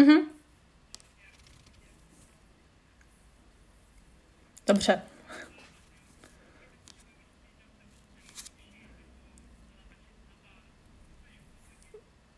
Mhm. 0.00 0.20
Dobře. 4.66 5.02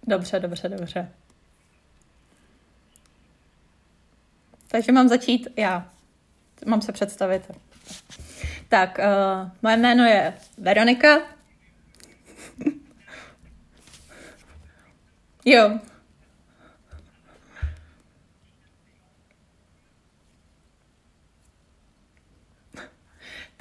Dobře, 0.07 0.41
dobře, 0.41 0.69
dobře. 0.69 1.13
Takže 4.69 4.93
mám 4.93 5.09
začít 5.09 5.49
já. 5.57 5.91
Mám 6.67 6.83
se 6.83 6.93
představit. 6.93 7.51
Tak, 8.69 8.99
uh, 8.99 9.05
moje 9.63 9.77
jméno 9.77 10.05
je 10.05 10.39
Veronika. 10.59 11.15
jo. 15.45 15.81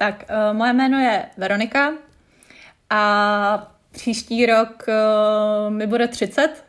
Tak, 0.01 0.25
uh, 0.29 0.57
moje 0.57 0.73
jméno 0.73 0.99
je 0.99 1.25
Veronika 1.37 1.93
a 2.89 3.71
příští 3.91 4.45
rok 4.45 4.85
uh, 4.87 5.73
mi 5.73 5.87
bude 5.87 6.07
30, 6.07 6.65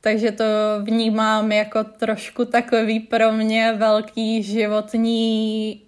takže 0.00 0.32
to 0.32 0.44
vnímám 0.82 1.52
jako 1.52 1.84
trošku 1.84 2.44
takový 2.44 3.00
pro 3.00 3.32
mě 3.32 3.72
velký 3.72 4.42
životní 4.42 5.82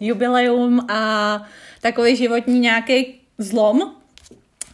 jubileum, 0.00 0.90
a 0.90 1.42
takový 1.80 2.16
životní 2.16 2.60
nějaký 2.60 3.20
zlom. 3.38 3.94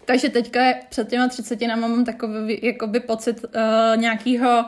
Takže 0.05 0.29
teďka 0.29 0.61
před 0.89 1.09
těma 1.09 1.29
třicetinama 1.29 1.87
mám 1.87 2.05
takový 2.05 2.61
jakoby 2.63 3.01
pocit 3.01 3.45
uh, 3.45 3.51
nějakého 3.97 4.65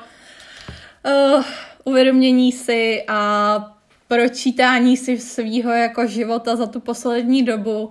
uh, 1.06 1.44
uvědomění 1.84 2.52
si 2.52 3.04
a 3.08 3.75
pročítání 4.08 4.96
si 4.96 5.18
svýho 5.18 5.72
jako 5.72 6.06
života 6.06 6.56
za 6.56 6.66
tu 6.66 6.80
poslední 6.80 7.42
dobu, 7.42 7.90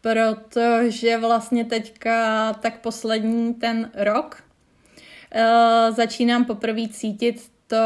protože 0.00 1.18
vlastně 1.18 1.64
teďka 1.64 2.52
tak 2.52 2.80
poslední 2.80 3.54
ten 3.54 3.90
rok 3.94 4.44
uh, 5.34 5.96
začínám 5.96 6.44
poprvé 6.44 6.88
cítit 6.88 7.50
to, 7.66 7.76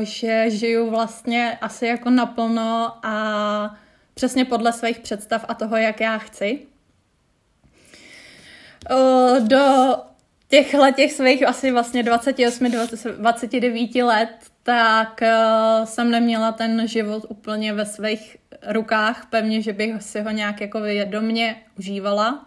že 0.00 0.50
žiju 0.50 0.90
vlastně 0.90 1.58
asi 1.60 1.86
jako 1.86 2.10
naplno 2.10 2.92
a 3.02 3.76
přesně 4.14 4.44
podle 4.44 4.72
svých 4.72 5.00
představ 5.00 5.44
a 5.48 5.54
toho, 5.54 5.76
jak 5.76 6.00
já 6.00 6.18
chci. 6.18 6.66
Uh, 8.90 9.48
do 9.48 9.94
těchhle 10.48 10.92
těch 10.92 11.12
svých 11.12 11.48
asi 11.48 11.70
vlastně 11.70 12.02
28, 12.02 12.70
20, 12.70 13.16
29 13.18 13.94
let, 13.94 14.49
tak 14.70 15.20
uh, 15.22 15.84
jsem 15.84 16.10
neměla 16.10 16.52
ten 16.52 16.88
život 16.88 17.26
úplně 17.28 17.72
ve 17.72 17.86
svých 17.86 18.36
rukách, 18.66 19.26
pevně, 19.30 19.62
že 19.62 19.72
bych 19.72 20.02
si 20.02 20.20
ho 20.20 20.30
nějak 20.30 20.60
jako 20.60 20.80
vědomě 20.80 21.56
užívala. 21.78 22.46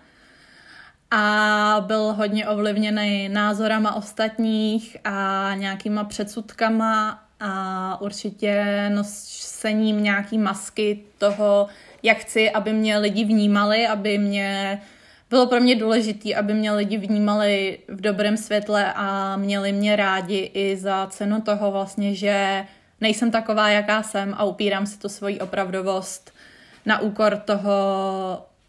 A 1.11 1.83
byl 1.87 2.13
hodně 2.13 2.47
ovlivněný 2.47 3.29
názorama 3.29 3.95
ostatních 3.95 4.97
a 5.03 5.51
nějakýma 5.55 6.03
předsudkama 6.03 7.23
a 7.39 8.01
určitě 8.01 8.65
nosením 8.93 10.03
nějaký 10.03 10.37
masky 10.37 11.03
toho, 11.17 11.67
jak 12.03 12.17
chci, 12.17 12.51
aby 12.51 12.73
mě 12.73 12.97
lidi 12.97 13.25
vnímali, 13.25 13.87
aby 13.87 14.17
mě 14.17 14.81
bylo 15.33 15.47
pro 15.47 15.59
mě 15.59 15.75
důležité, 15.75 16.35
aby 16.35 16.53
mě 16.53 16.71
lidi 16.71 16.97
vnímali 16.97 17.79
v 17.87 18.01
dobrém 18.01 18.37
světle 18.37 18.93
a 18.95 19.37
měli 19.37 19.71
mě 19.71 19.95
rádi 19.95 20.51
i 20.53 20.77
za 20.77 21.07
cenu 21.07 21.41
toho 21.41 21.71
vlastně, 21.71 22.15
že 22.15 22.65
nejsem 23.01 23.31
taková, 23.31 23.69
jaká 23.69 24.03
jsem 24.03 24.33
a 24.37 24.43
upírám 24.43 24.85
si 24.85 24.99
to 24.99 25.09
svoji 25.09 25.39
opravdovost 25.39 26.31
na 26.85 26.99
úkor 26.99 27.37
toho, 27.37 27.73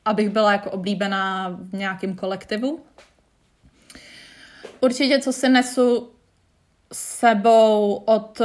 abych 0.05 0.31
byla 0.31 0.53
jako 0.53 0.71
oblíbená 0.71 1.57
v 1.61 1.73
nějakém 1.73 2.17
kolektivu. 2.17 2.81
Určitě, 4.81 5.19
co 5.19 5.33
si 5.33 5.49
nesu 5.49 6.11
sebou 6.93 8.03
od, 8.05 8.41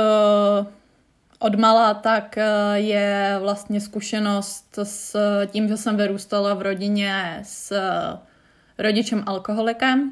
od 1.39 1.55
mala, 1.55 1.93
tak 1.93 2.37
je 2.73 3.37
vlastně 3.39 3.81
zkušenost 3.81 4.79
s 4.83 5.15
tím, 5.45 5.67
že 5.67 5.77
jsem 5.77 5.97
vyrůstala 5.97 6.53
v 6.53 6.61
rodině 6.61 7.39
s 7.43 7.73
rodičem 8.77 9.23
alkoholikem, 9.25 10.11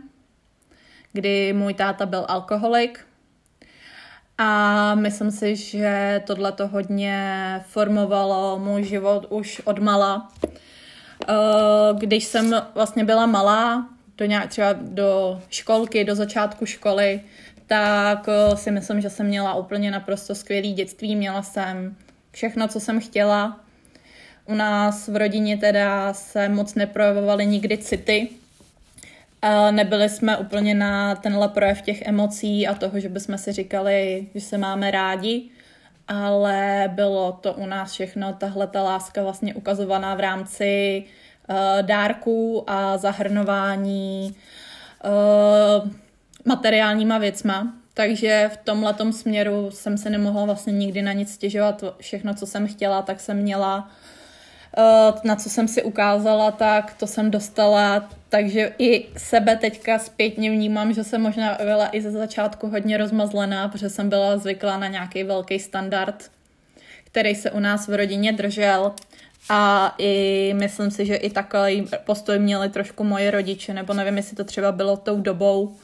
kdy 1.13 1.53
můj 1.53 1.73
táta 1.73 2.05
byl 2.05 2.25
alkoholik. 2.27 2.99
A 4.37 4.95
myslím 4.95 5.31
si, 5.31 5.55
že 5.55 6.21
tohle 6.27 6.51
to 6.51 6.67
hodně 6.67 7.61
formovalo 7.67 8.59
můj 8.59 8.83
život 8.83 9.25
už 9.29 9.61
od 9.65 9.79
mala. 9.79 10.31
Eh, 11.29 11.33
když 11.93 12.23
jsem 12.23 12.51
vlastně 12.75 13.03
byla 13.03 13.25
malá, 13.25 13.89
do 14.17 14.25
nějak, 14.25 14.49
třeba 14.49 14.73
do 14.81 15.41
školky, 15.49 16.03
do 16.03 16.15
začátku 16.15 16.65
školy, 16.65 17.21
tak 17.67 18.29
eh, 18.29 18.57
si 18.57 18.71
myslím, 18.71 19.01
že 19.01 19.09
jsem 19.09 19.25
měla 19.25 19.55
úplně 19.55 19.91
naprosto 19.91 20.35
skvělý 20.35 20.73
dětství. 20.73 21.15
Měla 21.15 21.41
jsem 21.41 21.95
všechno, 22.31 22.67
co 22.67 22.79
jsem 22.79 22.99
chtěla. 22.99 23.59
U 24.45 24.53
nás 24.53 25.07
v 25.07 25.15
rodině 25.15 25.57
teda 25.57 26.13
se 26.13 26.49
moc 26.49 26.75
neprojevovaly 26.75 27.45
nikdy 27.45 27.77
city. 27.77 28.29
Nebyli 29.71 30.09
jsme 30.09 30.37
úplně 30.37 30.75
na 30.75 31.15
tenhle 31.15 31.47
projev 31.49 31.81
těch 31.81 32.01
emocí 32.01 32.67
a 32.67 32.73
toho, 32.73 32.99
že 32.99 33.09
bychom 33.09 33.37
si 33.37 33.51
říkali, 33.51 34.27
že 34.35 34.41
se 34.41 34.57
máme 34.57 34.91
rádi, 34.91 35.43
ale 36.07 36.91
bylo 36.95 37.31
to 37.31 37.53
u 37.53 37.65
nás 37.65 37.91
všechno, 37.91 38.33
tahle 38.33 38.67
ta 38.67 38.83
láska 38.83 39.23
vlastně 39.23 39.55
ukazovaná 39.55 40.15
v 40.15 40.19
rámci 40.19 41.03
uh, 41.49 41.55
dárků 41.81 42.63
a 42.67 42.97
zahrnování 42.97 44.35
materiálníma 46.47 47.17
věcma. 47.17 47.73
Takže 47.93 48.49
v 48.53 48.57
tomhle 48.57 48.95
směru 49.11 49.71
jsem 49.71 49.97
se 49.97 50.09
nemohla 50.09 50.45
vlastně 50.45 50.73
nikdy 50.73 51.01
na 51.01 51.13
nic 51.13 51.33
stěžovat. 51.33 51.83
Všechno, 51.99 52.33
co 52.33 52.45
jsem 52.45 52.67
chtěla, 52.67 53.01
tak 53.01 53.19
jsem 53.19 53.37
měla. 53.37 53.89
Uh, 54.77 55.15
na 55.23 55.35
co 55.35 55.49
jsem 55.49 55.67
si 55.67 55.83
ukázala, 55.83 56.51
tak 56.51 56.93
to 56.93 57.07
jsem 57.07 57.31
dostala. 57.31 58.09
Takže 58.29 58.73
i 58.79 59.05
sebe 59.17 59.55
teďka 59.55 59.99
zpětně 59.99 60.51
vnímám, 60.51 60.93
že 60.93 61.03
jsem 61.03 61.21
možná 61.21 61.57
byla 61.63 61.89
i 61.91 62.01
ze 62.01 62.11
začátku 62.11 62.67
hodně 62.67 62.97
rozmazlená, 62.97 63.67
protože 63.67 63.89
jsem 63.89 64.09
byla 64.09 64.37
zvyklá 64.37 64.77
na 64.77 64.87
nějaký 64.87 65.23
velký 65.23 65.59
standard, 65.59 66.31
který 67.03 67.35
se 67.35 67.51
u 67.51 67.59
nás 67.59 67.87
v 67.87 67.93
rodině 67.93 68.33
držel. 68.33 68.91
A 69.49 69.95
i 69.97 70.53
myslím 70.57 70.91
si, 70.91 71.05
že 71.05 71.15
i 71.15 71.29
takový 71.29 71.87
postoj 72.05 72.39
měli 72.39 72.69
trošku 72.69 73.03
moje 73.03 73.31
rodiče, 73.31 73.73
nebo 73.73 73.93
nevím, 73.93 74.17
jestli 74.17 74.35
to 74.35 74.43
třeba 74.43 74.71
bylo 74.71 74.97
tou 74.97 75.21
dobou, 75.21 75.75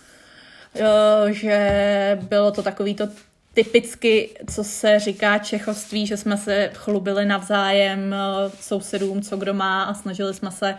že 1.30 2.20
bylo 2.22 2.52
to 2.52 2.64
takový 2.64 2.96
to 2.96 3.08
typicky, 3.54 4.30
co 4.54 4.64
se 4.64 5.00
říká 5.00 5.38
čechovství, 5.38 6.08
že 6.08 6.18
jsme 6.18 6.38
se 6.38 6.72
chlubili 6.74 7.26
navzájem 7.26 8.16
sousedům, 8.60 9.22
co 9.22 9.38
kdo 9.38 9.54
má 9.54 9.84
a 9.84 9.94
snažili 9.94 10.34
jsme 10.34 10.52
se 10.52 10.76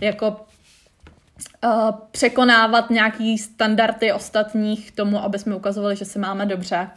jako 0.00 0.46
uh, 1.64 1.90
překonávat 2.10 2.90
nějaký 2.90 3.38
standardy 3.38 4.12
ostatních 4.12 4.92
k 4.92 4.96
tomu, 4.96 5.22
aby 5.22 5.38
jsme 5.38 5.56
ukazovali, 5.56 5.96
že 5.96 6.04
se 6.04 6.18
máme 6.18 6.46
dobře. 6.46 6.88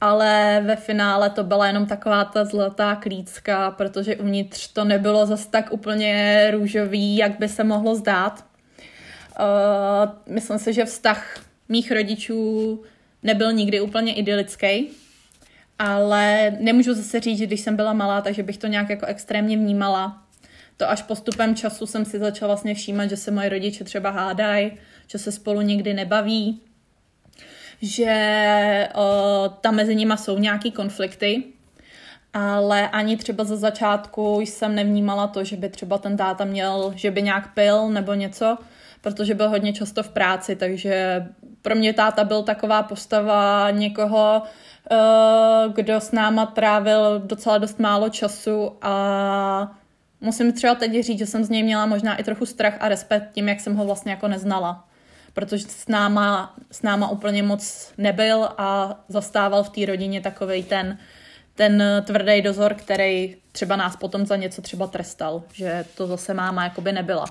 Ale 0.00 0.62
ve 0.66 0.76
finále 0.76 1.30
to 1.30 1.44
byla 1.44 1.66
jenom 1.66 1.86
taková 1.86 2.24
ta 2.24 2.44
zlatá 2.44 2.94
klícka, 2.94 3.70
protože 3.70 4.16
uvnitř 4.16 4.68
to 4.68 4.84
nebylo 4.84 5.26
zas 5.26 5.46
tak 5.46 5.72
úplně 5.72 6.50
růžový, 6.50 7.16
jak 7.16 7.38
by 7.38 7.48
se 7.48 7.64
mohlo 7.64 7.94
zdát. 7.94 8.44
Uh, 9.38 10.34
myslím 10.34 10.58
si, 10.58 10.72
že 10.72 10.84
vztah 10.84 11.40
mých 11.68 11.92
rodičů 11.92 12.82
nebyl 13.22 13.52
nikdy 13.52 13.80
úplně 13.80 14.14
idylický, 14.14 14.90
ale 15.78 16.56
nemůžu 16.60 16.94
zase 16.94 17.20
říct, 17.20 17.38
že 17.38 17.46
když 17.46 17.60
jsem 17.60 17.76
byla 17.76 17.92
malá, 17.92 18.20
takže 18.20 18.42
bych 18.42 18.58
to 18.58 18.66
nějak 18.66 18.90
jako 18.90 19.06
extrémně 19.06 19.56
vnímala. 19.56 20.22
To 20.76 20.90
až 20.90 21.02
postupem 21.02 21.54
času 21.54 21.86
jsem 21.86 22.04
si 22.04 22.18
začala 22.18 22.46
vlastně 22.46 22.74
všímat, 22.74 23.10
že 23.10 23.16
se 23.16 23.30
moje 23.30 23.48
rodiče 23.48 23.84
třeba 23.84 24.10
hádají, 24.10 24.72
že 25.06 25.18
se 25.18 25.32
spolu 25.32 25.60
nikdy 25.60 25.94
nebaví, 25.94 26.60
že 27.82 28.88
o, 28.94 29.48
tam 29.60 29.74
mezi 29.74 29.94
nimi 29.94 30.14
jsou 30.16 30.38
nějaký 30.38 30.72
konflikty, 30.72 31.42
ale 32.32 32.88
ani 32.88 33.16
třeba 33.16 33.44
za 33.44 33.56
začátku 33.56 34.40
jsem 34.40 34.74
nevnímala 34.74 35.26
to, 35.26 35.44
že 35.44 35.56
by 35.56 35.68
třeba 35.68 35.98
ten 35.98 36.16
táta 36.16 36.44
měl, 36.44 36.92
že 36.96 37.10
by 37.10 37.22
nějak 37.22 37.54
pil 37.54 37.88
nebo 37.88 38.14
něco, 38.14 38.58
protože 39.00 39.34
byl 39.34 39.48
hodně 39.48 39.72
často 39.72 40.02
v 40.02 40.08
práci, 40.08 40.56
takže 40.56 41.26
pro 41.62 41.74
mě 41.74 41.92
táta 41.92 42.24
byl 42.24 42.42
taková 42.42 42.82
postava 42.82 43.70
někoho, 43.70 44.42
kdo 45.74 46.00
s 46.00 46.12
náma 46.12 46.46
trávil 46.46 47.18
docela 47.18 47.58
dost 47.58 47.78
málo 47.78 48.08
času 48.08 48.72
a 48.82 49.72
musím 50.20 50.52
třeba 50.52 50.74
teď 50.74 51.04
říct, 51.04 51.18
že 51.18 51.26
jsem 51.26 51.44
z 51.44 51.48
něj 51.48 51.62
měla 51.62 51.86
možná 51.86 52.16
i 52.16 52.24
trochu 52.24 52.46
strach 52.46 52.76
a 52.80 52.88
respekt 52.88 53.32
tím, 53.32 53.48
jak 53.48 53.60
jsem 53.60 53.76
ho 53.76 53.84
vlastně 53.84 54.12
jako 54.12 54.28
neznala. 54.28 54.84
protože 55.32 55.66
s 55.68 55.88
náma, 55.88 56.54
s 56.70 56.82
náma 56.82 57.08
úplně 57.10 57.42
moc 57.42 57.92
nebyl 57.98 58.48
a 58.58 59.00
zastával 59.08 59.64
v 59.64 59.68
té 59.68 59.86
rodině 59.86 60.20
takový 60.20 60.62
ten, 60.62 60.98
ten 61.54 61.82
tvrdý 62.06 62.42
dozor, 62.42 62.74
který 62.74 63.36
třeba 63.52 63.76
nás 63.76 63.96
potom 63.96 64.26
za 64.26 64.36
něco 64.36 64.62
třeba 64.62 64.86
trestal, 64.86 65.42
že 65.52 65.84
to 65.96 66.06
zase 66.06 66.34
máma 66.34 66.64
jakoby 66.64 66.92
nebyla. 66.92 67.24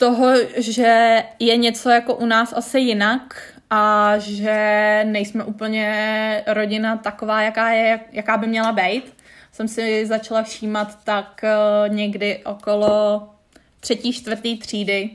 Toho, 0.00 0.32
že 0.56 1.22
je 1.38 1.56
něco 1.56 1.90
jako 1.90 2.14
u 2.14 2.26
nás 2.26 2.52
asi 2.56 2.78
jinak 2.78 3.52
a 3.70 4.12
že 4.18 5.02
nejsme 5.04 5.44
úplně 5.44 6.44
rodina 6.46 6.96
taková, 6.96 7.42
jaká, 7.42 7.70
je, 7.70 8.00
jaká 8.12 8.36
by 8.36 8.46
měla 8.46 8.72
být, 8.72 9.14
jsem 9.52 9.68
si 9.68 10.06
začala 10.06 10.42
všímat 10.42 11.04
tak 11.04 11.44
eh, 11.44 11.88
někdy 11.88 12.40
okolo 12.44 13.28
třetí, 13.80 14.12
čtvrtý 14.12 14.58
třídy, 14.58 15.10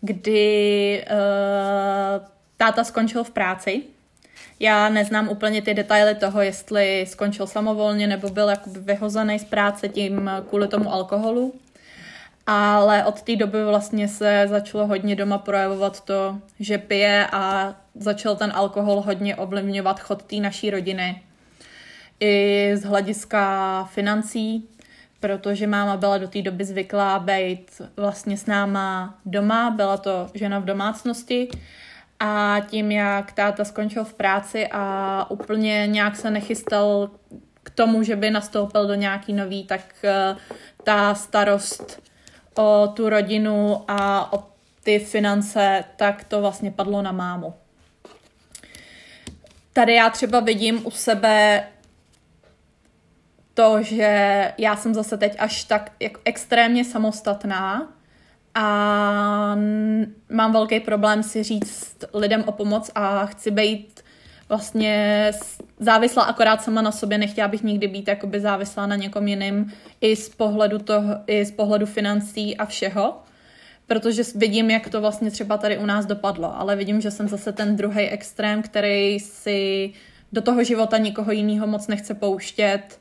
kdy 0.00 1.04
uh, 1.10 2.26
táta 2.56 2.84
skončil 2.84 3.24
v 3.24 3.30
práci. 3.30 3.82
Já 4.60 4.88
neznám 4.88 5.28
úplně 5.28 5.62
ty 5.62 5.74
detaily 5.74 6.14
toho, 6.14 6.40
jestli 6.42 7.06
skončil 7.08 7.46
samovolně 7.46 8.06
nebo 8.06 8.30
byl 8.30 8.48
jakoby 8.48 8.80
vyhozený 8.80 9.38
z 9.38 9.44
práce 9.44 9.88
tím 9.88 10.30
kvůli 10.48 10.68
tomu 10.68 10.92
alkoholu. 10.92 11.54
Ale 12.50 13.04
od 13.04 13.22
té 13.22 13.36
doby 13.36 13.64
vlastně 13.64 14.08
se 14.08 14.44
začalo 14.48 14.86
hodně 14.86 15.16
doma 15.16 15.38
projevovat 15.38 16.00
to, 16.00 16.38
že 16.60 16.78
pije 16.78 17.26
a 17.32 17.74
začal 17.94 18.36
ten 18.36 18.52
alkohol 18.54 19.00
hodně 19.00 19.36
ovlivňovat 19.36 20.00
chod 20.00 20.22
té 20.22 20.36
naší 20.36 20.70
rodiny. 20.70 21.22
I 22.20 22.72
z 22.74 22.84
hlediska 22.84 23.84
financí, 23.92 24.68
protože 25.20 25.66
máma 25.66 25.96
byla 25.96 26.18
do 26.18 26.28
té 26.28 26.42
doby 26.42 26.64
zvyklá 26.64 27.18
být 27.18 27.82
vlastně 27.96 28.36
s 28.36 28.46
náma 28.46 29.18
doma, 29.24 29.70
byla 29.70 29.96
to 29.96 30.30
žena 30.34 30.58
v 30.58 30.64
domácnosti 30.64 31.48
a 32.20 32.56
tím, 32.66 32.92
jak 32.92 33.32
táta 33.32 33.64
skončil 33.64 34.04
v 34.04 34.14
práci 34.14 34.68
a 34.72 35.26
úplně 35.30 35.86
nějak 35.86 36.16
se 36.16 36.30
nechystal 36.30 37.10
k 37.62 37.70
tomu, 37.70 38.02
že 38.02 38.16
by 38.16 38.30
nastoupil 38.30 38.86
do 38.86 38.94
nějaký 38.94 39.32
nový, 39.32 39.64
tak 39.64 39.80
eh, 40.04 40.36
ta 40.84 41.14
starost 41.14 42.07
o 42.58 42.88
tu 42.94 43.08
rodinu 43.08 43.84
a 43.88 44.32
o 44.32 44.44
ty 44.82 44.98
finance, 44.98 45.84
tak 45.96 46.24
to 46.24 46.40
vlastně 46.40 46.70
padlo 46.70 47.02
na 47.02 47.12
mámu. 47.12 47.54
Tady 49.72 49.94
já 49.94 50.10
třeba 50.10 50.40
vidím 50.40 50.86
u 50.86 50.90
sebe 50.90 51.64
to, 53.54 53.82
že 53.82 54.52
já 54.58 54.76
jsem 54.76 54.94
zase 54.94 55.16
teď 55.16 55.36
až 55.38 55.64
tak 55.64 55.92
jako 56.00 56.20
extrémně 56.24 56.84
samostatná 56.84 57.92
a 58.54 58.64
mám 60.28 60.52
velký 60.52 60.80
problém 60.80 61.22
si 61.22 61.42
říct 61.42 62.04
lidem 62.14 62.44
o 62.46 62.52
pomoc 62.52 62.90
a 62.94 63.26
chci 63.26 63.50
být 63.50 64.00
vlastně 64.48 65.30
závislá 65.80 66.22
akorát 66.22 66.62
sama 66.62 66.82
na 66.82 66.92
sobě, 66.92 67.18
nechtěla 67.18 67.48
bych 67.48 67.62
nikdy 67.62 67.88
být 67.88 68.08
jakoby 68.08 68.40
závislá 68.40 68.86
na 68.86 68.96
někom 68.96 69.28
jiným 69.28 69.72
i 70.00 70.16
z 70.16 70.28
pohledu 70.28 70.78
toho, 70.78 71.14
i 71.26 71.44
z 71.44 71.50
pohledu 71.50 71.86
financí 71.86 72.56
a 72.56 72.66
všeho, 72.66 73.22
protože 73.86 74.22
vidím, 74.34 74.70
jak 74.70 74.88
to 74.88 75.00
vlastně 75.00 75.30
třeba 75.30 75.56
tady 75.56 75.78
u 75.78 75.86
nás 75.86 76.06
dopadlo, 76.06 76.60
ale 76.60 76.76
vidím, 76.76 77.00
že 77.00 77.10
jsem 77.10 77.28
zase 77.28 77.52
ten 77.52 77.76
druhý 77.76 78.08
extrém, 78.08 78.62
který 78.62 79.20
si 79.20 79.92
do 80.32 80.42
toho 80.42 80.64
života 80.64 80.98
nikoho 80.98 81.32
jiného 81.32 81.66
moc 81.66 81.86
nechce 81.86 82.14
pouštět, 82.14 82.98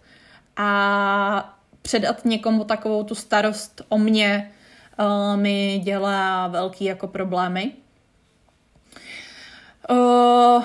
a 0.57 1.59
předat 1.81 2.25
někomu 2.25 2.63
takovou 2.63 3.03
tu 3.03 3.15
starost 3.15 3.81
o 3.89 3.97
mě 3.97 4.51
uh, 4.99 5.37
mi 5.41 5.81
dělá 5.83 6.47
velký 6.47 6.85
jako 6.85 7.07
problémy. 7.07 7.71
Uh, 9.89 10.63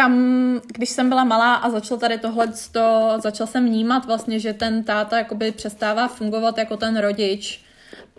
tam, 0.00 0.60
když 0.74 0.90
jsem 0.90 1.08
byla 1.08 1.24
malá 1.24 1.54
a 1.54 1.70
začal 1.70 1.98
tady 1.98 2.18
tohle, 2.18 2.48
to, 2.72 3.14
začal 3.22 3.46
jsem 3.46 3.66
vnímat 3.66 4.06
vlastně, 4.06 4.38
že 4.38 4.52
ten 4.52 4.84
táta 4.84 5.18
jakoby 5.18 5.52
přestává 5.52 6.08
fungovat 6.08 6.58
jako 6.58 6.76
ten 6.76 6.98
rodič 6.98 7.64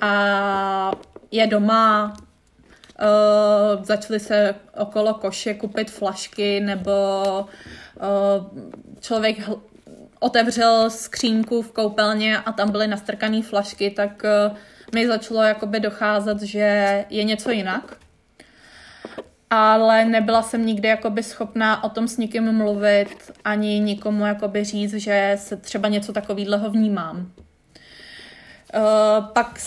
a 0.01 0.91
je 1.31 1.47
doma, 1.47 2.13
uh, 2.13 3.83
začali 3.83 4.19
se 4.19 4.55
okolo 4.77 5.13
koše 5.13 5.53
kupit 5.53 5.91
flašky 5.91 6.59
nebo 6.59 6.91
uh, 7.41 8.59
člověk 8.99 9.49
otevřel 10.19 10.89
skřínku 10.89 11.61
v 11.61 11.71
koupelně 11.71 12.37
a 12.37 12.51
tam 12.51 12.71
byly 12.71 12.87
nastrkané 12.87 13.41
flašky, 13.41 13.89
tak 13.89 14.23
uh, 14.49 14.57
mi 14.95 15.07
začalo 15.07 15.43
jakoby 15.43 15.79
docházet, 15.79 16.41
že 16.41 17.05
je 17.09 17.23
něco 17.23 17.51
jinak. 17.51 18.00
Ale 19.53 20.05
nebyla 20.05 20.41
jsem 20.41 20.65
nikdy 20.65 20.87
jakoby 20.87 21.23
schopná 21.23 21.83
o 21.83 21.89
tom 21.89 22.07
s 22.07 22.17
nikým 22.17 22.51
mluvit, 22.51 23.31
ani 23.45 23.79
nikomu 23.79 24.25
jakoby 24.25 24.63
říct, 24.63 24.93
že 24.93 25.37
se 25.39 25.57
třeba 25.57 25.89
něco 25.89 26.13
takového 26.13 26.69
vnímám. 26.69 27.17
Uh, 28.75 29.25
pak 29.33 29.59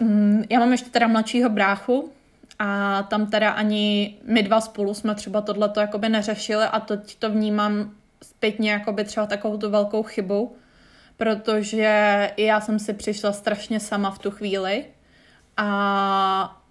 um, 0.00 0.44
já 0.50 0.58
mám 0.58 0.72
ještě 0.72 0.90
teda 0.90 1.06
mladšího 1.06 1.50
bráchu, 1.50 2.12
a 2.58 3.02
tam 3.02 3.26
teda 3.26 3.50
ani 3.50 4.14
my 4.24 4.42
dva 4.42 4.60
spolu 4.60 4.94
jsme 4.94 5.14
třeba 5.14 5.40
tohleto 5.40 5.80
jakoby 5.80 6.08
neřešili 6.08 6.64
a 6.64 6.80
teď 6.80 7.16
to 7.18 7.30
vnímám 7.30 7.90
zpětně 8.22 8.70
jakoby 8.70 9.04
třeba 9.04 9.26
takovou 9.26 9.56
tu 9.56 9.70
velkou 9.70 10.02
chybu, 10.02 10.56
protože 11.16 12.30
já 12.36 12.60
jsem 12.60 12.78
si 12.78 12.92
přišla 12.92 13.32
strašně 13.32 13.80
sama 13.80 14.10
v 14.10 14.18
tu 14.18 14.30
chvíli 14.30 14.84
a 15.56 16.61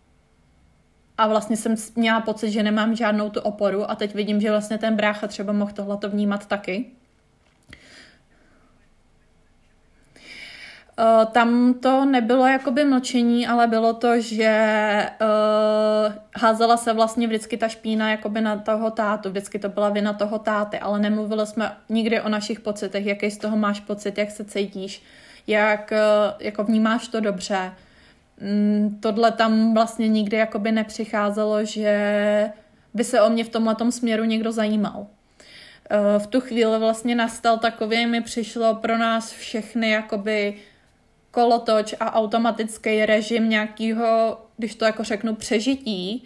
a 1.21 1.27
vlastně 1.27 1.57
jsem 1.57 1.75
měla 1.95 2.21
pocit, 2.21 2.51
že 2.51 2.63
nemám 2.63 2.95
žádnou 2.95 3.29
tu 3.29 3.39
oporu 3.39 3.91
a 3.91 3.95
teď 3.95 4.15
vidím, 4.15 4.41
že 4.41 4.51
vlastně 4.51 4.77
ten 4.77 4.95
brácha 4.95 5.27
třeba 5.27 5.53
mohl 5.53 5.71
tohleto 5.71 6.09
vnímat 6.09 6.45
taky. 6.45 6.85
Uh, 10.99 11.25
tam 11.25 11.73
to 11.73 12.05
nebylo 12.05 12.47
jakoby 12.47 12.85
mlčení, 12.85 13.47
ale 13.47 13.67
bylo 13.67 13.93
to, 13.93 14.21
že 14.21 15.09
uh, 15.21 16.13
házela 16.41 16.77
se 16.77 16.93
vlastně 16.93 17.27
vždycky 17.27 17.57
ta 17.57 17.67
špína 17.67 18.11
jakoby 18.11 18.41
na 18.41 18.57
toho 18.57 18.91
tátu, 18.91 19.29
vždycky 19.29 19.59
to 19.59 19.69
byla 19.69 19.89
vina 19.89 20.13
toho 20.13 20.39
táty, 20.39 20.79
ale 20.79 20.99
nemluvili 20.99 21.47
jsme 21.47 21.77
nikdy 21.89 22.21
o 22.21 22.29
našich 22.29 22.59
pocitech, 22.59 23.05
jaký 23.05 23.31
z 23.31 23.37
toho 23.37 23.57
máš 23.57 23.79
pocit, 23.79 24.17
jak 24.17 24.31
se 24.31 24.45
cítíš, 24.45 25.03
jak 25.47 25.91
uh, 25.91 26.33
jako 26.39 26.63
vnímáš 26.63 27.07
to 27.07 27.19
dobře. 27.19 27.71
Mm, 28.41 28.97
tohle 28.99 29.31
tam 29.31 29.73
vlastně 29.73 30.07
nikdy 30.07 30.37
jakoby 30.37 30.71
nepřicházelo, 30.71 31.65
že 31.65 32.51
by 32.93 33.03
se 33.03 33.21
o 33.21 33.29
mě 33.29 33.43
v 33.43 33.49
tomhle 33.49 33.75
směru 33.89 34.23
někdo 34.23 34.51
zajímal. 34.51 35.07
v 36.17 36.27
tu 36.27 36.39
chvíli 36.41 36.79
vlastně 36.79 37.15
nastal 37.15 37.57
takový, 37.57 38.05
mi 38.05 38.21
přišlo 38.21 38.75
pro 38.75 38.97
nás 38.97 39.31
všechny 39.31 39.89
jakoby 39.89 40.55
kolotoč 41.31 41.93
a 41.99 42.13
automatický 42.13 43.05
režim 43.05 43.49
nějakého, 43.49 44.41
když 44.57 44.75
to 44.75 44.85
jako 44.85 45.03
řeknu, 45.03 45.35
přežití, 45.35 46.23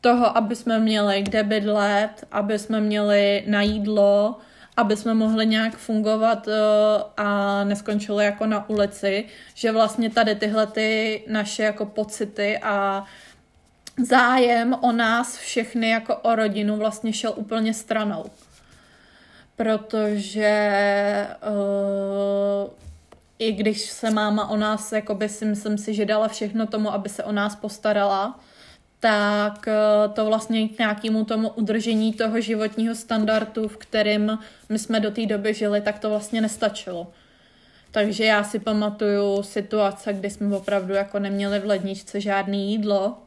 toho, 0.00 0.36
aby 0.36 0.56
jsme 0.56 0.78
měli 0.78 1.22
kde 1.22 1.42
bydlet, 1.42 2.24
aby 2.32 2.58
jsme 2.58 2.80
měli 2.80 3.44
na 3.46 3.62
jídlo, 3.62 4.36
aby 4.76 4.96
jsme 4.96 5.14
mohli 5.14 5.46
nějak 5.46 5.76
fungovat 5.76 6.46
uh, 6.46 6.54
a 7.16 7.64
neskončili 7.64 8.24
jako 8.24 8.46
na 8.46 8.68
ulici, 8.70 9.24
že 9.54 9.72
vlastně 9.72 10.10
tady 10.10 10.34
tyhle 10.34 10.66
ty 10.66 11.22
naše 11.28 11.62
jako 11.62 11.86
pocity 11.86 12.58
a 12.58 13.04
zájem 14.02 14.76
o 14.80 14.92
nás 14.92 15.36
všechny 15.36 15.90
jako 15.90 16.16
o 16.16 16.34
rodinu 16.34 16.76
vlastně 16.76 17.12
šel 17.12 17.32
úplně 17.36 17.74
stranou. 17.74 18.24
Protože 19.56 21.26
uh, 21.48 22.70
i 23.38 23.52
když 23.52 23.90
se 23.90 24.10
máma 24.10 24.48
o 24.48 24.56
nás, 24.56 24.92
jakoby 24.92 25.28
si 25.28 25.44
myslím 25.44 25.78
si, 25.78 25.94
že 25.94 26.06
dala 26.06 26.28
všechno 26.28 26.66
tomu, 26.66 26.92
aby 26.92 27.08
se 27.08 27.24
o 27.24 27.32
nás 27.32 27.56
postarala, 27.56 28.40
tak 29.02 29.68
eh, 29.68 30.08
to 30.08 30.26
vlastně 30.26 30.68
k 30.68 30.78
nějakému 30.78 31.24
tomu 31.24 31.48
udržení 31.48 32.12
toho 32.12 32.40
životního 32.40 32.94
standardu, 32.94 33.68
v 33.68 33.76
kterém 33.76 34.38
my 34.68 34.78
jsme 34.78 35.00
do 35.00 35.10
té 35.10 35.26
doby 35.26 35.54
žili, 35.54 35.80
tak 35.80 35.98
to 35.98 36.10
vlastně 36.10 36.40
nestačilo. 36.40 37.12
Takže 37.90 38.24
já 38.24 38.44
si 38.44 38.58
pamatuju 38.58 39.42
situace, 39.42 40.12
kdy 40.12 40.30
jsme 40.30 40.56
opravdu 40.56 40.94
jako 40.94 41.18
neměli 41.18 41.58
v 41.58 41.66
ledničce 41.66 42.20
žádné 42.20 42.56
jídlo, 42.56 43.18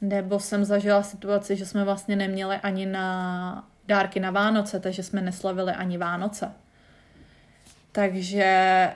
nebo 0.00 0.40
jsem 0.40 0.64
zažila 0.64 1.02
situaci, 1.02 1.56
že 1.56 1.66
jsme 1.66 1.84
vlastně 1.84 2.16
neměli 2.16 2.56
ani 2.56 2.86
na 2.86 3.68
dárky 3.86 4.20
na 4.20 4.30
Vánoce, 4.30 4.80
takže 4.80 5.02
jsme 5.02 5.20
neslavili 5.20 5.72
ani 5.72 5.98
Vánoce. 5.98 6.52
Takže 7.92 8.90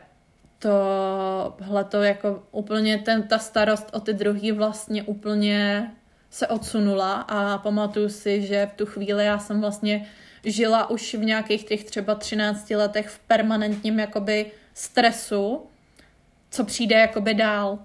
tohle 0.59 1.85
to 1.85 2.03
jako 2.03 2.43
úplně 2.51 2.99
ten, 2.99 3.23
ta 3.23 3.39
starost 3.39 3.91
o 3.93 4.01
ty 4.01 4.13
druhý 4.13 4.53
vlastně 4.53 5.03
úplně 5.03 5.91
se 6.31 6.47
odsunula 6.47 7.15
a 7.15 7.59
pamatuju 7.59 8.09
si, 8.09 8.47
že 8.47 8.67
v 8.67 8.73
tu 8.73 8.87
chvíli 8.87 9.25
já 9.25 9.39
jsem 9.39 9.61
vlastně 9.61 10.07
žila 10.45 10.91
už 10.91 11.15
v 11.15 11.25
nějakých 11.25 11.65
těch 11.65 11.85
třeba 11.85 12.15
13 12.15 12.71
letech 12.71 13.09
v 13.09 13.19
permanentním 13.19 13.99
jakoby 13.99 14.53
stresu, 14.75 15.67
co 16.51 16.65
přijde 16.65 16.97
jakoby 16.97 17.35
dál. 17.35 17.79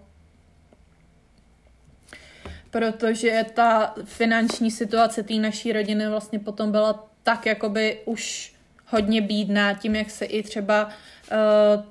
protože 2.74 3.46
ta 3.54 3.96
finanční 4.04 4.72
situace 4.72 5.24
té 5.24 5.34
naší 5.34 5.74
rodiny 5.74 6.10
vlastně 6.10 6.40
potom 6.40 6.72
byla 6.72 7.10
tak 7.24 7.46
jakoby 7.46 8.00
už 8.06 8.54
hodně 8.88 9.22
bídná 9.22 9.74
tím, 9.74 9.96
jak 9.96 10.10
se 10.10 10.26
i 10.26 10.44
třeba 10.44 10.86
uh, 10.86 11.84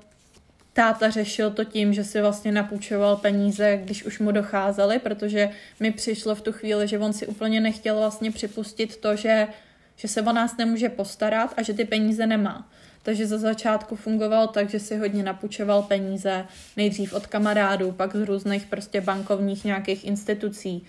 táta 0.73 1.09
řešil 1.09 1.51
to 1.51 1.63
tím, 1.63 1.93
že 1.93 2.03
si 2.03 2.21
vlastně 2.21 2.51
napůjčoval 2.51 3.17
peníze, 3.17 3.79
když 3.83 4.03
už 4.03 4.19
mu 4.19 4.31
docházely, 4.31 4.99
protože 4.99 5.49
mi 5.79 5.91
přišlo 5.91 6.35
v 6.35 6.41
tu 6.41 6.51
chvíli, 6.51 6.87
že 6.87 6.99
on 6.99 7.13
si 7.13 7.27
úplně 7.27 7.61
nechtěl 7.61 7.97
vlastně 7.97 8.31
připustit 8.31 8.97
to, 8.97 9.15
že, 9.15 9.47
že 9.95 10.07
se 10.07 10.21
o 10.21 10.31
nás 10.31 10.57
nemůže 10.57 10.89
postarat 10.89 11.53
a 11.57 11.61
že 11.61 11.73
ty 11.73 11.85
peníze 11.85 12.27
nemá. 12.27 12.69
Takže 13.03 13.27
za 13.27 13.37
začátku 13.37 13.95
fungoval 13.95 14.47
tak, 14.47 14.69
že 14.69 14.79
si 14.79 14.97
hodně 14.97 15.23
napůjčoval 15.23 15.83
peníze, 15.83 16.45
nejdřív 16.77 17.13
od 17.13 17.27
kamarádů, 17.27 17.91
pak 17.91 18.15
z 18.15 18.21
různých 18.21 18.65
prostě 18.65 19.01
bankovních 19.01 19.65
nějakých 19.65 20.05
institucí, 20.05 20.85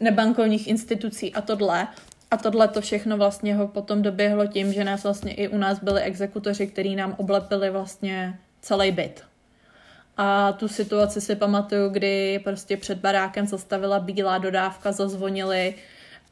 nebankovních 0.00 0.68
institucí 0.68 1.34
a 1.34 1.40
tohle. 1.40 1.88
A 2.30 2.36
tohle 2.36 2.68
to 2.68 2.80
všechno 2.80 3.16
vlastně 3.16 3.54
ho 3.54 3.68
potom 3.68 4.02
doběhlo 4.02 4.46
tím, 4.46 4.72
že 4.72 4.84
nás 4.84 5.04
vlastně 5.04 5.34
i 5.34 5.48
u 5.48 5.58
nás 5.58 5.78
byli 5.78 6.02
exekutoři, 6.02 6.66
kteří 6.66 6.96
nám 6.96 7.14
oblepili 7.18 7.70
vlastně 7.70 8.38
celý 8.64 8.92
byt. 8.92 9.24
A 10.16 10.52
tu 10.52 10.68
situaci 10.68 11.20
si 11.20 11.36
pamatuju, 11.36 11.88
kdy 11.88 12.40
prostě 12.44 12.76
před 12.76 12.98
barákem 12.98 13.46
zastavila 13.46 14.00
bílá 14.00 14.38
dodávka, 14.38 14.92
zazvonili 14.92 15.74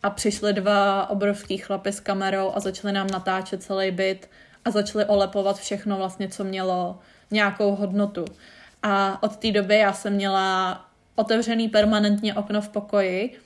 a 0.03 0.11
přišli 0.11 0.53
dva 0.53 1.11
obrovský 1.11 1.59
chlapy 1.59 1.93
s 1.93 2.01
kamerou 2.01 2.53
a 2.55 2.61
začali 2.61 2.93
nám 2.93 3.07
natáčet 3.07 3.63
celý 3.63 3.91
byt 3.91 4.31
a 4.65 4.71
začali 4.71 5.05
olepovat 5.05 5.59
všechno 5.59 5.97
vlastně, 5.97 6.29
co 6.29 6.45
mělo 6.45 6.99
nějakou 7.31 7.77
hodnotu. 7.77 8.25
A 8.83 9.23
od 9.23 9.37
té 9.37 9.53
doby 9.53 9.79
já 9.79 9.93
jsem 9.93 10.13
měla 10.13 10.81
otevřený 11.15 11.69
permanentně 11.69 12.35
okno 12.35 12.61
v 12.61 12.69
pokoji 12.69 13.39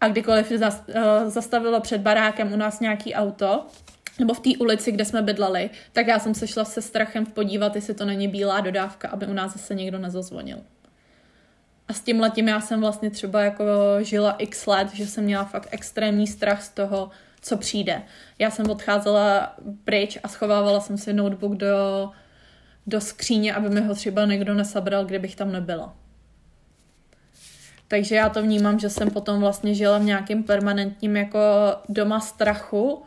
a 0.00 0.08
kdykoliv 0.08 0.52
eh, 0.52 1.30
zastavilo 1.30 1.80
před 1.80 2.00
barákem 2.00 2.52
u 2.52 2.56
nás 2.56 2.80
nějaký 2.80 3.14
auto, 3.14 3.66
nebo 4.18 4.34
v 4.34 4.40
té 4.40 4.50
ulici, 4.58 4.92
kde 4.92 5.04
jsme 5.04 5.22
bydleli, 5.22 5.70
tak 5.92 6.06
já 6.06 6.18
jsem 6.18 6.34
se 6.34 6.46
šla 6.46 6.64
se 6.64 6.82
strachem 6.82 7.26
podívat, 7.26 7.76
jestli 7.76 7.94
to 7.94 8.04
není 8.04 8.28
bílá 8.28 8.60
dodávka, 8.60 9.08
aby 9.08 9.26
u 9.26 9.32
nás 9.32 9.52
zase 9.52 9.74
někdo 9.74 9.98
nezazvonil. 9.98 10.58
A 11.88 11.92
s 11.92 12.00
tím 12.00 12.20
letím 12.20 12.48
já 12.48 12.60
jsem 12.60 12.80
vlastně 12.80 13.10
třeba 13.10 13.42
jako 13.42 13.64
žila 14.00 14.32
x 14.32 14.66
let, 14.66 14.88
že 14.94 15.06
jsem 15.06 15.24
měla 15.24 15.44
fakt 15.44 15.68
extrémní 15.70 16.26
strach 16.26 16.62
z 16.62 16.68
toho, 16.68 17.10
co 17.40 17.56
přijde. 17.56 18.02
Já 18.38 18.50
jsem 18.50 18.70
odcházela 18.70 19.56
pryč 19.84 20.18
a 20.22 20.28
schovávala 20.28 20.80
jsem 20.80 20.98
si 20.98 21.12
notebook 21.12 21.54
do, 21.54 22.10
do 22.86 23.00
skříně, 23.00 23.54
aby 23.54 23.70
mi 23.70 23.80
ho 23.80 23.94
třeba 23.94 24.24
někdo 24.24 24.54
nesabral, 24.54 25.04
kdybych 25.04 25.36
tam 25.36 25.52
nebyla. 25.52 25.96
Takže 27.88 28.14
já 28.14 28.28
to 28.28 28.42
vnímám, 28.42 28.78
že 28.78 28.90
jsem 28.90 29.10
potom 29.10 29.40
vlastně 29.40 29.74
žila 29.74 29.98
v 29.98 30.04
nějakým 30.04 30.42
permanentním 30.42 31.16
jako 31.16 31.38
doma 31.88 32.20
strachu, 32.20 33.02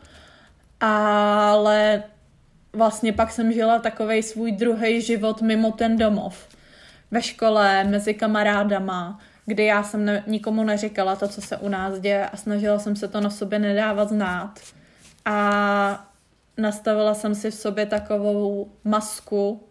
ale 0.79 2.03
vlastně 2.73 3.13
pak 3.13 3.31
jsem 3.31 3.51
žila 3.51 3.79
takový 3.79 4.23
svůj 4.23 4.51
druhý 4.51 5.01
život 5.01 5.41
mimo 5.41 5.71
ten 5.71 5.97
domov. 5.97 6.47
Ve 7.11 7.21
škole, 7.21 7.83
mezi 7.83 8.13
kamarádama, 8.13 9.19
kdy 9.45 9.65
já 9.65 9.83
jsem 9.83 10.05
ne, 10.05 10.23
nikomu 10.27 10.63
neříkala 10.63 11.15
to, 11.15 11.27
co 11.27 11.41
se 11.41 11.57
u 11.57 11.69
nás 11.69 11.99
děje 11.99 12.29
a 12.29 12.37
snažila 12.37 12.79
jsem 12.79 12.95
se 12.95 13.07
to 13.07 13.21
na 13.21 13.29
sobě 13.29 13.59
nedávat 13.59 14.09
znát. 14.09 14.59
A 15.25 16.05
nastavila 16.57 17.13
jsem 17.13 17.35
si 17.35 17.51
v 17.51 17.55
sobě 17.55 17.85
takovou 17.85 18.71
masku 18.83 19.63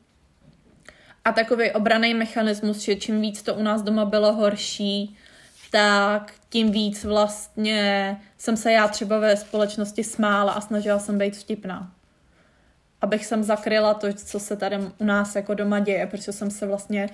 a 1.25 1.33
takový 1.33 1.71
obraný 1.73 2.15
mechanismus, 2.15 2.79
že 2.79 2.97
čím 2.97 3.21
víc 3.21 3.43
to 3.43 3.55
u 3.55 3.63
nás 3.63 3.83
doma 3.83 4.05
bylo 4.05 4.33
horší, 4.33 5.17
tak 5.71 6.35
tím 6.49 6.71
víc 6.71 7.05
vlastně 7.05 8.17
jsem 8.39 8.57
se 8.57 8.73
já 8.73 8.89
třeba 8.89 9.19
ve 9.19 9.37
společnosti 9.37 10.05
smála 10.05 10.53
a 10.53 10.61
snažila 10.61 10.99
jsem 10.99 11.19
být 11.19 11.37
vtipná. 11.37 11.93
Abych 13.01 13.27
jsem 13.27 13.43
zakryla 13.45 13.95
to, 13.95 14.13
co 14.13 14.41
se 14.41 14.57
tady 14.57 14.77
u 14.99 15.05
nás 15.05 15.37
jako 15.37 15.55
doma 15.55 15.79
děje, 15.79 16.07
protože 16.07 16.33
jsem 16.33 16.51
se 16.51 16.67
vlastně 16.67 17.09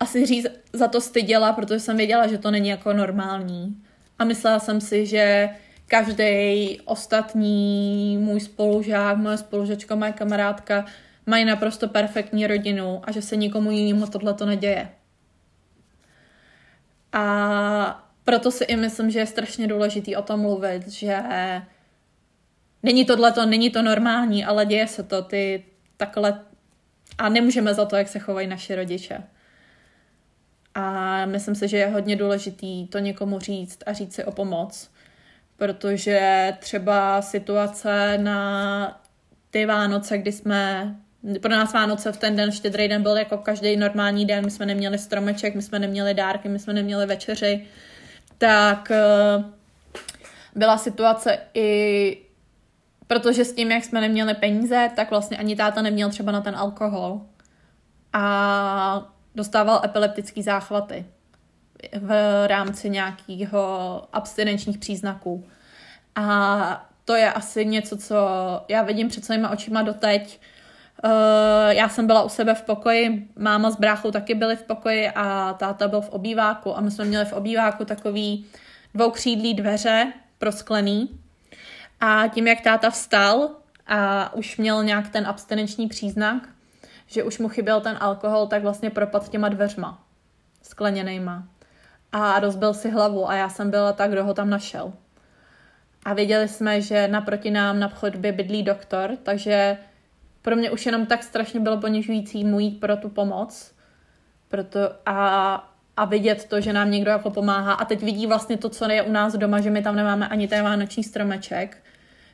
asi 0.00 0.26
říct 0.26 0.46
za 0.72 0.88
to 0.88 1.00
styděla, 1.00 1.52
protože 1.52 1.80
jsem 1.80 1.96
věděla, 1.96 2.26
že 2.26 2.38
to 2.38 2.50
není 2.50 2.68
jako 2.68 2.92
normální. 2.92 3.82
A 4.18 4.24
myslela 4.24 4.58
jsem 4.58 4.80
si, 4.80 5.06
že 5.06 5.48
každý 5.88 6.80
ostatní 6.84 8.18
můj 8.20 8.40
spolužák, 8.40 9.16
moje 9.16 9.38
spolužačka, 9.38 9.94
moje 9.94 10.12
kamarádka 10.12 10.84
mají 11.26 11.44
naprosto 11.44 11.88
perfektní 11.88 12.46
rodinu 12.46 13.02
a 13.04 13.12
že 13.12 13.22
se 13.22 13.36
nikomu 13.36 13.70
jinému 13.70 14.06
tohle 14.06 14.34
to 14.34 14.46
neděje. 14.46 14.88
A 17.14 18.08
proto 18.24 18.50
si 18.50 18.64
i 18.64 18.76
myslím, 18.76 19.10
že 19.10 19.18
je 19.18 19.26
strašně 19.26 19.68
důležitý 19.68 20.16
o 20.16 20.22
tom 20.22 20.40
mluvit, 20.40 20.88
že 20.88 21.22
není 22.82 23.04
tohle 23.04 23.32
to, 23.32 23.46
není 23.46 23.70
to 23.70 23.82
normální, 23.82 24.44
ale 24.44 24.66
děje 24.66 24.88
se 24.88 25.02
to, 25.02 25.22
ty 25.22 25.64
takhle 25.96 26.44
a 27.18 27.28
nemůžeme 27.28 27.74
za 27.74 27.84
to, 27.84 27.96
jak 27.96 28.08
se 28.08 28.18
chovají 28.18 28.46
naši 28.46 28.74
rodiče. 28.74 29.22
A 30.74 31.26
myslím 31.26 31.54
si, 31.54 31.68
že 31.68 31.76
je 31.76 31.86
hodně 31.86 32.16
důležitý 32.16 32.86
to 32.86 32.98
někomu 32.98 33.38
říct 33.38 33.78
a 33.86 33.92
říct 33.92 34.14
si 34.14 34.24
o 34.24 34.32
pomoc, 34.32 34.90
protože 35.56 36.52
třeba 36.58 37.22
situace 37.22 38.18
na 38.18 39.00
ty 39.50 39.66
Vánoce, 39.66 40.18
kdy 40.18 40.32
jsme 40.32 40.94
pro 41.42 41.50
nás 41.50 41.72
Vánoce 41.72 42.12
v 42.12 42.16
ten 42.16 42.36
den, 42.36 42.52
štědrý 42.52 42.88
den 42.88 43.02
byl 43.02 43.16
jako 43.16 43.38
každý 43.38 43.76
normální 43.76 44.26
den, 44.26 44.44
my 44.44 44.50
jsme 44.50 44.66
neměli 44.66 44.98
stromeček, 44.98 45.54
my 45.54 45.62
jsme 45.62 45.78
neměli 45.78 46.14
dárky, 46.14 46.48
my 46.48 46.58
jsme 46.58 46.72
neměli 46.72 47.06
večeři, 47.06 47.66
tak 48.38 48.90
eh, 48.90 49.44
byla 50.54 50.78
situace 50.78 51.38
i 51.54 52.24
protože 53.06 53.44
s 53.44 53.52
tím, 53.52 53.70
jak 53.70 53.84
jsme 53.84 54.00
neměli 54.00 54.34
peníze, 54.34 54.90
tak 54.96 55.10
vlastně 55.10 55.36
ani 55.36 55.56
táta 55.56 55.82
neměl 55.82 56.10
třeba 56.10 56.32
na 56.32 56.40
ten 56.40 56.56
alkohol. 56.56 57.20
A 58.12 59.12
dostával 59.34 59.80
epileptický 59.84 60.42
záchvaty 60.42 61.04
v 62.00 62.12
rámci 62.46 62.90
nějakého 62.90 64.02
abstinenčních 64.12 64.78
příznaků. 64.78 65.44
A 66.14 66.88
to 67.04 67.14
je 67.14 67.32
asi 67.32 67.66
něco, 67.66 67.96
co 67.96 68.16
já 68.68 68.82
vidím 68.82 69.08
před 69.08 69.24
svýma 69.24 69.50
očima 69.50 69.82
doteď. 69.82 70.40
Uh, 71.04 71.10
já 71.68 71.88
jsem 71.88 72.06
byla 72.06 72.22
u 72.22 72.28
sebe 72.28 72.54
v 72.54 72.62
pokoji, 72.62 73.28
máma 73.36 73.70
s 73.70 73.76
bráchou 73.76 74.10
taky 74.10 74.34
byli 74.34 74.56
v 74.56 74.62
pokoji 74.62 75.08
a 75.08 75.54
táta 75.58 75.88
byl 75.88 76.00
v 76.00 76.08
obýváku 76.08 76.76
a 76.76 76.80
my 76.80 76.90
jsme 76.90 77.04
měli 77.04 77.24
v 77.24 77.32
obýváku 77.32 77.84
takový 77.84 78.46
dvoukřídlý 78.94 79.54
dveře 79.54 80.12
prosklený 80.38 81.20
a 82.00 82.28
tím, 82.28 82.46
jak 82.46 82.60
táta 82.60 82.90
vstal 82.90 83.50
a 83.86 84.34
už 84.34 84.56
měl 84.56 84.84
nějak 84.84 85.08
ten 85.08 85.26
abstinenční 85.26 85.88
příznak, 85.88 86.48
že 87.06 87.22
už 87.22 87.38
mu 87.38 87.48
chyběl 87.48 87.80
ten 87.80 87.96
alkohol, 88.00 88.46
tak 88.46 88.62
vlastně 88.62 88.90
propad 88.90 89.28
těma 89.28 89.48
dveřma 89.48 90.02
skleněnejma. 90.62 91.44
A 92.12 92.40
rozbil 92.40 92.74
si 92.74 92.90
hlavu 92.90 93.30
a 93.30 93.34
já 93.34 93.48
jsem 93.48 93.70
byla 93.70 93.92
tak, 93.92 94.10
kdo 94.10 94.24
ho 94.24 94.34
tam 94.34 94.50
našel. 94.50 94.92
A 96.04 96.14
věděli 96.14 96.48
jsme, 96.48 96.80
že 96.80 97.08
naproti 97.08 97.50
nám 97.50 97.80
na 97.80 97.88
chodbě 97.88 98.32
bydlí 98.32 98.62
doktor, 98.62 99.16
takže 99.22 99.78
pro 100.44 100.56
mě 100.56 100.70
už 100.70 100.86
jenom 100.86 101.06
tak 101.06 101.22
strašně 101.22 101.60
bylo 101.60 101.80
ponižující 101.80 102.44
mu 102.44 102.60
jít 102.60 102.80
pro 102.80 102.96
tu 102.96 103.08
pomoc. 103.08 103.74
Proto 104.48 104.78
a, 105.06 105.56
a 105.96 106.04
vidět 106.04 106.44
to, 106.44 106.60
že 106.60 106.72
nám 106.72 106.90
někdo 106.90 107.10
jako 107.10 107.30
pomáhá. 107.30 107.72
A 107.72 107.84
teď 107.84 108.02
vidí 108.02 108.26
vlastně 108.26 108.56
to, 108.56 108.68
co 108.68 108.90
je 108.90 109.02
u 109.02 109.12
nás 109.12 109.36
doma, 109.36 109.60
že 109.60 109.70
my 109.70 109.82
tam 109.82 109.96
nemáme 109.96 110.28
ani 110.28 110.48
ten 110.48 110.64
vánoční 110.64 111.04
stromeček 111.04 111.84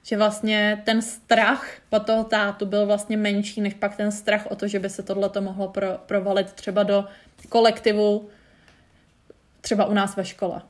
že 0.02 0.16
vlastně 0.16 0.82
ten 0.84 1.02
strach 1.02 1.66
po 1.88 2.00
toho 2.00 2.24
tátu 2.24 2.66
byl 2.66 2.86
vlastně 2.86 3.16
menší, 3.16 3.60
než 3.60 3.74
pak 3.74 3.96
ten 3.96 4.12
strach 4.12 4.46
o 4.50 4.56
to, 4.56 4.68
že 4.68 4.78
by 4.78 4.90
se 4.90 5.02
tohle 5.02 5.28
to 5.28 5.40
mohlo 5.40 5.68
pro, 5.68 5.98
provalit 6.06 6.52
třeba 6.52 6.82
do 6.82 7.04
kolektivu, 7.48 8.28
třeba 9.60 9.84
u 9.84 9.94
nás 9.94 10.16
ve 10.16 10.24
škole. 10.24 10.62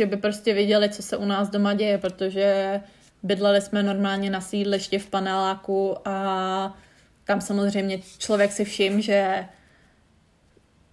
Že 0.00 0.06
by 0.06 0.16
prostě 0.16 0.54
viděli, 0.54 0.88
co 0.88 1.02
se 1.02 1.16
u 1.16 1.24
nás 1.24 1.50
doma 1.50 1.74
děje, 1.74 1.98
protože 1.98 2.80
bydleli 3.22 3.60
jsme 3.60 3.82
normálně 3.82 4.30
na 4.30 4.40
sídlišti 4.40 4.98
v 4.98 5.10
paneláku 5.10 6.08
a 6.08 6.78
tam 7.24 7.40
samozřejmě 7.40 7.98
člověk 8.18 8.52
si 8.52 8.64
všim, 8.64 9.00
že 9.00 9.46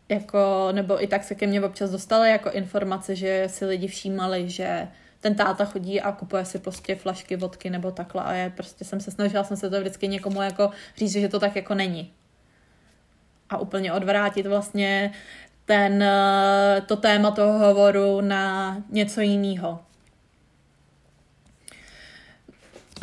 jako, 0.09 0.69
nebo 0.71 1.03
i 1.03 1.07
tak 1.07 1.23
se 1.23 1.35
ke 1.35 1.47
mně 1.47 1.61
občas 1.61 1.91
dostaly 1.91 2.29
jako 2.29 2.51
informace, 2.51 3.15
že 3.15 3.43
si 3.47 3.65
lidi 3.65 3.87
všímali, 3.87 4.49
že 4.49 4.87
ten 5.19 5.35
táta 5.35 5.65
chodí 5.65 6.01
a 6.01 6.11
kupuje 6.11 6.45
si 6.45 6.59
prostě 6.59 6.95
flašky 6.95 7.35
vodky 7.35 7.69
nebo 7.69 7.91
takhle 7.91 8.23
a 8.23 8.33
je 8.33 8.49
prostě 8.49 8.85
jsem 8.85 8.99
se 8.99 9.11
snažila 9.11 9.43
jsem 9.43 9.57
se 9.57 9.69
to 9.69 9.79
vždycky 9.79 10.07
někomu 10.07 10.41
jako 10.41 10.71
říct, 10.97 11.11
že 11.11 11.29
to 11.29 11.39
tak 11.39 11.55
jako 11.55 11.73
není. 11.73 12.13
A 13.49 13.57
úplně 13.57 13.93
odvrátit 13.93 14.47
vlastně 14.47 15.11
ten, 15.67 16.03
to 16.85 16.95
téma 16.95 17.31
toho 17.31 17.59
hovoru 17.59 18.21
na 18.21 18.77
něco 18.89 19.21
jiného. 19.21 19.79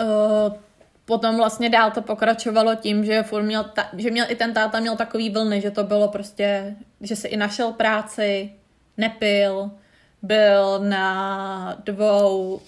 Uh, 0.00 0.56
potom 1.04 1.36
vlastně 1.36 1.70
dál 1.70 1.90
to 1.90 2.02
pokračovalo 2.02 2.74
tím, 2.74 3.04
že 3.04 3.22
furt 3.22 3.42
měl, 3.42 3.64
ta, 3.64 3.88
že 3.96 4.10
měl 4.10 4.26
i 4.28 4.34
ten 4.34 4.54
táta 4.54 4.80
měl 4.80 4.96
takový 4.96 5.30
vlny, 5.30 5.60
že 5.60 5.70
to 5.70 5.84
bylo 5.84 6.08
prostě, 6.08 6.76
že 7.00 7.16
si 7.16 7.28
i 7.28 7.36
našel 7.36 7.72
práci, 7.72 8.52
nepil, 8.96 9.70
byl 10.22 10.78
na 10.78 11.76
dvou, 11.84 12.60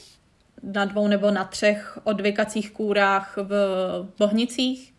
na 0.63 0.85
dvou 0.85 1.09
nebo 1.09 1.31
na 1.31 1.45
třech 1.45 1.99
odvykacích 2.05 2.71
kůrách 2.71 3.37
v 3.37 3.53
Bohnicích. 4.19 4.96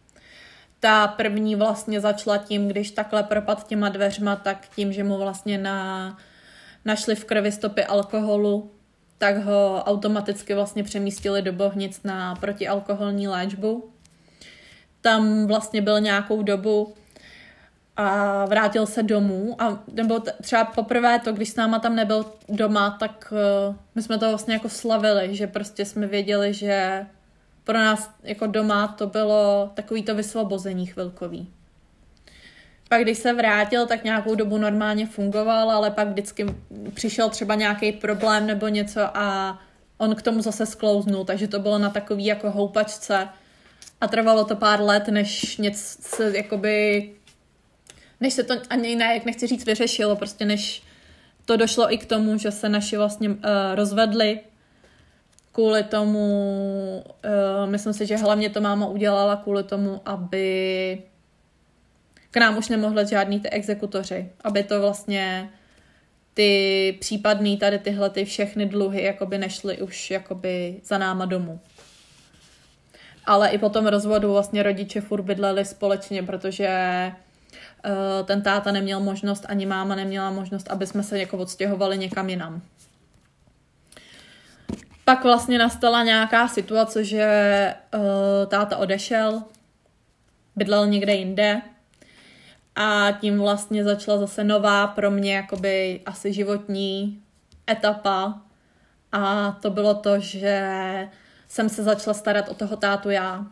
Ta 0.80 1.08
první 1.08 1.56
vlastně 1.56 2.02
začala 2.02 2.38
tím, 2.38 2.68
když 2.68 2.92
takhle 2.92 3.24
propad 3.24 3.68
těma 3.68 3.90
dveřma, 3.90 4.36
tak 4.36 4.68
tím, 4.76 4.94
že 4.94 5.04
mu 5.04 5.18
vlastně 5.18 5.58
na, 5.58 6.18
našli 6.86 7.16
v 7.16 7.26
krvi 7.26 7.52
stopy 7.52 7.86
alkoholu, 7.86 8.72
tak 9.18 9.38
ho 9.44 9.84
automaticky 9.86 10.54
vlastně 10.54 10.84
přemístili 10.84 11.42
do 11.42 11.54
Bohnic 11.54 12.04
na 12.04 12.36
protialkoholní 12.36 13.28
léčbu. 13.28 13.90
Tam 15.02 15.48
vlastně 15.48 15.82
byl 15.82 16.00
nějakou 16.00 16.44
dobu 16.44 16.94
a 17.98 18.46
vrátil 18.46 18.86
se 18.86 19.04
domů 19.04 19.62
a 19.62 19.84
nebo 19.94 20.20
třeba 20.42 20.66
poprvé 20.66 21.20
to, 21.20 21.34
když 21.34 21.50
s 21.50 21.56
náma 21.56 21.80
tam 21.80 21.96
nebyl 21.96 22.26
doma, 22.50 22.98
tak 23.00 23.34
uh, 23.70 23.76
my 23.96 24.04
jsme 24.04 24.18
to 24.18 24.30
vlastně 24.30 24.54
jako 24.54 24.70
slavili, 24.70 25.36
že 25.36 25.48
prostě 25.48 25.86
jsme 25.86 26.08
věděli, 26.08 26.54
že 26.54 27.06
pro 27.68 27.78
nás 27.78 28.12
jako 28.24 28.48
doma 28.48 28.88
to 28.88 29.08
bylo 29.08 29.72
takový 29.74 30.04
to 30.04 30.16
vysvobození 30.16 30.86
chvilkový. 30.86 31.48
Pak 32.90 33.02
když 33.02 33.18
se 33.18 33.34
vrátil, 33.34 33.86
tak 33.86 34.04
nějakou 34.04 34.36
dobu 34.36 34.58
normálně 34.58 35.06
fungoval, 35.06 35.72
ale 35.72 35.92
pak 35.92 36.08
vždycky 36.08 36.46
přišel 36.94 37.30
třeba 37.30 37.56
nějaký 37.56 37.92
problém 37.92 38.48
nebo 38.48 38.68
něco 38.68 39.18
a 39.18 39.60
on 39.98 40.16
k 40.16 40.22
tomu 40.22 40.42
zase 40.42 40.66
sklouznul, 40.66 41.26
takže 41.26 41.48
to 41.48 41.60
bylo 41.60 41.78
na 41.78 41.90
takový 41.90 42.26
jako 42.26 42.52
houpačce. 42.52 43.28
A 44.02 44.08
trvalo 44.08 44.46
to 44.46 44.56
pár 44.56 44.82
let, 44.82 45.08
než 45.08 45.58
něco 45.58 46.24
jakoby 46.24 47.10
než 48.20 48.34
se 48.34 48.44
to 48.44 48.54
ani 48.70 48.96
ne, 48.96 49.14
jak 49.14 49.26
nechci 49.26 49.48
říct, 49.48 49.66
vyřešilo, 49.66 50.16
prostě 50.16 50.46
než 50.46 50.84
to 51.46 51.58
došlo 51.58 51.94
i 51.94 51.98
k 51.98 52.06
tomu, 52.06 52.38
že 52.38 52.52
se 52.52 52.70
naši 52.70 52.98
vlastně 52.98 53.30
uh, 53.30 53.36
rozvedli 53.74 54.40
kvůli 55.58 55.84
tomu, 55.84 57.04
uh, 57.26 57.70
myslím 57.70 57.94
si, 57.94 58.06
že 58.06 58.18
hlavně 58.18 58.50
to 58.50 58.62
máma 58.62 58.86
udělala 58.86 59.36
kvůli 59.36 59.64
tomu, 59.64 60.02
aby 60.06 61.02
k 62.32 62.38
nám 62.38 62.58
už 62.58 62.70
nemohli 62.70 63.08
žádný 63.08 63.40
ty 63.40 63.50
exekutoři, 63.50 64.30
aby 64.44 64.64
to 64.64 64.82
vlastně 64.82 65.50
ty 66.34 66.98
případný 67.00 67.58
tady 67.58 67.80
tyhle 67.80 68.10
ty 68.10 68.26
všechny 68.26 68.66
dluhy 68.66 69.04
jakoby 69.04 69.38
nešly 69.38 69.82
už 69.82 70.12
jakoby 70.12 70.82
za 70.84 70.98
náma 70.98 71.26
domů. 71.26 71.60
Ale 73.26 73.50
i 73.50 73.58
po 73.58 73.70
tom 73.70 73.88
rozvodu 73.88 74.32
vlastně 74.32 74.64
rodiče 74.64 75.02
furt 75.02 75.22
bydleli 75.22 75.66
společně, 75.66 76.24
protože 76.24 76.70
uh, 77.86 78.26
ten 78.26 78.42
táta 78.42 78.72
neměl 78.72 79.00
možnost, 79.00 79.46
ani 79.48 79.66
máma 79.66 79.96
neměla 79.96 80.32
možnost, 80.32 80.70
aby 80.70 80.88
jsme 80.88 81.04
se 81.04 81.20
jako 81.20 81.38
odstěhovali 81.38 81.98
někam 81.98 82.30
jinam. 82.30 82.62
Pak 85.08 85.24
vlastně 85.24 85.58
nastala 85.58 86.04
nějaká 86.04 86.48
situace, 86.48 87.04
že 87.04 87.26
uh, 87.96 88.02
táta 88.48 88.78
odešel, 88.78 89.44
bydlel 90.56 90.88
někde 90.88 91.14
jinde, 91.14 91.62
a 92.76 93.12
tím 93.12 93.40
vlastně 93.40 93.84
začala 93.84 94.18
zase 94.18 94.44
nová 94.44 94.88
pro 94.88 95.12
mě 95.12 95.36
jakoby 95.36 96.02
asi 96.06 96.34
životní 96.34 97.22
etapa 97.70 98.42
a 99.12 99.52
to 99.52 99.70
bylo 99.70 99.94
to, 99.94 100.20
že 100.20 100.70
jsem 101.48 101.70
se 101.70 101.84
začala 101.84 102.14
starat 102.14 102.50
o 102.50 102.54
toho 102.54 102.76
tátu 102.76 103.10
já. 103.10 103.46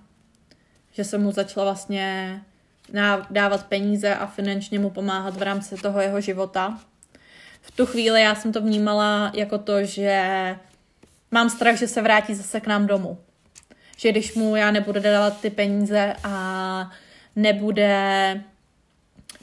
Že 0.91 1.03
jsem 1.03 1.23
mu 1.23 1.31
začala 1.31 1.63
vlastně 1.63 2.41
dávat 3.29 3.65
peníze 3.65 4.15
a 4.15 4.25
finančně 4.25 4.79
mu 4.79 4.89
pomáhat 4.89 5.37
v 5.37 5.41
rámci 5.41 5.75
toho 5.75 6.01
jeho 6.01 6.21
života. 6.21 6.79
V 7.61 7.71
tu 7.71 7.85
chvíli 7.85 8.21
já 8.21 8.35
jsem 8.35 8.53
to 8.53 8.61
vnímala 8.61 9.31
jako 9.35 9.57
to, 9.57 9.83
že 9.83 10.19
mám 11.31 11.49
strach, 11.49 11.75
že 11.75 11.87
se 11.87 12.01
vrátí 12.01 12.35
zase 12.35 12.59
k 12.59 12.67
nám 12.67 12.87
domů. 12.87 13.17
Že 13.97 14.11
když 14.11 14.35
mu 14.35 14.55
já 14.55 14.71
nebudu 14.71 14.99
dávat 14.99 15.41
ty 15.41 15.49
peníze 15.49 16.15
a 16.23 16.91
nebude 17.35 18.41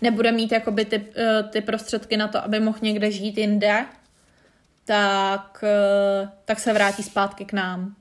nebude 0.02 0.32
mít 0.32 0.52
jakoby 0.52 0.84
ty, 0.84 1.06
eh, 1.16 1.42
ty 1.42 1.60
prostředky 1.60 2.16
na 2.16 2.28
to, 2.28 2.44
aby 2.44 2.60
mohl 2.60 2.78
někde 2.82 3.10
žít 3.10 3.38
jinde, 3.38 3.86
tak, 4.84 5.64
eh, 5.66 6.28
tak 6.44 6.60
se 6.60 6.72
vrátí 6.72 7.02
zpátky 7.02 7.44
k 7.44 7.52
nám. 7.52 7.96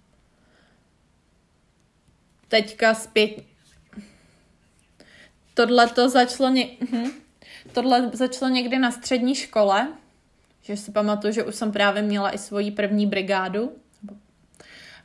Teďka 2.48 2.94
zpět... 2.94 3.30
Tohle 5.54 5.88
to 5.88 6.10
začalo, 6.10 6.50
ně... 6.50 6.70
Mhm. 6.80 7.12
Tohle 7.74 8.10
začalo 8.14 8.52
někdy 8.52 8.80
na 8.80 8.92
střední 8.92 9.36
škole, 9.36 9.94
že 10.62 10.78
si 10.78 10.92
pamatuju, 10.92 11.34
že 11.34 11.44
už 11.44 11.56
jsem 11.56 11.72
právě 11.72 12.02
měla 12.02 12.32
i 12.32 12.38
svoji 12.38 12.72
první 12.72 13.08
brigádu. 13.08 13.72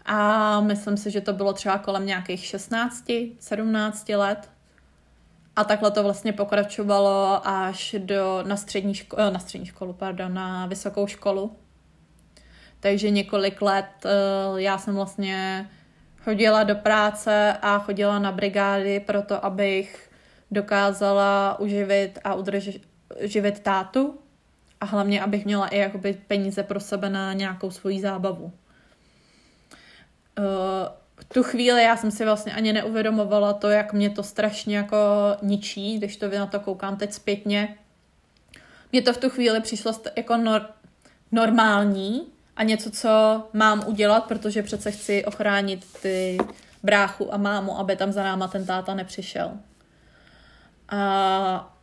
A 0.04 0.60
myslím 0.60 0.96
si, 0.96 1.10
že 1.10 1.20
to 1.20 1.32
bylo 1.32 1.52
třeba 1.52 1.78
kolem 1.78 2.06
nějakých 2.06 2.44
16, 2.44 3.04
17 3.40 4.08
let. 4.08 4.50
A 5.56 5.64
takhle 5.64 5.90
to 5.90 6.02
vlastně 6.02 6.32
pokračovalo 6.32 7.40
až 7.48 7.94
do, 7.98 8.44
na, 8.46 8.56
střední 8.56 8.94
ško- 8.94 9.16
eh, 9.18 9.30
na 9.30 9.38
střední 9.38 9.66
školu, 9.66 9.92
pardon, 9.92 10.34
na 10.34 10.66
vysokou 10.66 11.06
školu. 11.06 11.56
Takže 12.80 13.10
několik 13.10 13.62
let 13.62 13.86
uh, 14.04 14.60
já 14.60 14.78
jsem 14.78 14.94
vlastně 14.94 15.68
chodila 16.18 16.62
do 16.62 16.74
práce 16.74 17.56
a 17.62 17.78
chodila 17.78 18.18
na 18.18 18.32
brigády 18.32 19.00
proto, 19.00 19.44
abych 19.44 20.10
dokázala 20.50 21.56
uživit 21.60 22.18
a 22.24 22.34
udržet 22.34 23.60
tátu 23.62 24.18
a 24.80 24.84
hlavně, 24.84 25.22
abych 25.22 25.44
měla 25.44 25.68
i 25.68 25.78
jakoby 25.78 26.18
peníze 26.26 26.62
pro 26.62 26.80
sebe 26.80 27.10
na 27.10 27.32
nějakou 27.32 27.70
svoji 27.70 28.00
zábavu. 28.00 28.44
Uh, 30.38 30.42
v 31.20 31.24
tu 31.24 31.42
chvíli 31.42 31.82
já 31.82 31.96
jsem 31.96 32.10
si 32.10 32.24
vlastně 32.24 32.54
ani 32.54 32.72
neuvědomovala 32.72 33.52
to, 33.52 33.70
jak 33.70 33.92
mě 33.92 34.10
to 34.10 34.22
strašně 34.22 34.76
jako 34.76 34.96
ničí, 35.42 35.98
když 35.98 36.16
to 36.16 36.28
na 36.28 36.46
to 36.46 36.60
koukám 36.60 36.96
teď 36.96 37.12
zpětně. 37.12 37.76
Mně 38.92 39.02
to 39.02 39.12
v 39.12 39.18
tu 39.18 39.30
chvíli 39.30 39.60
přišlo 39.60 39.92
jako 40.16 40.34
nor- 40.34 40.66
normální 41.32 42.26
a 42.56 42.62
něco, 42.62 42.90
co 42.90 43.08
mám 43.52 43.84
udělat, 43.86 44.24
protože 44.24 44.62
přece 44.62 44.90
chci 44.90 45.24
ochránit 45.24 45.86
ty 46.02 46.38
bráchu 46.82 47.34
a 47.34 47.36
mámu, 47.36 47.78
aby 47.78 47.96
tam 47.96 48.12
za 48.12 48.22
náma 48.22 48.48
ten 48.48 48.66
táta 48.66 48.94
nepřišel. 48.94 49.50
A 50.88 51.75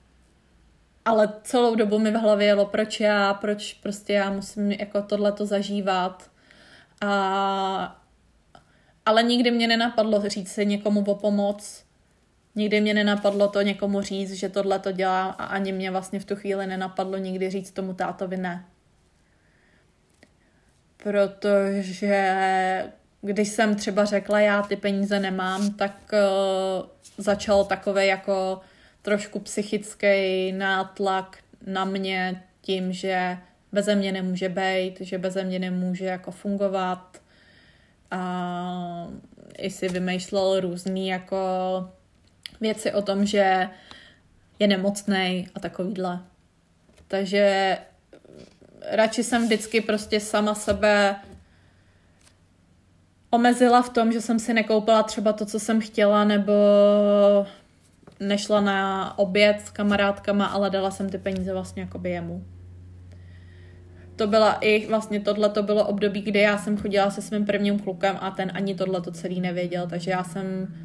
ale 1.06 1.34
celou 1.44 1.76
dobu 1.76 2.00
mi 2.00 2.12
v 2.12 2.16
hlavě 2.16 2.48
jelo, 2.48 2.66
proč 2.66 3.00
já, 3.00 3.34
proč 3.34 3.74
prostě 3.74 4.14
já 4.14 4.30
musím 4.30 4.72
jako 4.72 5.02
tohleto 5.02 5.46
zažívat. 5.46 6.30
A 7.02 8.04
ale 9.06 9.24
nikdy 9.24 9.52
mě 9.52 9.68
nenapadlo 9.68 10.30
říct 10.30 10.52
si 10.52 10.66
někomu 10.66 11.04
o 11.08 11.16
pomoc, 11.16 11.86
nikdy 12.56 12.82
mě 12.82 12.94
nenapadlo 12.94 13.48
to 13.48 13.62
někomu 13.62 14.02
říct, 14.02 14.34
že 14.34 14.50
tohle 14.50 14.80
to 14.80 14.92
dělá 14.92 15.26
a 15.26 15.46
ani 15.46 15.72
mě 15.72 15.92
vlastně 15.92 16.20
v 16.20 16.26
tu 16.26 16.36
chvíli 16.36 16.68
nenapadlo 16.68 17.18
nikdy 17.18 17.50
říct 17.50 17.72
tomu 17.72 17.94
tátovi 17.94 18.38
ne. 18.38 18.66
Protože 20.98 22.24
když 23.22 23.48
jsem 23.48 23.76
třeba 23.76 24.06
řekla, 24.06 24.40
já 24.40 24.62
ty 24.62 24.76
peníze 24.76 25.20
nemám, 25.20 25.74
tak 25.74 26.12
uh, 26.14 26.86
začal 27.18 27.66
takový 27.66 28.08
jako 28.08 28.62
trošku 29.04 29.40
psychický 29.40 30.52
nátlak 30.52 31.38
na 31.66 31.86
mě 31.86 32.44
tím, 32.62 32.94
že 32.94 33.38
beze 33.72 33.96
mě 33.96 34.12
nemůže 34.12 34.50
být, 34.50 35.02
že 35.02 35.18
beze 35.18 35.44
mě 35.44 35.60
nemůže 35.60 36.06
jako 36.06 36.32
fungovat, 36.32 37.18
a 38.12 39.08
i 39.58 39.70
si 39.70 39.90
vymýšlel 39.90 40.60
různý 40.60 41.08
jako 41.08 41.38
věci 42.62 42.94
o 42.94 43.02
tom, 43.02 43.26
že 43.26 43.70
je 44.60 44.68
nemocný 44.68 45.48
a 45.56 45.60
takovýhle. 45.60 46.20
Takže 47.08 47.78
radši 48.92 49.24
jsem 49.24 49.46
vždycky 49.46 49.82
prostě 49.82 50.20
sama 50.20 50.56
sebe 50.56 51.16
omezila 53.30 53.82
v 53.82 53.90
tom, 53.90 54.12
že 54.12 54.22
jsem 54.22 54.40
si 54.40 54.54
nekoupila 54.54 55.04
třeba 55.04 55.34
to, 55.34 55.46
co 55.46 55.60
jsem 55.60 55.82
chtěla, 55.82 56.24
nebo 56.24 56.54
nešla 58.28 58.62
na 58.62 59.20
oběd 59.20 59.62
s 59.66 59.70
kamarádkama, 59.70 60.46
ale 60.46 60.70
dala 60.70 60.92
jsem 60.92 61.10
ty 61.10 61.18
peníze 61.18 61.54
vlastně 61.54 61.82
jakoby 61.82 62.10
jemu 62.10 62.46
to 64.16 64.28
byla 64.28 64.54
i 64.54 64.88
vlastně 64.88 65.20
tohle 65.20 65.50
to 65.50 65.64
bylo 65.64 65.88
období, 65.88 66.22
kdy 66.22 66.40
já 66.40 66.58
jsem 66.58 66.78
chodila 66.78 67.12
se 67.12 67.22
svým 67.22 67.46
prvním 67.46 67.80
klukem 67.80 68.18
a 68.22 68.32
ten 68.32 68.52
ani 68.54 68.76
tohle 68.76 69.02
to 69.02 69.12
celý 69.12 69.42
nevěděl, 69.42 69.88
takže 69.88 70.12
já 70.12 70.24
jsem 70.24 70.76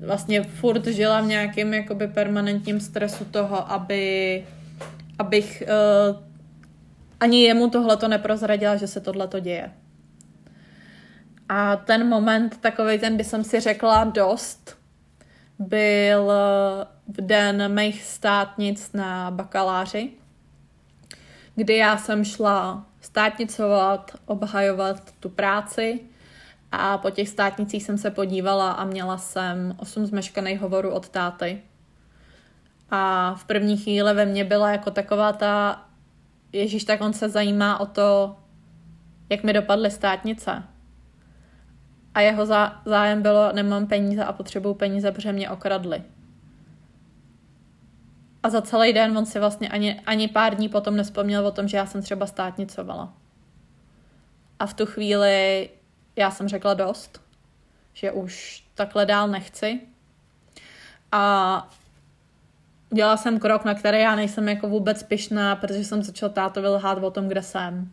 vlastně 0.00 0.42
furt 0.42 0.86
žila 0.86 1.20
v 1.20 1.26
nějakém 1.26 1.74
jakoby 1.74 2.08
permanentním 2.08 2.80
stresu 2.80 3.24
toho, 3.24 3.72
aby 3.72 4.44
abych 5.18 5.62
uh, 6.10 6.16
ani 7.20 7.42
jemu 7.42 7.70
tohle 7.70 7.96
to 7.96 8.08
neprozradila, 8.08 8.76
že 8.76 8.86
se 8.86 9.00
tohle 9.00 9.28
to 9.28 9.40
děje. 9.40 9.70
A 11.48 11.76
ten 11.76 12.08
moment, 12.08 12.56
takový 12.60 12.98
ten, 12.98 13.14
kdy 13.14 13.24
jsem 13.24 13.44
si 13.44 13.60
řekla 13.60 14.04
dost, 14.04 14.78
byl 15.58 16.32
v 17.08 17.20
den 17.20 17.74
mých 17.74 18.02
státnic 18.02 18.92
na 18.92 19.30
bakaláři, 19.30 20.10
kdy 21.54 21.76
já 21.76 21.96
jsem 21.96 22.24
šla 22.24 22.86
státnicovat, 23.00 24.10
obhajovat 24.26 25.12
tu 25.20 25.28
práci 25.28 26.00
a 26.72 26.98
po 26.98 27.10
těch 27.10 27.28
státnicích 27.28 27.82
jsem 27.82 27.98
se 27.98 28.10
podívala 28.10 28.72
a 28.72 28.84
měla 28.84 29.18
jsem 29.18 29.74
osm 29.78 30.06
zmeškaných 30.06 30.60
hovorů 30.60 30.90
od 30.90 31.08
táty. 31.08 31.62
A 32.90 33.34
v 33.34 33.44
první 33.44 33.76
chvíli 33.76 34.14
ve 34.14 34.26
mně 34.26 34.44
byla 34.44 34.70
jako 34.70 34.90
taková 34.90 35.32
ta, 35.32 35.84
Ježíš, 36.52 36.84
tak 36.84 37.00
on 37.00 37.12
se 37.12 37.28
zajímá 37.28 37.80
o 37.80 37.86
to, 37.86 38.36
jak 39.30 39.42
mi 39.44 39.52
dopadly 39.52 39.90
státnice. 39.90 40.62
A 42.14 42.20
jeho 42.20 42.46
zájem 42.84 43.22
bylo, 43.22 43.52
nemám 43.52 43.86
peníze 43.86 44.24
a 44.24 44.32
potřebuju 44.32 44.74
peníze, 44.74 45.12
protože 45.12 45.32
mě 45.32 45.50
okradli. 45.50 46.02
A 48.42 48.50
za 48.50 48.62
celý 48.62 48.92
den 48.92 49.18
on 49.18 49.26
si 49.26 49.38
vlastně 49.38 49.68
ani, 49.68 50.00
ani 50.00 50.28
pár 50.28 50.54
dní 50.54 50.68
potom 50.68 50.96
nespomněl 50.96 51.46
o 51.46 51.50
tom, 51.50 51.68
že 51.68 51.76
já 51.76 51.86
jsem 51.86 52.02
třeba 52.02 52.26
státnicovala. 52.26 53.12
A 54.58 54.66
v 54.66 54.74
tu 54.74 54.86
chvíli 54.86 55.70
já 56.16 56.30
jsem 56.30 56.48
řekla 56.48 56.74
dost, 56.74 57.22
že 57.92 58.12
už 58.12 58.64
takhle 58.74 59.06
dál 59.06 59.28
nechci. 59.28 59.80
A 61.12 61.68
dělala 62.90 63.16
jsem 63.16 63.38
krok, 63.38 63.64
na 63.64 63.74
který 63.74 64.00
já 64.00 64.16
nejsem 64.16 64.48
jako 64.48 64.68
vůbec 64.68 65.02
pišná, 65.02 65.56
protože 65.56 65.84
jsem 65.84 66.02
začala 66.02 66.32
tátovi 66.32 66.68
lhát 66.68 67.04
o 67.04 67.10
tom, 67.10 67.28
kde 67.28 67.42
jsem. 67.42 67.92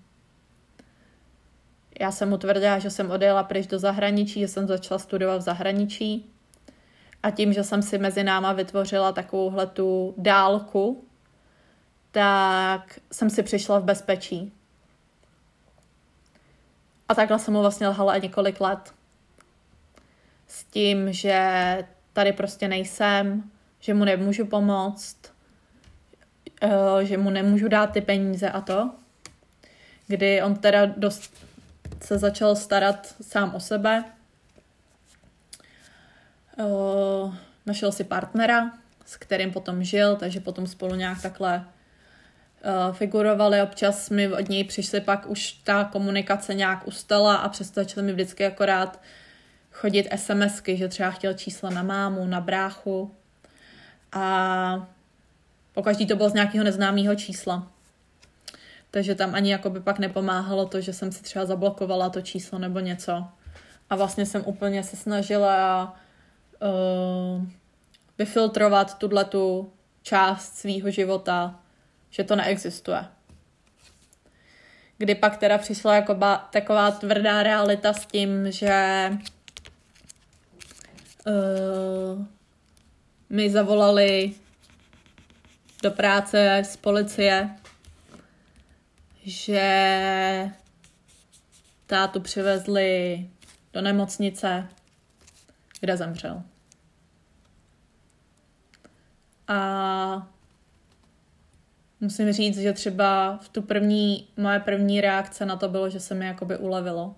Já 2.01 2.11
jsem 2.11 2.29
mu 2.29 2.37
tvrdila, 2.37 2.79
že 2.79 2.89
jsem 2.89 3.11
odjela 3.11 3.43
pryč 3.43 3.67
do 3.67 3.79
zahraničí, 3.79 4.39
že 4.39 4.47
jsem 4.47 4.67
začala 4.67 4.99
studovat 4.99 5.37
v 5.37 5.41
zahraničí. 5.41 6.25
A 7.23 7.31
tím, 7.31 7.53
že 7.53 7.63
jsem 7.63 7.81
si 7.81 7.97
mezi 7.97 8.23
náma 8.23 8.53
vytvořila 8.53 9.11
takovouhle 9.11 9.67
tu 9.67 10.13
dálku, 10.17 11.05
tak 12.11 12.99
jsem 13.11 13.29
si 13.29 13.43
přišla 13.43 13.79
v 13.79 13.83
bezpečí. 13.83 14.53
A 17.09 17.15
takhle 17.15 17.39
jsem 17.39 17.53
mu 17.53 17.61
vlastně 17.61 17.87
lhala 17.87 18.17
několik 18.17 18.61
let. 18.61 18.93
S 20.47 20.63
tím, 20.63 21.13
že 21.13 21.37
tady 22.13 22.33
prostě 22.33 22.67
nejsem, 22.67 23.43
že 23.79 23.93
mu 23.93 24.05
nemůžu 24.05 24.45
pomoct, 24.45 25.17
eh, 26.61 27.05
že 27.05 27.17
mu 27.17 27.29
nemůžu 27.29 27.67
dát 27.67 27.91
ty 27.91 28.01
peníze 28.01 28.49
a 28.49 28.61
to. 28.61 28.91
Kdy 30.07 30.41
on 30.41 30.55
teda 30.55 30.85
dost 30.85 31.50
se 32.03 32.17
začal 32.17 32.55
starat 32.55 33.15
sám 33.21 33.55
o 33.55 33.59
sebe. 33.59 34.03
Našel 37.65 37.91
si 37.91 38.03
partnera, 38.03 38.71
s 39.05 39.17
kterým 39.17 39.51
potom 39.51 39.83
žil, 39.83 40.15
takže 40.15 40.39
potom 40.39 40.67
spolu 40.67 40.95
nějak 40.95 41.21
takhle 41.21 41.65
figurovali. 42.91 43.61
Občas 43.61 44.09
mi 44.09 44.33
od 44.33 44.49
něj 44.49 44.63
přišly 44.63 45.01
pak 45.01 45.29
už 45.29 45.51
ta 45.51 45.83
komunikace 45.83 46.53
nějak 46.53 46.87
ustala 46.87 47.35
a 47.35 47.49
přesto 47.49 47.81
začaly 47.81 48.05
mi 48.05 48.13
vždycky 48.13 48.45
akorát 48.45 49.01
chodit 49.71 50.07
SMSky, 50.15 50.77
že 50.77 50.87
třeba 50.87 51.11
chtěl 51.11 51.33
čísla 51.33 51.69
na 51.69 51.83
mámu, 51.83 52.27
na 52.27 52.41
bráchu 52.41 53.15
a 54.11 54.87
pokaždý 55.73 56.05
to 56.05 56.15
bylo 56.15 56.29
z 56.29 56.33
nějakého 56.33 56.63
neznámého 56.63 57.15
čísla. 57.15 57.71
Takže 58.91 59.15
tam 59.15 59.35
ani 59.35 59.51
jako 59.51 59.69
by 59.69 59.79
pak 59.79 59.99
nepomáhalo 59.99 60.65
to, 60.65 60.81
že 60.81 60.93
jsem 60.93 61.11
si 61.11 61.23
třeba 61.23 61.45
zablokovala 61.45 62.09
to 62.09 62.21
číslo 62.21 62.59
nebo 62.59 62.79
něco. 62.79 63.23
A 63.89 63.95
vlastně 63.95 64.25
jsem 64.25 64.43
úplně 64.45 64.83
se 64.83 64.97
snažila 64.97 65.95
uh, 66.61 67.45
vyfiltrovat 68.17 68.97
tuhle 68.97 69.25
tu 69.25 69.73
část 70.01 70.57
svýho 70.57 70.91
života, 70.91 71.59
že 72.09 72.23
to 72.23 72.35
neexistuje. 72.35 73.05
Kdy 74.97 75.15
pak 75.15 75.37
teda 75.37 75.57
přišla 75.57 75.95
jako 75.95 76.15
ba, 76.15 76.49
taková 76.51 76.91
tvrdá 76.91 77.43
realita 77.43 77.93
s 77.93 78.05
tím, 78.05 78.51
že 78.51 79.09
uh, 81.27 82.25
mi 83.29 83.49
zavolali 83.49 84.33
do 85.83 85.91
práce 85.91 86.61
z 86.65 86.77
policie, 86.77 87.49
že 89.23 90.51
tátu 91.87 92.19
přivezli 92.19 93.29
do 93.73 93.81
nemocnice, 93.81 94.67
kde 95.79 95.97
zemřel. 95.97 96.43
A 99.47 100.27
musím 101.99 102.31
říct, 102.31 102.57
že 102.57 102.73
třeba 102.73 103.37
v 103.37 103.49
tu 103.49 103.61
první, 103.61 104.27
moje 104.37 104.59
první 104.59 105.01
reakce 105.01 105.45
na 105.45 105.55
to 105.55 105.69
bylo, 105.69 105.89
že 105.89 105.99
se 105.99 106.15
mi 106.15 106.25
jakoby 106.25 106.57
ulevilo. 106.57 107.15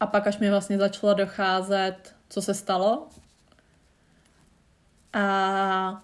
A 0.00 0.06
pak, 0.06 0.26
až 0.26 0.38
mi 0.38 0.50
vlastně 0.50 0.78
začalo 0.78 1.14
docházet, 1.14 2.14
co 2.28 2.42
se 2.42 2.54
stalo, 2.54 3.08
a 5.12 6.02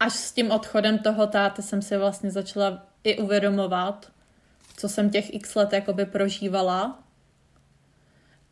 až 0.00 0.12
s 0.12 0.32
tím 0.32 0.50
odchodem 0.50 0.98
toho 0.98 1.26
táty 1.26 1.62
jsem 1.62 1.82
si 1.82 1.96
vlastně 1.96 2.30
začala 2.30 2.86
i 3.04 3.18
uvědomovat, 3.18 4.10
co 4.76 4.88
jsem 4.88 5.10
těch 5.10 5.34
x 5.34 5.54
let 5.54 5.72
jakoby 5.72 6.06
prožívala. 6.06 6.98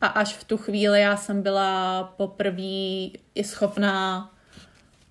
A 0.01 0.07
až 0.07 0.33
v 0.33 0.43
tu 0.43 0.57
chvíli 0.57 1.01
já 1.01 1.17
jsem 1.17 1.41
byla 1.41 2.03
poprvé 2.17 2.61
i 3.35 3.43
schopná 3.43 4.31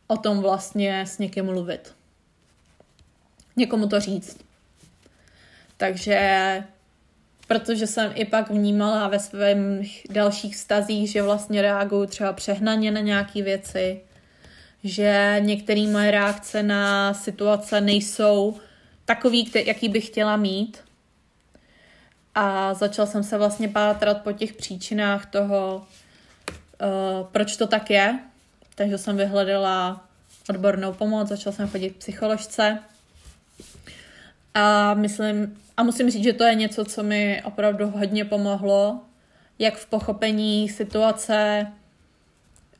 o 0.06 0.16
tom 0.16 0.40
vlastně 0.40 1.00
s 1.06 1.18
někým 1.18 1.44
mluvit. 1.44 1.94
Někomu 3.56 3.88
to 3.88 4.00
říct. 4.00 4.38
Takže 5.76 6.64
protože 7.52 7.86
jsem 7.86 8.12
i 8.14 8.24
pak 8.24 8.50
vnímala 8.50 9.08
ve 9.08 9.18
svých 9.18 10.06
dalších 10.10 10.56
stazích, 10.56 11.10
že 11.10 11.22
vlastně 11.22 11.62
reaguju 11.62 12.06
třeba 12.06 12.32
přehnaně 12.32 12.90
na 12.90 13.00
nějaké 13.00 13.42
věci, 13.42 14.00
že 14.84 15.36
některé 15.40 15.86
moje 15.86 16.10
reakce 16.10 16.62
na 16.62 17.14
situace 17.14 17.80
nejsou 17.80 18.56
takový, 19.04 19.50
jaký 19.66 19.88
bych 19.88 20.06
chtěla 20.06 20.36
mít. 20.36 20.78
A 22.34 22.74
začal 22.74 23.06
jsem 23.06 23.22
se 23.22 23.38
vlastně 23.38 23.68
pátrat 23.68 24.22
po 24.22 24.32
těch 24.32 24.52
příčinách 24.52 25.26
toho, 25.26 25.86
uh, 26.82 27.26
proč 27.32 27.56
to 27.56 27.66
tak 27.66 27.90
je. 27.90 28.18
Takže 28.74 28.98
jsem 28.98 29.16
vyhledala 29.16 30.06
odbornou 30.50 30.92
pomoc, 30.92 31.28
začal 31.28 31.52
jsem 31.52 31.68
chodit 31.68 31.90
k 31.90 31.96
psycholožce. 31.96 32.78
A 34.54 34.94
myslím, 34.94 35.60
a 35.76 35.82
musím 35.82 36.10
říct, 36.10 36.24
že 36.24 36.32
to 36.32 36.44
je 36.44 36.54
něco, 36.54 36.84
co 36.84 37.02
mi 37.02 37.42
opravdu 37.44 37.90
hodně 37.90 38.24
pomohlo, 38.24 39.00
jak 39.58 39.74
v 39.76 39.86
pochopení 39.86 40.68
situace 40.68 41.66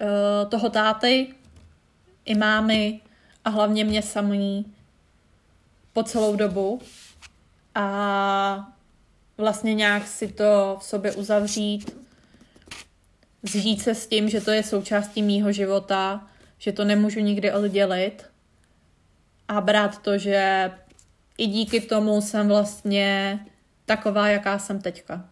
uh, 0.00 0.50
toho 0.50 0.70
táty, 0.70 1.34
i 2.24 2.34
mámy 2.34 3.00
a 3.44 3.50
hlavně 3.50 3.84
mě 3.84 4.02
samý 4.02 4.74
po 5.92 6.02
celou 6.02 6.36
dobu 6.36 6.80
a 7.74 8.72
vlastně 9.38 9.74
nějak 9.74 10.06
si 10.06 10.28
to 10.28 10.76
v 10.80 10.84
sobě 10.84 11.12
uzavřít, 11.12 11.96
zžít 13.42 13.82
se 13.82 13.94
s 13.94 14.06
tím, 14.06 14.28
že 14.28 14.40
to 14.40 14.50
je 14.50 14.62
součástí 14.62 15.22
mýho 15.22 15.52
života, 15.52 16.26
že 16.58 16.72
to 16.72 16.84
nemůžu 16.84 17.20
nikdy 17.20 17.52
oddělit 17.52 18.24
a 19.48 19.60
brát 19.60 20.02
to, 20.02 20.18
že 20.18 20.70
i 21.38 21.46
díky 21.46 21.80
tomu 21.80 22.20
jsem 22.20 22.48
vlastně 22.48 23.40
taková, 23.86 24.28
jaká 24.28 24.58
jsem 24.58 24.80
teďka. 24.80 25.31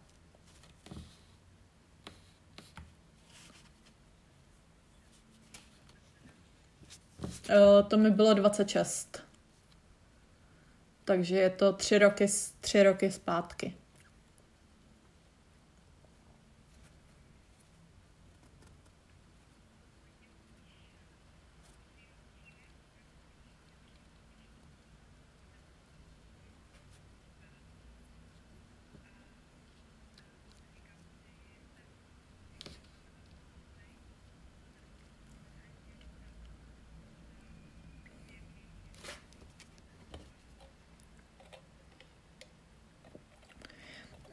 To 7.89 7.97
mi 7.97 8.11
bylo 8.11 8.35
26. 8.35 9.23
Takže 11.05 11.37
je 11.37 11.51
to 11.51 11.73
tři 11.73 11.99
roky, 11.99 12.27
tři 12.61 12.83
roky 12.83 13.13
zpátky. 13.13 13.75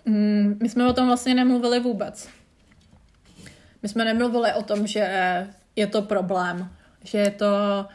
Mm, 0.08 0.58
my 0.62 0.70
jsme 0.70 0.88
o 0.88 0.93
tom 0.93 1.08
vlastně 1.08 1.36
nemluvili 1.36 1.80
vůbec. 1.80 2.30
My 3.84 3.89
jsme 3.89 4.06
nemluvili 4.06 4.54
o 4.54 4.63
tom, 4.63 4.88
že 4.88 5.48
je 5.76 5.88
to 5.88 6.02
problém, 6.02 6.70
že 7.04 7.17
je 7.17 7.32
to, 7.32 7.86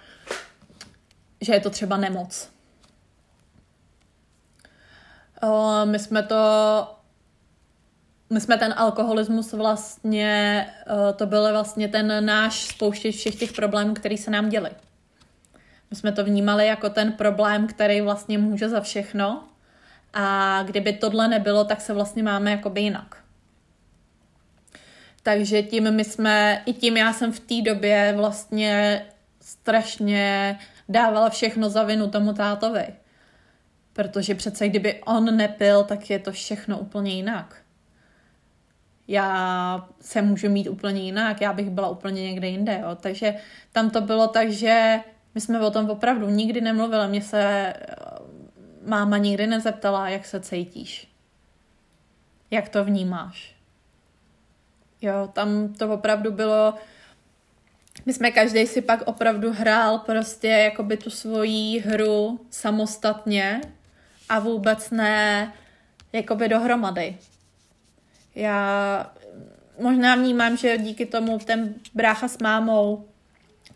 že 1.41 1.53
je 1.53 1.61
to 1.61 1.71
třeba 1.71 1.97
nemoc. 1.97 2.53
My 5.85 5.99
jsme 5.99 6.23
to 6.23 6.37
my 8.31 8.41
jsme 8.41 8.59
ten 8.59 8.75
alkoholismus 8.77 9.53
vlastně, 9.53 10.67
to 11.17 11.27
byl 11.27 11.53
vlastně 11.53 11.89
ten 11.89 12.27
náš 12.27 12.67
spouštěč 12.67 13.17
všech 13.17 13.35
těch 13.35 13.53
problémů, 13.53 13.95
který 13.95 14.19
se 14.19 14.31
nám 14.31 14.49
děli. 14.49 14.71
My 15.91 15.97
jsme 15.97 16.13
to 16.13 16.25
vnímali 16.25 16.67
jako 16.67 16.91
ten 16.91 17.13
problém, 17.13 17.67
který 17.67 18.01
vlastně 18.01 18.39
může 18.39 18.69
za 18.69 18.81
všechno 18.81 19.45
a 20.13 20.59
kdyby 20.63 20.93
tohle 20.93 21.29
nebylo, 21.29 21.65
tak 21.65 21.81
se 21.81 21.93
vlastně 21.93 22.23
máme 22.23 22.51
jakoby 22.51 22.81
jinak. 22.81 23.17
Takže 25.23 25.63
tím 25.63 25.91
my 25.91 26.05
jsme, 26.05 26.63
i 26.67 26.73
tím 26.73 26.97
já 26.97 27.13
jsem 27.13 27.33
v 27.33 27.41
té 27.41 27.63
době 27.63 28.15
vlastně 28.17 29.05
strašně 29.41 30.59
dávala 30.89 31.31
všechno 31.31 31.71
za 31.71 31.83
vinu 31.83 32.11
tomu 32.11 32.33
tátovi. 32.33 32.87
Protože 33.93 34.35
přece 34.35 34.69
kdyby 34.69 35.03
on 35.03 35.37
nepil, 35.37 35.85
tak 35.85 36.11
je 36.11 36.19
to 36.19 36.33
všechno 36.33 36.79
úplně 36.79 37.13
jinak. 37.13 37.57
Já 39.09 39.89
se 40.01 40.23
můžu 40.23 40.49
mít 40.49 40.69
úplně 40.69 41.03
jinak, 41.03 41.41
já 41.41 41.53
bych 41.53 41.71
byla 41.71 41.89
úplně 41.89 42.23
někde 42.23 42.49
jinde. 42.49 42.79
Jo. 42.83 42.97
Takže 43.01 43.35
tam 43.73 43.91
to 43.91 44.01
bylo 44.01 44.29
tak, 44.29 44.51
že 44.51 45.01
my 45.35 45.41
jsme 45.41 45.61
o 45.61 45.71
tom 45.71 45.91
opravdu 45.91 46.31
nikdy 46.31 46.61
nemluvili. 46.61 47.09
Mně 47.09 47.23
se 47.23 47.75
máma 48.87 49.19
nikdy 49.19 49.47
nezeptala, 49.47 50.09
jak 50.09 50.27
se 50.27 50.41
cítíš. 50.41 51.09
Jak 52.51 52.69
to 52.69 52.85
vnímáš. 52.85 53.55
Jo, 55.03 55.31
tam 55.33 55.73
to 55.73 55.95
opravdu 55.95 56.33
bylo, 56.33 56.75
my 58.07 58.13
jsme 58.13 58.31
každý 58.31 58.67
si 58.67 58.83
pak 58.83 59.03
opravdu 59.03 59.53
hrál 59.53 59.99
prostě 59.99 60.49
jakoby 60.49 60.97
tu 60.97 61.11
svoji 61.11 61.79
hru 61.81 62.41
samostatně 62.51 63.61
a 64.29 64.39
vůbec 64.39 64.91
ne 64.91 65.53
jakoby 66.13 66.49
dohromady. 66.49 67.19
Já 68.35 69.13
možná 69.79 70.15
vnímám, 70.17 70.57
že 70.57 70.79
díky 70.79 71.07
tomu 71.07 71.39
ten 71.39 71.75
brácha 71.95 72.29
s 72.29 72.39
mámou 72.39 73.09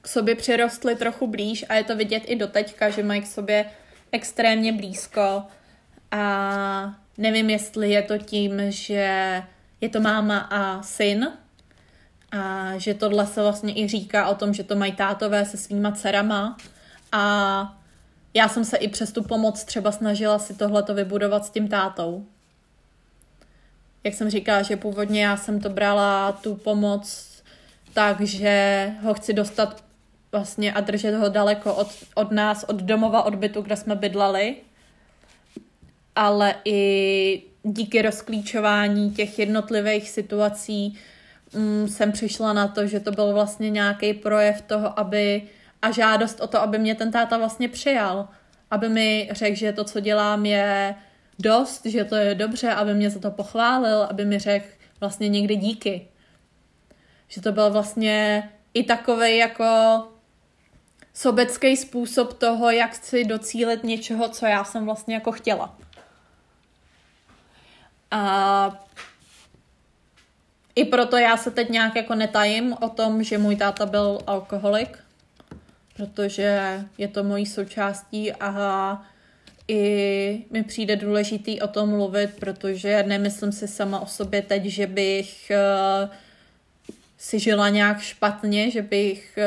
k 0.01 0.09
sobě 0.09 0.35
přirostli 0.35 0.97
trochu 0.97 1.27
blíž 1.27 1.64
a 1.69 1.75
je 1.75 1.85
to 1.85 1.97
vidět 1.97 2.23
i 2.27 2.37
do 2.37 2.47
teďka, 2.47 2.90
že 2.90 3.03
mají 3.03 3.21
k 3.21 3.27
sobě 3.27 3.71
extrémně 4.12 4.73
blízko 4.73 5.42
a 6.11 6.95
nevím, 7.19 7.51
jestli 7.51 7.90
je 7.90 8.03
to 8.03 8.19
tím, 8.19 8.62
že 8.69 9.42
je 9.81 9.88
to 9.88 10.01
máma 10.01 10.38
a 10.38 10.83
syn 10.83 11.33
a 12.33 12.73
že 12.79 12.95
tohle 12.95 13.27
se 13.27 13.42
vlastně 13.42 13.79
i 13.79 13.88
říká 13.88 14.29
o 14.29 14.35
tom, 14.35 14.55
že 14.55 14.64
to 14.64 14.77
mají 14.77 14.92
tátové 14.92 15.45
se 15.45 15.57
svýma 15.57 15.92
dcerama 15.92 16.57
a 17.12 17.79
já 18.35 18.49
jsem 18.49 18.64
se 18.64 18.77
i 18.77 18.88
přes 18.88 19.12
tu 19.12 19.23
pomoc 19.23 19.64
třeba 19.64 19.92
snažila 19.92 20.38
si 20.38 20.55
tohleto 20.55 20.95
vybudovat 20.95 21.45
s 21.45 21.51
tím 21.51 21.69
tátou. 21.69 22.27
Jak 24.05 24.14
jsem 24.14 24.31
říkala, 24.31 24.62
že 24.62 24.77
původně 24.77 25.25
já 25.25 25.37
jsem 25.37 25.61
to 25.61 25.69
brala 25.69 26.33
tu 26.33 26.55
pomoc 26.55 27.27
tak, 27.92 28.21
že 28.21 28.88
ho 29.03 29.14
chci 29.14 29.33
dostat 29.33 29.85
vlastně 30.37 30.72
a 30.72 30.81
držet 30.81 31.14
ho 31.14 31.29
daleko 31.29 31.75
od, 31.75 31.88
od 32.14 32.31
nás, 32.31 32.64
od 32.68 32.77
domova, 32.77 33.22
od 33.22 33.35
bytu, 33.35 33.62
kde 33.62 33.77
jsme 33.77 33.96
bydleli. 33.96 34.57
Ale 36.16 36.55
i 36.64 37.42
díky 37.62 38.03
rozklíčování 38.03 39.11
těch 39.11 39.38
jednotlivých 39.38 40.11
situací 40.11 40.99
mm, 41.55 41.88
jsem 41.88 42.12
přišla 42.12 42.53
na 42.53 42.68
to, 42.68 42.87
že 42.87 43.01
to 43.01 43.11
byl 43.12 43.33
vlastně 43.33 43.70
nějaký 43.70 44.14
projev 44.14 44.61
toho, 44.61 44.99
aby 44.99 45.42
a 45.83 45.90
žádost 45.90 46.40
o 46.40 46.46
to, 46.46 46.61
aby 46.62 46.79
mě 46.79 46.94
ten 46.94 47.12
táta 47.12 47.38
vlastně 47.38 47.68
přijal. 47.68 48.29
Aby 48.70 48.88
mi 48.88 49.29
řekl, 49.33 49.57
že 49.57 49.72
to, 49.72 49.85
co 49.85 50.01
dělám, 50.01 50.46
je 50.46 50.94
dost, 51.38 51.87
že 51.87 52.05
to 52.05 52.16
je 52.16 52.35
dobře, 52.35 52.70
aby 52.70 52.94
mě 52.94 53.11
za 53.11 53.20
to 53.20 53.31
pochválil, 53.31 54.03
aby 54.03 54.25
mi 54.25 54.38
řekl 54.38 54.66
vlastně 55.01 55.29
někdy 55.29 55.57
díky. 55.57 56.09
Že 57.29 57.40
to 57.40 57.53
byl 57.53 57.70
vlastně 57.70 58.51
i 58.75 58.83
takový 58.85 59.37
jako 59.37 59.64
sobecký 61.16 61.76
způsob 61.76 62.33
toho, 62.33 62.70
jak 62.70 62.94
chci 62.94 63.24
docílit 63.24 63.85
něčeho, 63.85 64.29
co 64.29 64.46
já 64.46 64.64
jsem 64.64 64.85
vlastně 64.85 65.14
jako 65.14 65.33
chtěla. 65.33 65.79
A 68.11 68.85
i 70.74 70.85
proto 70.85 71.16
já 71.16 71.37
se 71.37 71.50
teď 71.50 71.68
nějak 71.68 71.96
jako 71.96 72.14
netajím 72.14 72.76
o 72.81 72.88
tom, 72.88 73.22
že 73.22 73.38
můj 73.38 73.57
táta 73.57 73.87
byl 73.87 74.18
alkoholik, 74.26 74.98
protože 75.96 76.81
je 76.98 77.09
to 77.09 77.24
mojí 77.24 77.46
součástí 77.46 78.33
a 78.33 79.02
i 79.68 80.44
mi 80.50 80.62
přijde 80.62 80.96
důležitý 80.96 81.61
o 81.61 81.68
tom 81.68 81.88
mluvit, 81.88 82.31
protože 82.40 83.02
nemyslím 83.02 83.52
si 83.52 83.68
sama 83.68 84.00
o 84.00 84.07
sobě 84.07 84.42
teď, 84.42 84.64
že 84.64 84.87
bych 84.87 85.52
uh, 86.05 86.11
si 87.18 87.38
žila 87.38 87.68
nějak 87.68 88.00
špatně, 88.00 88.70
že 88.70 88.83
bych 88.83 89.38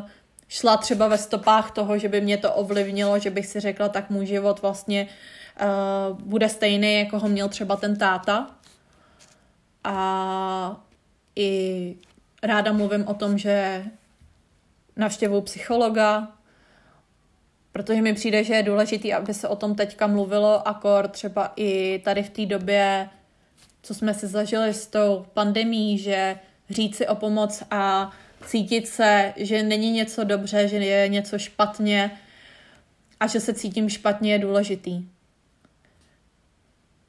uh, 0.00 0.08
šla 0.48 0.76
třeba 0.76 1.08
ve 1.08 1.18
stopách 1.18 1.70
toho, 1.70 1.98
že 1.98 2.08
by 2.08 2.20
mě 2.20 2.36
to 2.36 2.54
ovlivnilo, 2.54 3.18
že 3.18 3.30
bych 3.30 3.46
si 3.46 3.60
řekla, 3.60 3.88
tak 3.88 4.10
můj 4.10 4.26
život 4.26 4.62
vlastně 4.62 5.06
uh, 5.60 6.20
bude 6.20 6.48
stejný, 6.48 6.98
jako 6.98 7.18
ho 7.18 7.28
měl 7.28 7.48
třeba 7.48 7.76
ten 7.76 7.96
táta. 7.96 8.50
A 9.84 10.80
i 11.36 11.96
ráda 12.42 12.72
mluvím 12.72 13.08
o 13.08 13.14
tom, 13.14 13.38
že 13.38 13.84
navštěvuju 14.96 15.40
psychologa, 15.40 16.28
protože 17.72 18.02
mi 18.02 18.14
přijde, 18.14 18.44
že 18.44 18.54
je 18.54 18.62
důležité, 18.62 19.14
aby 19.14 19.34
se 19.34 19.48
o 19.48 19.56
tom 19.56 19.74
teďka 19.74 20.06
mluvilo, 20.06 20.68
akor 20.68 21.08
třeba 21.08 21.52
i 21.56 21.98
tady 22.04 22.22
v 22.22 22.30
té 22.30 22.46
době, 22.46 23.08
co 23.82 23.94
jsme 23.94 24.14
si 24.14 24.26
zažili 24.26 24.74
s 24.74 24.86
tou 24.86 25.26
pandemí, 25.34 25.98
že 25.98 26.38
říct 26.70 26.96
si 26.96 27.08
o 27.08 27.14
pomoc 27.14 27.62
a 27.70 28.12
cítit 28.46 28.88
se, 28.88 29.32
že 29.36 29.62
není 29.62 29.90
něco 29.90 30.24
dobře, 30.24 30.68
že 30.68 30.76
je 30.76 31.08
něco 31.08 31.38
špatně 31.38 32.10
a 33.20 33.26
že 33.26 33.40
se 33.40 33.54
cítím 33.54 33.88
špatně 33.88 34.32
je 34.32 34.38
důležitý. 34.38 35.08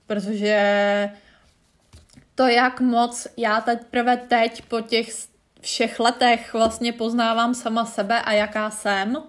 Protože 0.08 0.60
to, 2.36 2.48
jak 2.48 2.82
moc 2.82 3.28
já 3.38 3.62
teprve 3.62 4.18
teď 4.18 4.62
po 4.62 4.82
těch 4.82 5.08
všech 5.62 6.00
letech 6.00 6.54
vlastně 6.54 6.94
poznávám 6.94 7.54
sama 7.54 7.86
sebe 7.86 8.22
a 8.22 8.32
jaká 8.32 8.70
jsem, 8.70 9.24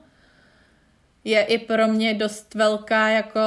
je 1.25 1.43
i 1.43 1.59
pro 1.59 1.89
mě 1.89 2.15
dost 2.15 2.55
velká 2.55 3.09
jako 3.09 3.41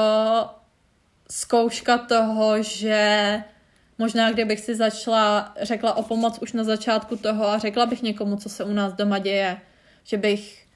zkouška 1.30 1.98
toho, 1.98 2.62
že 2.62 3.42
Možná, 4.02 4.32
kdybych 4.32 4.60
si 4.60 4.74
začala, 4.74 5.54
řekla 5.60 5.94
o 5.94 6.02
pomoc 6.02 6.38
už 6.38 6.52
na 6.52 6.64
začátku 6.64 7.16
toho 7.16 7.48
a 7.48 7.58
řekla 7.58 7.86
bych 7.86 8.02
někomu, 8.02 8.36
co 8.36 8.48
se 8.48 8.64
u 8.64 8.72
nás 8.72 8.92
doma 8.92 9.18
děje, 9.18 9.56
že 10.04 10.16
bych, 10.16 10.66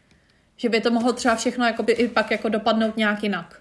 že 0.56 0.68
by 0.68 0.80
to 0.80 0.90
mohlo 0.90 1.12
třeba 1.12 1.36
všechno 1.36 1.66
jakoby 1.66 1.92
i 1.92 2.08
pak 2.08 2.30
jako 2.30 2.48
dopadnout 2.48 2.96
nějak 2.96 3.22
jinak. 3.22 3.60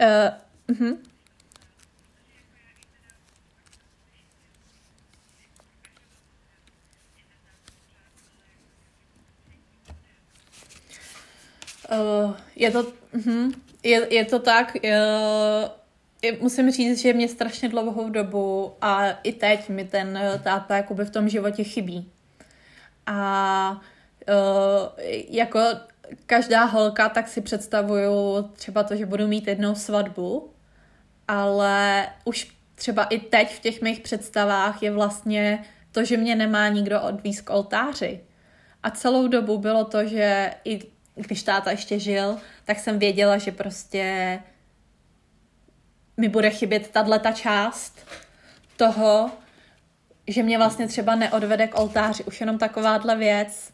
Uh, 0.00 0.30
uh-huh. 0.68 0.96
Uh, 11.90 12.36
je 12.56 12.70
to, 12.70 12.82
uh-huh. 12.82 13.52
je, 13.82 14.14
je 14.14 14.24
to 14.24 14.38
tak, 14.38 14.76
uh, 14.84 16.40
musím 16.40 16.70
říct, 16.70 17.00
že 17.00 17.12
mě 17.12 17.28
strašně 17.28 17.68
dlouhou 17.68 18.10
dobu 18.10 18.72
a 18.80 19.10
i 19.10 19.32
teď 19.32 19.68
mi 19.68 19.84
ten 19.84 20.18
táta 20.42 20.76
jakoby 20.76 21.04
v 21.04 21.10
tom 21.10 21.28
životě 21.28 21.64
chybí. 21.64 22.12
a 23.06 23.80
uh, 24.28 25.04
jako 25.28 25.60
každá 26.26 26.64
holka, 26.64 27.08
tak 27.08 27.28
si 27.28 27.40
představuju 27.40 28.42
třeba 28.42 28.82
to, 28.82 28.96
že 28.96 29.06
budu 29.06 29.28
mít 29.28 29.46
jednou 29.46 29.74
svatbu, 29.74 30.52
ale 31.28 32.06
už 32.24 32.56
třeba 32.74 33.04
i 33.04 33.18
teď 33.18 33.54
v 33.56 33.60
těch 33.60 33.82
mých 33.82 34.00
představách 34.00 34.82
je 34.82 34.90
vlastně 34.90 35.64
to, 35.92 36.04
že 36.04 36.16
mě 36.16 36.36
nemá 36.36 36.68
nikdo 36.68 37.02
odvíz 37.02 37.40
k 37.40 37.50
oltáři. 37.50 38.20
A 38.82 38.90
celou 38.90 39.28
dobu 39.28 39.58
bylo 39.58 39.84
to, 39.84 40.06
že 40.06 40.54
i 40.64 40.80
když 41.14 41.42
táta 41.42 41.70
ještě 41.70 41.98
žil, 41.98 42.38
tak 42.64 42.78
jsem 42.78 42.98
věděla, 42.98 43.38
že 43.38 43.52
prostě 43.52 44.38
mi 46.16 46.28
bude 46.28 46.50
chybět 46.50 46.90
tahle 46.90 47.18
ta 47.18 47.32
část 47.32 48.06
toho, 48.76 49.30
že 50.26 50.42
mě 50.42 50.58
vlastně 50.58 50.88
třeba 50.88 51.14
neodvede 51.14 51.66
k 51.66 51.78
oltáři, 51.78 52.24
už 52.24 52.40
jenom 52.40 52.58
takováhle 52.58 53.16
věc. 53.16 53.72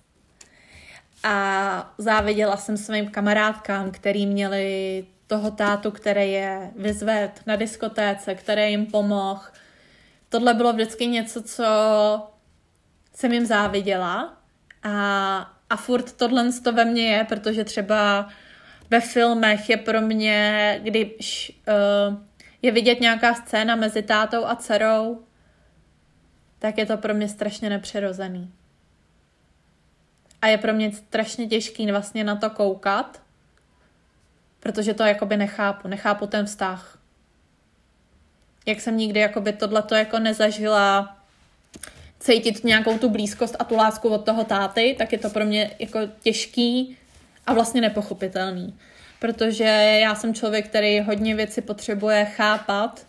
A 1.29 1.95
záviděla 1.99 2.57
jsem 2.57 2.77
svým 2.77 3.11
kamarádkám, 3.11 3.91
který 3.91 4.27
měli 4.27 5.05
toho 5.27 5.51
tátu, 5.51 5.91
který 5.91 6.33
je 6.33 6.71
vyzved 6.77 7.41
na 7.47 7.57
diskotéce, 7.57 8.35
který 8.35 8.71
jim 8.71 8.87
pomohl. 8.87 9.43
Tohle 10.29 10.55
bylo 10.55 10.73
vždycky 10.73 11.07
něco, 11.07 11.43
co 11.43 11.65
jsem 13.15 13.33
jim 13.33 13.47
záviděla 13.47 14.37
a, 14.83 15.39
a 15.71 15.77
furt 15.77 16.13
tohle 16.13 16.53
to 16.53 16.73
ve 16.73 16.85
mně 16.85 17.13
je, 17.13 17.25
protože 17.25 17.65
třeba 17.65 18.29
ve 18.91 19.01
filmech 19.01 19.71
je 19.71 19.77
pro 19.77 20.01
mě, 20.01 20.81
když 20.83 21.61
uh, 22.09 22.17
je 22.63 22.73
vidět 22.73 23.01
nějaká 23.01 23.35
scéna 23.35 23.77
mezi 23.77 24.03
tátou 24.03 24.45
a 24.45 24.57
dcerou, 24.57 25.23
tak 26.59 26.79
je 26.79 26.87
to 26.87 26.97
pro 26.97 27.15
mě 27.15 27.29
strašně 27.29 27.71
nepřirozený. 27.71 28.53
A 30.43 30.47
je 30.47 30.59
pro 30.59 30.73
mě 30.73 30.93
strašně 30.93 31.47
těžký 31.47 31.91
vlastně 31.91 32.25
na 32.25 32.37
to 32.37 32.51
koukat, 32.51 33.23
protože 34.61 34.95
to 34.95 35.03
jakoby 35.03 35.37
nechápu, 35.37 35.89
nechápu 35.89 36.27
ten 36.27 36.47
vztah. 36.47 36.99
Jak 38.67 38.81
jsem 38.81 38.97
nikdy 38.97 39.21
jakoby 39.21 39.53
tohleto 39.53 39.95
jako 39.95 40.19
nezažila 40.19 41.17
cítit 42.21 42.65
nějakou 42.65 42.99
tu 42.99 43.09
blízkost 43.09 43.57
a 43.59 43.65
tu 43.65 43.77
lásku 43.77 44.09
od 44.09 44.25
toho 44.25 44.45
táty, 44.45 44.95
tak 44.99 45.13
je 45.13 45.19
to 45.19 45.31
pro 45.31 45.45
mě 45.45 45.71
jako 45.79 45.99
těžký 46.21 46.97
a 47.47 47.55
vlastně 47.55 47.81
nepochopitelný. 47.81 48.79
Protože 49.21 49.65
já 50.03 50.15
jsem 50.15 50.35
člověk, 50.35 50.69
který 50.69 51.01
hodně 51.01 51.35
věci 51.35 51.63
potřebuje 51.63 52.25
chápat, 52.25 53.07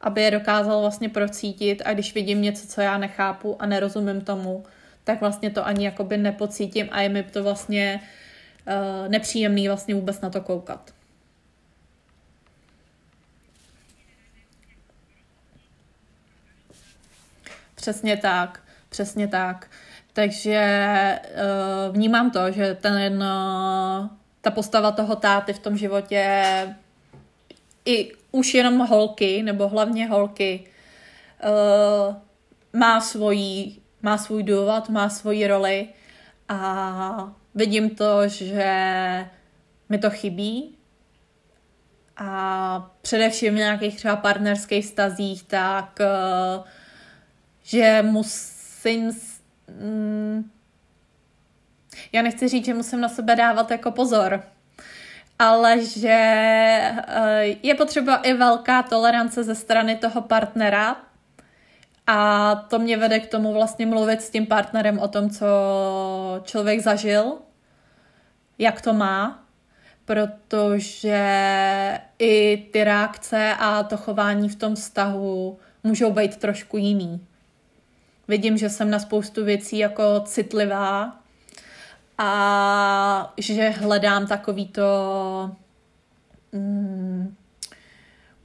aby 0.00 0.22
je 0.22 0.30
dokázal 0.30 0.80
vlastně 0.80 1.08
procítit 1.08 1.82
a 1.84 1.92
když 1.92 2.14
vidím 2.14 2.42
něco, 2.42 2.66
co 2.66 2.80
já 2.80 2.98
nechápu 2.98 3.56
a 3.62 3.66
nerozumím 3.66 4.20
tomu, 4.20 4.64
tak 5.08 5.20
vlastně 5.20 5.50
to 5.50 5.66
ani 5.66 5.84
jakoby 5.84 6.16
nepocítím 6.16 6.88
a 6.90 7.00
je 7.00 7.08
mi 7.08 7.22
to 7.22 7.42
vlastně 7.42 8.00
uh, 8.66 9.08
nepříjemný 9.08 9.68
vlastně 9.68 9.94
vůbec 9.94 10.20
na 10.20 10.30
to 10.30 10.40
koukat. 10.40 10.94
Přesně 17.74 18.16
tak, 18.16 18.62
přesně 18.88 19.28
tak. 19.28 19.70
Takže 20.12 21.18
uh, 21.88 21.94
vnímám 21.94 22.30
to, 22.30 22.50
že 22.52 22.74
ten, 22.74 23.22
uh, 23.22 24.08
ta 24.40 24.50
postava 24.50 24.90
toho 24.90 25.16
táty 25.16 25.52
v 25.52 25.58
tom 25.58 25.76
životě 25.76 26.44
i 27.84 28.12
už 28.32 28.54
jenom 28.54 28.78
holky, 28.78 29.42
nebo 29.42 29.68
hlavně 29.68 30.06
holky, 30.06 30.64
uh, 31.44 32.16
má 32.72 33.00
svojí, 33.00 33.82
má 34.02 34.18
svůj 34.18 34.42
důvod, 34.42 34.88
má 34.88 35.08
svoji 35.08 35.46
roli 35.46 35.88
a 36.48 37.32
vidím 37.54 37.90
to, 37.90 38.28
že 38.28 38.74
mi 39.88 39.98
to 39.98 40.10
chybí. 40.10 40.74
A 42.16 42.90
především 43.02 43.54
v 43.54 43.56
nějakých 43.56 43.96
třeba 43.96 44.16
partnerských 44.16 44.86
stazích, 44.86 45.42
tak 45.42 45.98
uh, 46.00 46.64
že 47.62 48.02
musím... 48.02 49.12
Mm, 49.80 50.50
já 52.12 52.22
nechci 52.22 52.48
říct, 52.48 52.64
že 52.64 52.74
musím 52.74 53.00
na 53.00 53.08
sebe 53.08 53.36
dávat 53.36 53.70
jako 53.70 53.90
pozor, 53.90 54.42
ale 55.38 55.84
že 55.84 56.08
eh, 56.08 57.44
je 57.62 57.74
potřeba 57.74 58.16
i 58.16 58.34
velká 58.34 58.82
tolerance 58.82 59.44
ze 59.44 59.54
strany 59.54 59.96
toho 59.96 60.22
partnera 60.22 60.96
a 62.10 62.54
to 62.54 62.78
mě 62.78 62.96
vede 62.96 63.20
k 63.20 63.30
tomu 63.30 63.52
vlastně 63.52 63.86
mluvit 63.86 64.22
s 64.22 64.30
tím 64.30 64.46
partnerem 64.46 64.98
o 64.98 65.08
tom, 65.08 65.30
co 65.30 65.46
člověk 66.44 66.80
zažil, 66.80 67.32
jak 68.58 68.80
to 68.80 68.92
má, 68.92 69.44
protože 70.04 71.20
i 72.18 72.56
ty 72.72 72.84
reakce 72.84 73.54
a 73.58 73.82
to 73.82 73.96
chování 73.96 74.48
v 74.48 74.56
tom 74.56 74.74
vztahu 74.74 75.58
můžou 75.84 76.12
být 76.12 76.36
trošku 76.36 76.76
jiný. 76.76 77.26
Vidím, 78.28 78.58
že 78.58 78.70
jsem 78.70 78.90
na 78.90 78.98
spoustu 78.98 79.44
věcí 79.44 79.78
jako 79.78 80.20
citlivá 80.24 81.16
a 82.18 83.34
že 83.38 83.68
hledám 83.68 84.26
takový 84.26 84.68
to 84.68 84.86
mm, 86.52 87.36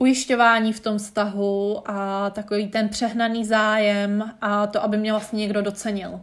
ujišťování 0.04 0.74
v 0.74 0.80
tom 0.80 0.98
vztahu 0.98 1.84
a 1.86 2.30
takový 2.30 2.68
ten 2.68 2.90
přehnaný 2.90 3.46
zájem 3.46 4.32
a 4.42 4.68
to, 4.68 4.84
aby 4.84 4.98
mě 4.98 5.12
vlastně 5.12 5.40
někdo 5.40 5.62
docenil. 5.62 6.22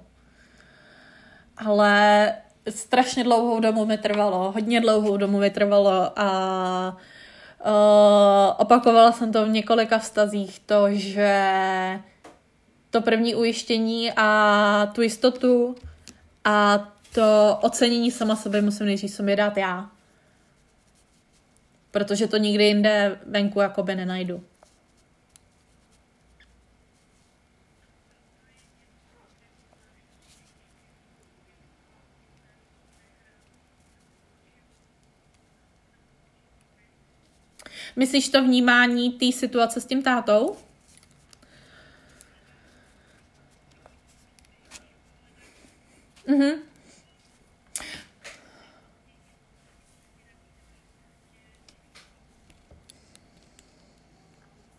Ale 1.56 2.32
strašně 2.68 3.24
dlouhou 3.24 3.60
dobu 3.60 3.86
mi 3.86 3.98
trvalo, 3.98 4.52
hodně 4.52 4.80
dlouhou 4.80 5.16
dobu 5.16 5.38
mi 5.38 5.50
trvalo 5.50 6.12
a 6.16 6.96
uh, 7.66 8.54
opakovala 8.58 9.12
jsem 9.12 9.32
to 9.32 9.46
v 9.46 9.48
několika 9.48 9.98
vztazích, 9.98 10.60
to, 10.66 10.86
že 10.90 11.40
to 12.90 13.00
první 13.00 13.34
ujištění 13.34 14.12
a 14.16 14.92
tu 14.94 15.02
jistotu 15.02 15.74
a 16.44 16.88
to 17.14 17.58
ocenění 17.62 18.10
sama 18.10 18.36
sebe 18.36 18.60
musím 18.60 18.86
nejdřív 18.86 19.10
sobě 19.10 19.36
dát 19.36 19.56
já. 19.56 19.90
Protože 21.90 22.26
to 22.26 22.36
nikdy 22.36 22.64
jinde 22.64 23.20
venku 23.26 23.60
jakoby 23.60 23.94
nenajdu. 23.94 24.44
Myslíš 37.96 38.28
to 38.28 38.44
vnímání 38.44 39.12
té 39.12 39.32
situace 39.32 39.80
s 39.80 39.86
tím 39.86 40.02
tátou? 40.02 40.56
Mhm. 46.26 46.69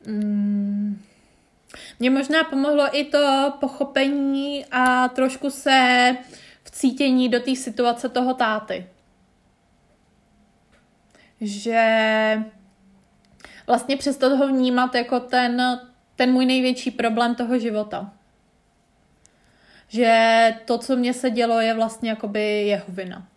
Mm. 0.06 1.02
Možná 2.10 2.44
pomohlo 2.44 2.98
i 2.98 3.04
to 3.04 3.54
pochopení 3.60 4.66
a 4.72 5.08
trošku 5.08 5.50
se 5.50 6.18
vcítění 6.64 7.30
do 7.30 7.40
té 7.40 7.56
situace 7.56 8.10
toho 8.10 8.34
táty. 8.34 8.88
Že 11.42 12.44
vlastně 13.68 13.98
přesto 13.98 14.38
ho 14.38 14.48
vnímat 14.48 14.96
jako 14.96 15.20
ten, 15.20 15.80
ten 16.16 16.32
můj 16.32 16.46
největší 16.46 16.92
problém 16.92 17.36
toho 17.36 17.60
života 17.60 18.12
že 19.92 20.56
to, 20.66 20.78
co 20.78 20.96
mě 20.96 21.14
se 21.14 21.30
dělo, 21.30 21.60
je 21.60 21.74
vlastně 21.74 22.10
jakoby 22.10 22.42
jeho 22.68 22.86
vina. 22.88 23.28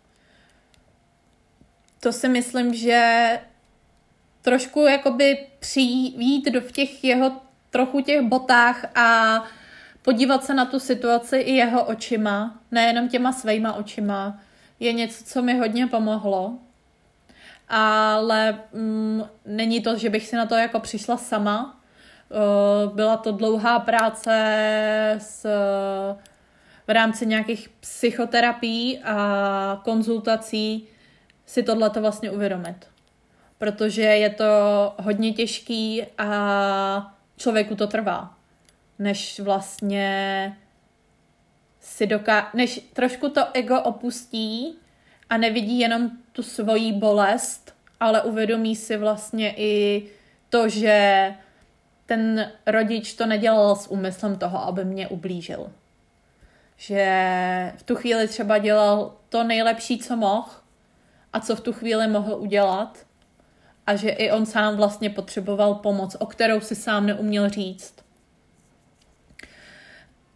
To 1.99 2.13
si 2.13 2.29
myslím, 2.29 2.73
že 2.73 3.39
trošku 4.45 4.81
jakoby 4.81 5.47
přijít 5.59 6.45
do 6.45 6.61
v 6.61 6.71
těch 6.71 7.03
jeho 7.03 7.31
trochu 7.69 8.01
těch 8.01 8.21
botách 8.21 8.85
a 8.97 9.43
podívat 10.01 10.45
se 10.45 10.53
na 10.53 10.65
tu 10.65 10.79
situaci 10.79 11.37
i 11.37 11.51
jeho 11.51 11.85
očima, 11.85 12.59
nejenom 12.71 13.09
těma 13.09 13.31
svýma 13.31 13.73
očima, 13.73 14.39
je 14.79 14.93
něco, 14.93 15.23
co 15.23 15.41
mi 15.41 15.59
hodně 15.59 15.87
pomohlo. 15.87 16.53
Ale 17.69 18.59
mm, 18.73 19.23
není 19.45 19.81
to, 19.81 19.97
že 19.97 20.09
bych 20.09 20.27
si 20.27 20.35
na 20.35 20.45
to 20.45 20.55
jako 20.55 20.79
přišla 20.79 21.17
sama. 21.17 21.81
Byla 22.93 23.17
to 23.17 23.31
dlouhá 23.31 23.79
práce 23.79 24.31
s 25.17 25.45
v 26.87 26.89
rámci 26.89 27.25
nějakých 27.25 27.69
psychoterapií 27.79 28.99
a 28.99 29.81
konzultací 29.83 30.87
si 31.45 31.63
tohleto 31.63 32.01
vlastně 32.01 32.31
uvědomit. 32.31 32.94
Protože 33.57 34.01
je 34.01 34.29
to 34.29 34.45
hodně 35.01 35.33
těžký 35.33 36.03
a 36.17 37.15
člověku 37.37 37.75
to 37.75 37.87
trvá, 37.87 38.37
než 38.99 39.39
vlastně 39.39 40.57
si 41.79 42.07
doká... 42.07 42.49
než 42.53 42.79
trošku 42.93 43.29
to 43.29 43.41
ego 43.53 43.81
opustí 43.81 44.77
a 45.29 45.37
nevidí 45.37 45.79
jenom 45.79 46.11
tu 46.31 46.43
svoji 46.43 46.93
bolest, 46.93 47.73
ale 47.99 48.21
uvědomí 48.21 48.75
si 48.75 48.97
vlastně 48.97 49.53
i 49.57 50.03
to, 50.49 50.69
že 50.69 51.33
ten 52.05 52.51
rodič 52.65 53.13
to 53.13 53.25
nedělal 53.25 53.75
s 53.75 53.91
úmyslem 53.91 54.37
toho, 54.37 54.63
aby 54.63 54.85
mě 54.85 55.07
ublížil. 55.07 55.71
Že 56.77 57.73
v 57.77 57.83
tu 57.83 57.95
chvíli 57.95 58.27
třeba 58.27 58.57
dělal 58.57 59.13
to 59.29 59.43
nejlepší, 59.43 59.97
co 59.97 60.15
mohl 60.15 60.49
a 61.33 61.39
co 61.39 61.55
v 61.55 61.61
tu 61.61 61.73
chvíli 61.73 62.07
mohl 62.07 62.33
udělat 62.33 63.04
a 63.87 63.95
že 63.95 64.09
i 64.09 64.31
on 64.31 64.45
sám 64.45 64.75
vlastně 64.75 65.09
potřeboval 65.09 65.75
pomoc, 65.75 66.15
o 66.19 66.25
kterou 66.25 66.59
si 66.59 66.75
sám 66.75 67.05
neuměl 67.05 67.49
říct. 67.49 67.95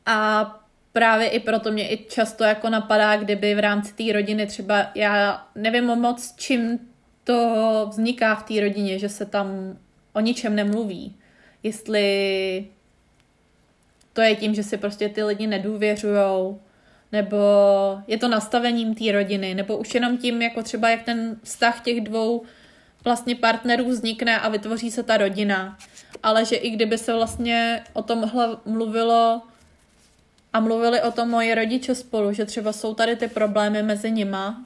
A 0.06 0.46
právě 0.94 1.28
i 1.28 1.40
proto 1.40 1.72
mě 1.72 1.94
i 1.94 2.06
často 2.10 2.44
jako 2.44 2.70
napadá, 2.70 3.18
kdyby 3.18 3.56
v 3.56 3.60
rámci 3.60 3.94
té 3.94 4.14
rodiny 4.14 4.48
třeba, 4.48 4.92
já 4.96 5.48
nevím 5.56 5.86
moc, 5.86 6.34
čím 6.38 6.80
to 7.24 7.88
vzniká 7.90 8.36
v 8.36 8.44
té 8.44 8.62
rodině, 8.62 9.00
že 9.00 9.10
se 9.10 9.26
tam 9.26 9.78
o 10.14 10.20
ničem 10.20 10.56
nemluví. 10.56 11.16
Jestli 11.64 12.68
to 14.14 14.22
je 14.22 14.36
tím, 14.36 14.56
že 14.56 14.64
si 14.64 14.78
prostě 14.78 15.10
ty 15.10 15.24
lidi 15.24 15.48
nedůvěřujou, 15.48 16.62
nebo 17.12 17.38
je 18.08 18.18
to 18.18 18.28
nastavením 18.28 18.96
té 18.96 19.12
rodiny, 19.12 19.56
nebo 19.56 19.78
už 19.78 19.94
jenom 19.94 20.18
tím, 20.18 20.42
jako 20.42 20.64
třeba 20.64 20.90
jak 20.90 21.04
ten 21.04 21.40
vztah 21.44 21.84
těch 21.84 22.02
dvou 22.02 22.44
vlastně 23.04 23.36
partnerů 23.36 23.90
vznikne 23.90 24.40
a 24.40 24.50
vytvoří 24.50 24.92
se 24.92 25.04
ta 25.04 25.18
rodina. 25.18 25.78
Ale 26.24 26.46
že 26.46 26.56
i 26.56 26.70
kdyby 26.70 26.98
se 26.98 27.14
vlastně 27.14 27.84
o 27.94 28.04
tom 28.04 28.32
mluvilo 28.66 29.42
a 30.54 30.60
mluvili 30.60 31.02
o 31.02 31.12
tom 31.12 31.30
moji 31.30 31.56
rodiče 31.56 31.96
spolu, 31.96 32.34
že 32.34 32.46
třeba 32.46 32.74
jsou 32.74 32.94
tady 32.94 33.16
ty 33.16 33.28
problémy 33.28 33.84
mezi 33.84 34.12
nima, 34.12 34.66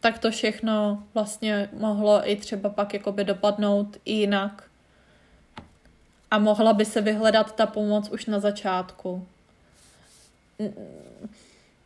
tak 0.00 0.18
to 0.18 0.30
všechno 0.30 1.02
vlastně 1.14 1.68
mohlo 1.72 2.30
i 2.30 2.36
třeba 2.36 2.70
pak 2.70 2.94
jakoby 2.94 3.24
dopadnout 3.24 3.96
i 4.04 4.12
jinak. 4.12 4.62
A 6.30 6.38
mohla 6.38 6.72
by 6.72 6.84
se 6.84 7.00
vyhledat 7.00 7.56
ta 7.56 7.66
pomoc 7.66 8.08
už 8.08 8.26
na 8.26 8.40
začátku. 8.40 9.26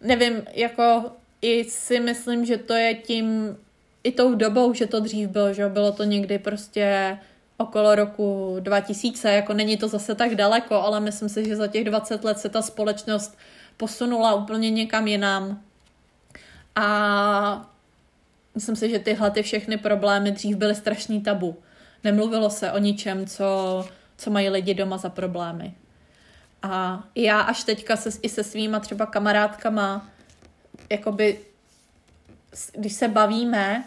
Nevím, 0.01 0.42
jako 0.53 1.12
i 1.42 1.64
si 1.64 2.01
myslím, 2.01 2.44
že 2.44 2.59
to 2.59 2.74
je 2.74 2.94
tím, 2.94 3.57
i 4.05 4.12
tou 4.12 4.34
dobou, 4.34 4.74
že 4.74 4.86
to 4.86 5.01
dřív 5.01 5.28
bylo, 5.28 5.53
že 5.55 5.68
bylo 5.68 5.92
to 5.92 6.05
někdy 6.05 6.38
prostě 6.38 7.18
okolo 7.57 7.94
roku 7.94 8.57
2000, 8.61 9.32
jako 9.32 9.55
není 9.55 9.76
to 9.76 9.88
zase 9.88 10.14
tak 10.14 10.34
daleko, 10.34 10.74
ale 10.74 11.01
myslím 11.01 11.28
si, 11.28 11.49
že 11.49 11.57
za 11.57 11.66
těch 11.66 11.84
20 11.84 12.24
let 12.24 12.38
se 12.38 12.49
ta 12.49 12.62
společnost 12.62 13.38
posunula 13.76 14.34
úplně 14.34 14.70
někam 14.70 15.07
jinam. 15.07 15.62
A 16.76 17.70
myslím 18.55 18.76
si, 18.76 18.90
že 18.90 18.99
tyhle 18.99 19.30
ty 19.30 19.42
všechny 19.42 19.76
problémy 19.76 20.30
dřív 20.30 20.57
byly 20.57 20.74
strašný 20.74 21.20
tabu. 21.20 21.57
Nemluvilo 22.05 22.51
se 22.51 22.72
o 22.72 22.78
ničem, 22.78 23.26
co, 23.26 23.84
co 24.16 24.30
mají 24.30 24.49
lidi 24.49 24.74
doma 24.74 24.99
za 24.99 25.09
problémy. 25.09 25.74
A 26.62 27.05
já 27.14 27.40
až 27.40 27.64
teďka 27.64 27.96
se, 27.96 28.11
i 28.22 28.28
se 28.28 28.44
svýma 28.44 28.80
třeba 28.80 29.07
kamarádkama, 29.07 30.09
jakoby, 30.90 31.38
když 32.72 32.92
se 32.92 33.09
bavíme, 33.09 33.84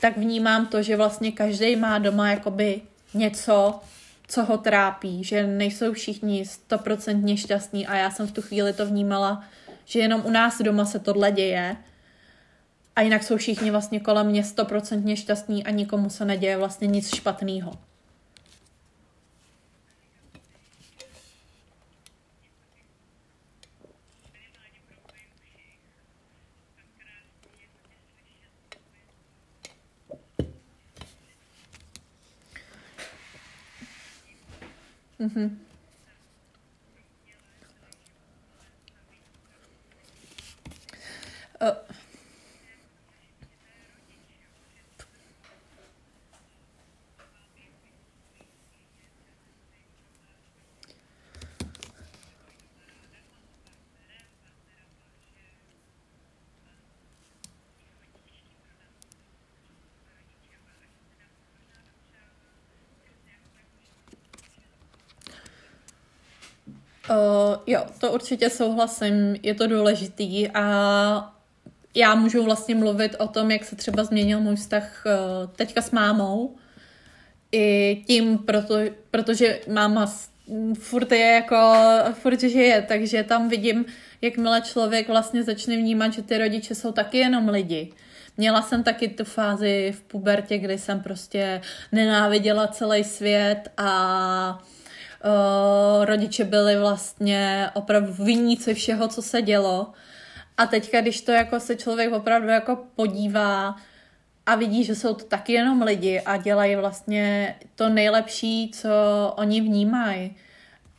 tak 0.00 0.16
vnímám 0.16 0.66
to, 0.66 0.82
že 0.82 0.96
vlastně 0.96 1.32
každý 1.32 1.76
má 1.76 1.98
doma 1.98 2.30
jakoby 2.30 2.80
něco, 3.14 3.80
co 4.28 4.44
ho 4.44 4.58
trápí, 4.58 5.24
že 5.24 5.46
nejsou 5.46 5.92
všichni 5.92 6.46
stoprocentně 6.46 7.36
šťastní 7.36 7.86
a 7.86 7.96
já 7.96 8.10
jsem 8.10 8.26
v 8.26 8.32
tu 8.32 8.42
chvíli 8.42 8.72
to 8.72 8.86
vnímala, 8.86 9.44
že 9.84 10.00
jenom 10.00 10.22
u 10.24 10.30
nás 10.30 10.58
doma 10.62 10.84
se 10.84 10.98
tohle 10.98 11.32
děje 11.32 11.76
a 12.96 13.00
jinak 13.00 13.22
jsou 13.22 13.36
všichni 13.36 13.70
vlastně 13.70 14.00
kolem 14.00 14.26
mě 14.26 14.44
stoprocentně 14.44 15.16
šťastní 15.16 15.64
a 15.64 15.70
nikomu 15.70 16.10
se 16.10 16.24
neděje 16.24 16.56
vlastně 16.56 16.86
nic 16.86 17.14
špatného. 17.14 17.72
Mm-hmm. 35.22 35.61
Uh, 67.12 67.56
jo, 67.66 67.86
to 67.98 68.12
určitě 68.12 68.50
souhlasím, 68.50 69.36
je 69.42 69.54
to 69.54 69.66
důležitý 69.66 70.48
a 70.48 71.34
já 71.94 72.14
můžu 72.14 72.44
vlastně 72.44 72.74
mluvit 72.74 73.16
o 73.18 73.28
tom, 73.28 73.50
jak 73.50 73.64
se 73.64 73.76
třeba 73.76 74.04
změnil 74.04 74.40
můj 74.40 74.56
vztah 74.56 75.04
uh, 75.06 75.50
teďka 75.56 75.82
s 75.82 75.90
mámou. 75.90 76.56
I 77.52 78.02
tím, 78.06 78.38
proto, 78.38 78.74
protože 79.10 79.60
máma 79.68 80.12
furt 80.74 81.12
je 81.12 81.30
jako, 81.32 81.74
furt 82.12 82.40
žije, 82.40 82.82
takže 82.88 83.22
tam 83.22 83.48
vidím, 83.48 83.84
jakmile 84.22 84.60
člověk 84.60 85.08
vlastně 85.08 85.42
začne 85.42 85.76
vnímat, 85.76 86.12
že 86.12 86.22
ty 86.22 86.38
rodiče 86.38 86.74
jsou 86.74 86.92
taky 86.92 87.18
jenom 87.18 87.48
lidi. 87.48 87.92
Měla 88.36 88.62
jsem 88.62 88.82
taky 88.82 89.08
tu 89.08 89.24
fázi 89.24 89.94
v 89.96 90.00
pubertě, 90.00 90.58
kdy 90.58 90.78
jsem 90.78 91.00
prostě 91.00 91.60
nenáviděla 91.92 92.66
celý 92.66 93.04
svět 93.04 93.68
a 93.76 94.64
uh, 95.24 96.04
rodiče 96.04 96.44
byli 96.44 96.76
vlastně 96.76 97.70
opravdu 97.74 98.12
viníci 98.12 98.74
všeho, 98.74 99.08
co 99.08 99.22
se 99.22 99.42
dělo. 99.42 99.92
A 100.56 100.66
teďka, 100.66 101.00
když 101.00 101.20
to 101.20 101.32
jako 101.32 101.60
se 101.60 101.76
člověk 101.76 102.12
opravdu 102.12 102.48
jako 102.48 102.78
podívá 102.96 103.76
a 104.46 104.54
vidí, 104.54 104.84
že 104.84 104.94
jsou 104.94 105.14
to 105.14 105.24
taky 105.24 105.52
jenom 105.52 105.82
lidi 105.82 106.20
a 106.20 106.36
dělají 106.36 106.76
vlastně 106.76 107.56
to 107.74 107.88
nejlepší, 107.88 108.70
co 108.74 108.90
oni 109.36 109.60
vnímají. 109.60 110.36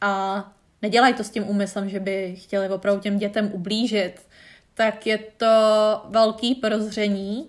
A 0.02 0.44
nedělají 0.82 1.14
to 1.14 1.24
s 1.24 1.30
tím 1.30 1.50
úmyslem, 1.50 1.90
že 1.90 2.00
by 2.00 2.36
chtěli 2.36 2.70
opravdu 2.70 3.02
těm 3.02 3.18
dětem 3.18 3.50
ublížit, 3.54 4.28
tak 4.74 5.08
je 5.08 5.18
to 5.18 5.48
velký 6.10 6.56
prozření. 6.56 7.48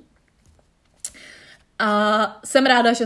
A 1.78 2.40
jsem 2.44 2.66
ráda, 2.66 2.92
že 2.92 3.04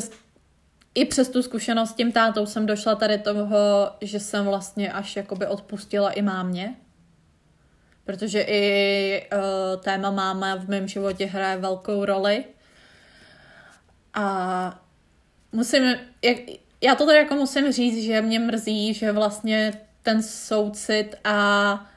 i 0.98 1.04
přes 1.04 1.28
tu 1.28 1.42
zkušenost 1.42 1.90
s 1.90 1.94
tím 1.94 2.12
tátou 2.12 2.46
jsem 2.46 2.66
došla 2.66 2.94
tady 2.94 3.18
toho, 3.18 3.90
že 4.00 4.20
jsem 4.20 4.44
vlastně 4.44 4.92
až 4.92 5.16
jakoby 5.16 5.46
odpustila 5.46 6.10
i 6.10 6.22
mámě. 6.22 6.74
Protože 8.04 8.40
i 8.40 9.28
uh, 9.32 9.80
téma 9.82 10.10
máma 10.10 10.54
v 10.54 10.68
mém 10.68 10.88
životě 10.88 11.26
hraje 11.26 11.56
velkou 11.56 12.04
roli. 12.04 12.44
A 14.14 14.80
musím, 15.52 15.82
jak, 16.22 16.36
já 16.80 16.94
to 16.94 17.06
tady 17.06 17.18
jako 17.18 17.34
musím 17.34 17.72
říct, 17.72 18.04
že 18.04 18.22
mě 18.22 18.38
mrzí, 18.38 18.94
že 18.94 19.12
vlastně 19.12 19.72
ten 20.02 20.22
soucit 20.22 21.14
a 21.24 21.90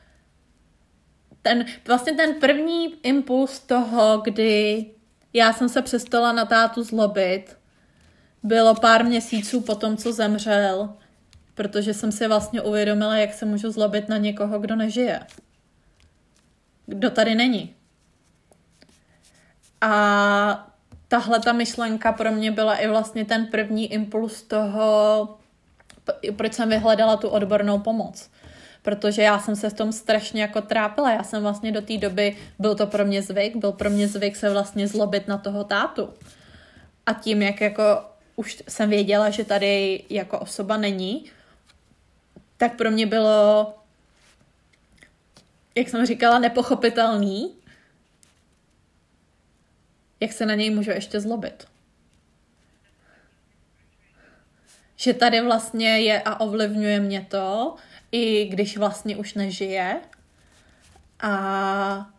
ten, 1.42 1.66
vlastně 1.88 2.14
ten 2.14 2.34
první 2.34 2.96
impuls 3.04 3.60
toho, 3.60 4.22
kdy 4.24 4.86
já 5.34 5.54
jsem 5.54 5.70
se 5.70 5.82
přestala 5.82 6.32
na 6.32 6.46
tátu 6.46 6.84
zlobit, 6.84 7.61
bylo 8.44 8.76
pár 8.76 9.06
měsíců 9.06 9.62
po 9.62 9.76
tom, 9.76 9.98
co 9.98 10.14
zemřel, 10.14 10.90
protože 11.56 11.94
jsem 11.94 12.12
si 12.12 12.28
vlastně 12.28 12.62
uvědomila, 12.62 13.18
jak 13.18 13.34
se 13.34 13.46
můžu 13.46 13.72
zlobit 13.72 14.10
na 14.10 14.18
někoho, 14.18 14.60
kdo 14.60 14.76
nežije. 14.76 15.20
Kdo 16.86 17.10
tady 17.10 17.36
není. 17.36 17.76
A 19.82 20.68
tahle 21.08 21.40
ta 21.40 21.54
myšlenka 21.54 22.12
pro 22.12 22.32
mě 22.32 22.52
byla 22.52 22.76
i 22.76 22.88
vlastně 22.88 23.26
ten 23.26 23.46
první 23.46 23.94
impuls 23.94 24.42
toho, 24.42 25.38
proč 26.36 26.54
jsem 26.54 26.70
vyhledala 26.70 27.18
tu 27.18 27.30
odbornou 27.30 27.80
pomoc. 27.80 28.30
Protože 28.82 29.22
já 29.22 29.40
jsem 29.40 29.56
se 29.56 29.70
v 29.70 29.74
tom 29.74 29.92
strašně 29.92 30.42
jako 30.42 30.62
trápila. 30.62 31.12
Já 31.12 31.24
jsem 31.24 31.42
vlastně 31.42 31.72
do 31.72 31.82
té 31.82 31.98
doby, 31.98 32.38
byl 32.60 32.76
to 32.76 32.88
pro 32.88 33.06
mě 33.06 33.22
zvyk, 33.22 33.56
byl 33.56 33.72
pro 33.72 33.90
mě 33.90 34.08
zvyk 34.08 34.36
se 34.36 34.50
vlastně 34.50 34.88
zlobit 34.88 35.28
na 35.28 35.38
toho 35.38 35.64
tátu. 35.64 36.10
A 37.06 37.14
tím, 37.14 37.42
jak 37.42 37.62
jako 37.62 38.11
už 38.36 38.64
jsem 38.68 38.90
věděla, 38.90 39.30
že 39.30 39.46
tady 39.46 40.04
jako 40.10 40.40
osoba 40.40 40.78
není, 40.78 41.32
tak 42.58 42.78
pro 42.78 42.92
mě 42.92 43.06
bylo 43.06 43.74
jak 45.76 45.90
jsem 45.90 46.06
říkala, 46.06 46.40
nepochopitelný, 46.40 47.56
jak 50.20 50.34
se 50.34 50.46
na 50.46 50.56
něj 50.56 50.70
můžu 50.70 50.92
ještě 50.92 51.20
zlobit. 51.20 51.68
Že 54.96 55.14
tady 55.14 55.42
vlastně 55.42 56.00
je 56.00 56.22
a 56.22 56.40
ovlivňuje 56.40 57.00
mě 57.00 57.26
to, 57.30 57.76
i 58.12 58.46
když 58.46 58.78
vlastně 58.78 59.18
už 59.18 59.34
nežije. 59.34 60.02
A, 61.20 62.12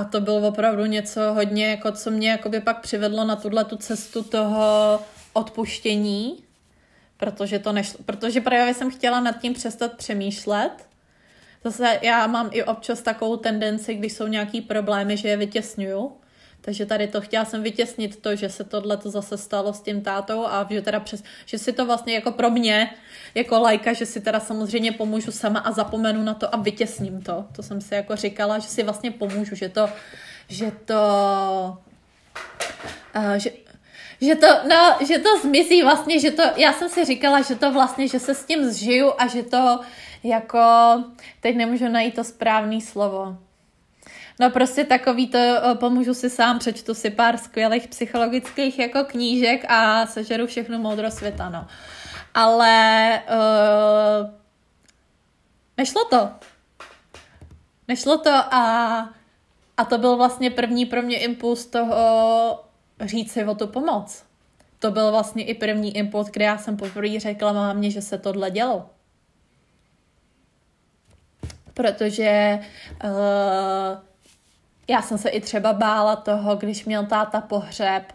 a 0.00 0.04
to 0.04 0.20
bylo 0.20 0.48
opravdu 0.48 0.84
něco 0.84 1.20
hodně, 1.34 1.66
jako 1.66 1.92
co 1.92 2.10
mě 2.10 2.30
jakoby 2.30 2.60
pak 2.60 2.80
přivedlo 2.80 3.24
na 3.24 3.36
tuhle 3.36 3.64
tu 3.64 3.76
cestu 3.76 4.22
toho 4.22 5.00
odpuštění, 5.32 6.42
protože 7.16 7.58
to 7.58 7.72
nešlo, 7.72 8.00
protože 8.06 8.40
právě 8.40 8.74
jsem 8.74 8.90
chtěla 8.90 9.20
nad 9.20 9.40
tím 9.40 9.54
přestat 9.54 9.92
přemýšlet. 9.92 10.70
Zase 11.64 11.98
já 12.02 12.26
mám 12.26 12.48
i 12.52 12.64
občas 12.64 13.02
takovou 13.02 13.36
tendenci, 13.36 13.94
když 13.94 14.12
jsou 14.12 14.26
nějaký 14.26 14.60
problémy, 14.60 15.16
že 15.16 15.28
je 15.28 15.36
vytěsňuju 15.36 16.12
takže 16.66 16.86
tady 16.86 17.08
to 17.08 17.20
chtěla 17.20 17.44
jsem 17.44 17.62
vytěsnit 17.62 18.22
to, 18.22 18.36
že 18.36 18.48
se 18.48 18.64
tohle 18.64 18.96
to 18.96 19.10
zase 19.10 19.38
stalo 19.38 19.72
s 19.72 19.80
tím 19.80 20.02
tátou 20.02 20.46
a 20.46 20.66
že 20.70 20.82
teda 20.82 21.00
přes, 21.00 21.22
že 21.46 21.58
si 21.58 21.72
to 21.72 21.86
vlastně 21.86 22.14
jako 22.14 22.32
pro 22.32 22.50
mě, 22.50 22.90
jako 23.34 23.60
lajka, 23.60 23.92
že 23.92 24.06
si 24.06 24.20
teda 24.20 24.40
samozřejmě 24.40 24.92
pomůžu 24.92 25.32
sama 25.32 25.60
a 25.60 25.72
zapomenu 25.72 26.22
na 26.22 26.34
to 26.34 26.54
a 26.54 26.58
vytěsním 26.58 27.22
to. 27.22 27.44
To 27.52 27.62
jsem 27.62 27.80
si 27.80 27.94
jako 27.94 28.16
říkala, 28.16 28.58
že 28.58 28.68
si 28.68 28.82
vlastně 28.82 29.10
pomůžu, 29.10 29.54
že 29.54 29.68
to, 29.68 29.88
že 30.48 30.72
to, 30.84 31.00
uh, 33.16 33.34
že, 33.34 33.50
že 34.20 34.34
to, 34.34 34.46
no, 34.68 35.06
že 35.06 35.18
to 35.18 35.38
zmizí 35.42 35.82
vlastně, 35.82 36.20
že 36.20 36.30
to, 36.30 36.42
já 36.56 36.72
jsem 36.72 36.88
si 36.88 37.04
říkala, 37.04 37.42
že 37.42 37.54
to 37.54 37.72
vlastně, 37.72 38.08
že 38.08 38.18
se 38.18 38.34
s 38.34 38.44
tím 38.44 38.70
zžiju 38.70 39.12
a 39.18 39.26
že 39.26 39.42
to 39.42 39.80
jako, 40.24 40.58
teď 41.40 41.56
nemůžu 41.56 41.88
najít 41.88 42.14
to 42.14 42.24
správné 42.24 42.80
slovo 42.80 43.45
No 44.40 44.50
prostě 44.50 44.84
takový 44.84 45.26
to, 45.26 45.38
pomůžu 45.74 46.14
si 46.14 46.30
sám, 46.30 46.58
přečtu 46.58 46.94
si 46.94 47.10
pár 47.10 47.36
skvělých 47.36 47.88
psychologických 47.88 48.78
jako 48.78 49.04
knížek 49.04 49.64
a 49.68 50.06
sežeru 50.06 50.46
všechno 50.46 50.78
moudro 50.78 51.10
světa, 51.10 51.48
no. 51.48 51.66
Ale 52.34 53.22
uh, 53.28 54.30
nešlo 55.76 56.04
to. 56.04 56.30
Nešlo 57.88 58.18
to 58.18 58.30
a, 58.30 59.10
a 59.76 59.84
to 59.84 59.98
byl 59.98 60.16
vlastně 60.16 60.50
první 60.50 60.86
pro 60.86 61.02
mě 61.02 61.18
impuls 61.18 61.66
toho 61.66 62.64
říct 63.00 63.32
si 63.32 63.44
o 63.44 63.54
tu 63.54 63.66
pomoc. 63.66 64.24
To 64.78 64.90
byl 64.90 65.10
vlastně 65.10 65.44
i 65.44 65.54
první 65.54 65.96
impuls, 65.96 66.26
kdy 66.26 66.44
já 66.44 66.58
jsem 66.58 66.76
poprvé 66.76 67.20
řekla 67.20 67.52
mámě, 67.52 67.90
že 67.90 68.02
se 68.02 68.18
tohle 68.18 68.50
dělo. 68.50 68.90
Protože 71.74 72.58
uh, 73.04 73.10
já 74.88 75.02
jsem 75.02 75.18
se 75.18 75.28
i 75.28 75.40
třeba 75.40 75.72
bála 75.72 76.16
toho, 76.16 76.56
když 76.56 76.84
měl 76.84 77.06
táta 77.06 77.40
pohřeb, 77.40 78.12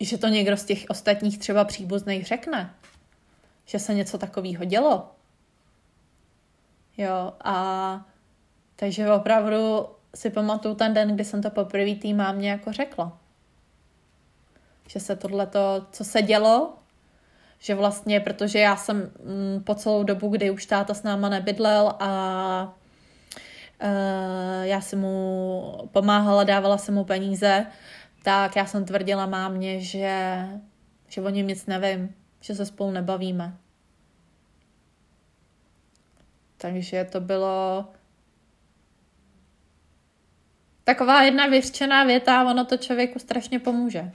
že 0.00 0.18
to 0.18 0.28
někdo 0.28 0.56
z 0.56 0.64
těch 0.64 0.84
ostatních 0.88 1.38
třeba 1.38 1.64
příbuzných 1.64 2.26
řekne. 2.26 2.74
Že 3.64 3.78
se 3.78 3.94
něco 3.94 4.18
takového 4.18 4.64
dělo. 4.64 5.10
Jo, 6.96 7.32
a 7.44 8.06
takže 8.76 9.12
opravdu 9.12 9.86
si 10.14 10.30
pamatuju 10.30 10.74
ten 10.74 10.94
den, 10.94 11.14
kdy 11.14 11.24
jsem 11.24 11.42
to 11.42 11.50
poprvé 11.50 11.94
tý 11.94 12.14
mámě 12.14 12.50
jako 12.50 12.72
řekla. 12.72 13.18
Že 14.88 15.00
se 15.00 15.16
tohle, 15.16 15.48
co 15.90 16.04
se 16.04 16.22
dělo, 16.22 16.74
že 17.58 17.74
vlastně, 17.74 18.20
protože 18.20 18.58
já 18.58 18.76
jsem 18.76 18.96
mm, 19.00 19.62
po 19.64 19.74
celou 19.74 20.04
dobu, 20.04 20.28
kdy 20.28 20.50
už 20.50 20.66
táta 20.66 20.94
s 20.94 21.02
náma 21.02 21.28
nebydlel 21.28 21.94
a 22.00 22.74
já 24.62 24.80
jsem 24.80 25.00
mu 25.00 25.88
pomáhala, 25.92 26.44
dávala 26.44 26.78
jsem 26.78 26.94
mu 26.94 27.04
peníze, 27.04 27.66
tak 28.22 28.56
já 28.56 28.66
jsem 28.66 28.84
tvrdila 28.84 29.26
mámě, 29.26 29.80
že, 29.80 30.46
že 31.08 31.20
o 31.20 31.28
něm 31.28 31.46
nic 31.46 31.66
nevím, 31.66 32.14
že 32.40 32.54
se 32.54 32.66
spolu 32.66 32.90
nebavíme. 32.90 33.56
Takže 36.56 37.04
to 37.04 37.20
bylo 37.20 37.86
taková 40.84 41.22
jedna 41.22 41.46
vyřčená 41.46 42.04
věta, 42.04 42.50
ono 42.50 42.64
to 42.64 42.76
člověku 42.76 43.18
strašně 43.18 43.58
pomůže. 43.58 44.10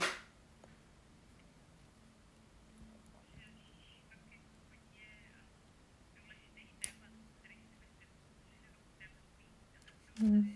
Uh, 10.20 10.46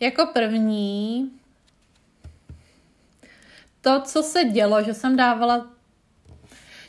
jako 0.00 0.26
první 0.26 1.30
to, 3.84 4.00
co 4.00 4.22
se 4.22 4.44
dělo, 4.44 4.82
že 4.82 4.94
jsem 4.94 5.16
dávala... 5.16 5.66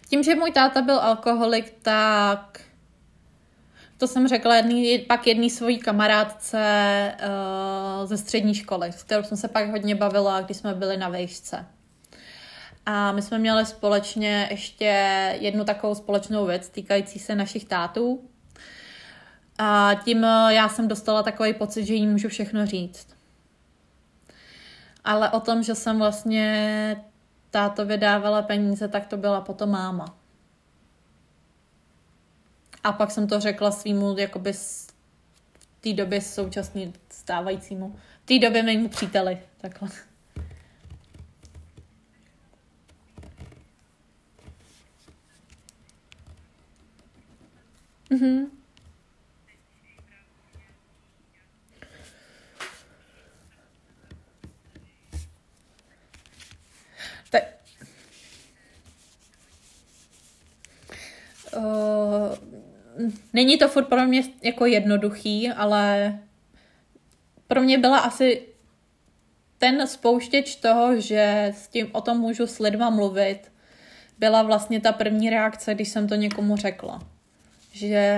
Tím, 0.10 0.24
že 0.24 0.36
můj 0.36 0.52
táta 0.52 0.82
byl 0.82 1.00
alkoholik, 1.00 1.74
tak 1.82 2.62
to 3.98 4.08
jsem 4.08 4.28
řekla 4.28 4.56
jedný, 4.56 5.00
pak 5.00 5.28
jedný 5.28 5.50
svojí 5.50 5.78
kamarádce 5.78 6.62
uh, 7.20 8.06
ze 8.06 8.18
střední 8.18 8.56
školy, 8.56 8.92
s 8.92 9.04
kterou 9.04 9.24
jsem 9.24 9.38
se 9.38 9.48
pak 9.48 9.70
hodně 9.70 9.96
bavila, 9.96 10.42
když 10.42 10.58
jsme 10.58 10.74
byli 10.74 10.98
na 10.98 11.10
vejšce. 11.10 11.66
A 12.86 13.12
my 13.12 13.22
jsme 13.22 13.38
měli 13.38 13.66
společně 13.66 14.48
ještě 14.52 14.86
jednu 15.40 15.64
takovou 15.64 15.96
společnou 15.96 16.46
věc 16.46 16.70
týkající 16.70 17.20
se 17.20 17.36
našich 17.36 17.66
tátů. 17.66 18.30
A 19.58 19.92
tím 20.04 20.24
já 20.50 20.70
jsem 20.70 20.88
dostala 20.88 21.24
takový 21.24 21.54
pocit, 21.54 21.86
že 21.86 21.94
jí 21.94 22.08
můžu 22.08 22.30
všechno 22.30 22.66
říct 22.66 23.15
ale 25.06 25.30
o 25.30 25.40
tom, 25.40 25.64
že 25.64 25.76
jsem 25.76 25.98
vlastně 26.00 27.02
táto 27.52 27.86
vydávala 27.86 28.42
peníze, 28.42 28.88
tak 28.88 29.08
to 29.08 29.18
byla 29.18 29.42
potom 29.42 29.70
máma. 29.70 30.18
A 32.84 32.92
pak 32.92 33.12
jsem 33.12 33.28
to 33.28 33.40
řekla 33.40 33.72
svýmu, 33.72 34.18
jakoby 34.18 34.54
v 34.54 34.88
té 35.82 35.94
době 35.94 36.22
současný 36.22 36.94
stávajícímu, 37.10 37.96
v 38.24 38.26
té 38.26 38.40
době 38.40 38.64
mému 38.64 38.90
příteli, 38.90 39.38
takhle. 39.58 39.90
Mhm. 48.10 48.65
Uh, 61.56 62.36
není 63.34 63.58
to 63.58 63.68
furt 63.68 63.86
pro 63.86 64.06
mě 64.08 64.24
jako 64.44 64.66
jednoduchý, 64.66 65.50
ale 65.50 66.20
pro 67.48 67.62
mě 67.62 67.78
byla 67.78 67.98
asi 67.98 68.48
ten 69.58 69.88
spouštěč 69.88 70.56
toho, 70.56 71.02
že 71.02 71.54
s 71.56 71.68
tím 71.68 71.90
o 71.92 72.02
tom 72.02 72.18
můžu 72.18 72.48
s 72.48 72.60
lidma 72.60 72.90
mluvit, 72.90 73.52
byla 74.20 74.44
vlastně 74.44 74.82
ta 74.82 74.92
první 74.92 75.30
reakce, 75.30 75.76
když 75.76 75.90
jsem 75.90 76.08
to 76.08 76.16
někomu 76.16 76.58
řekla. 76.58 77.08
Že 77.72 78.18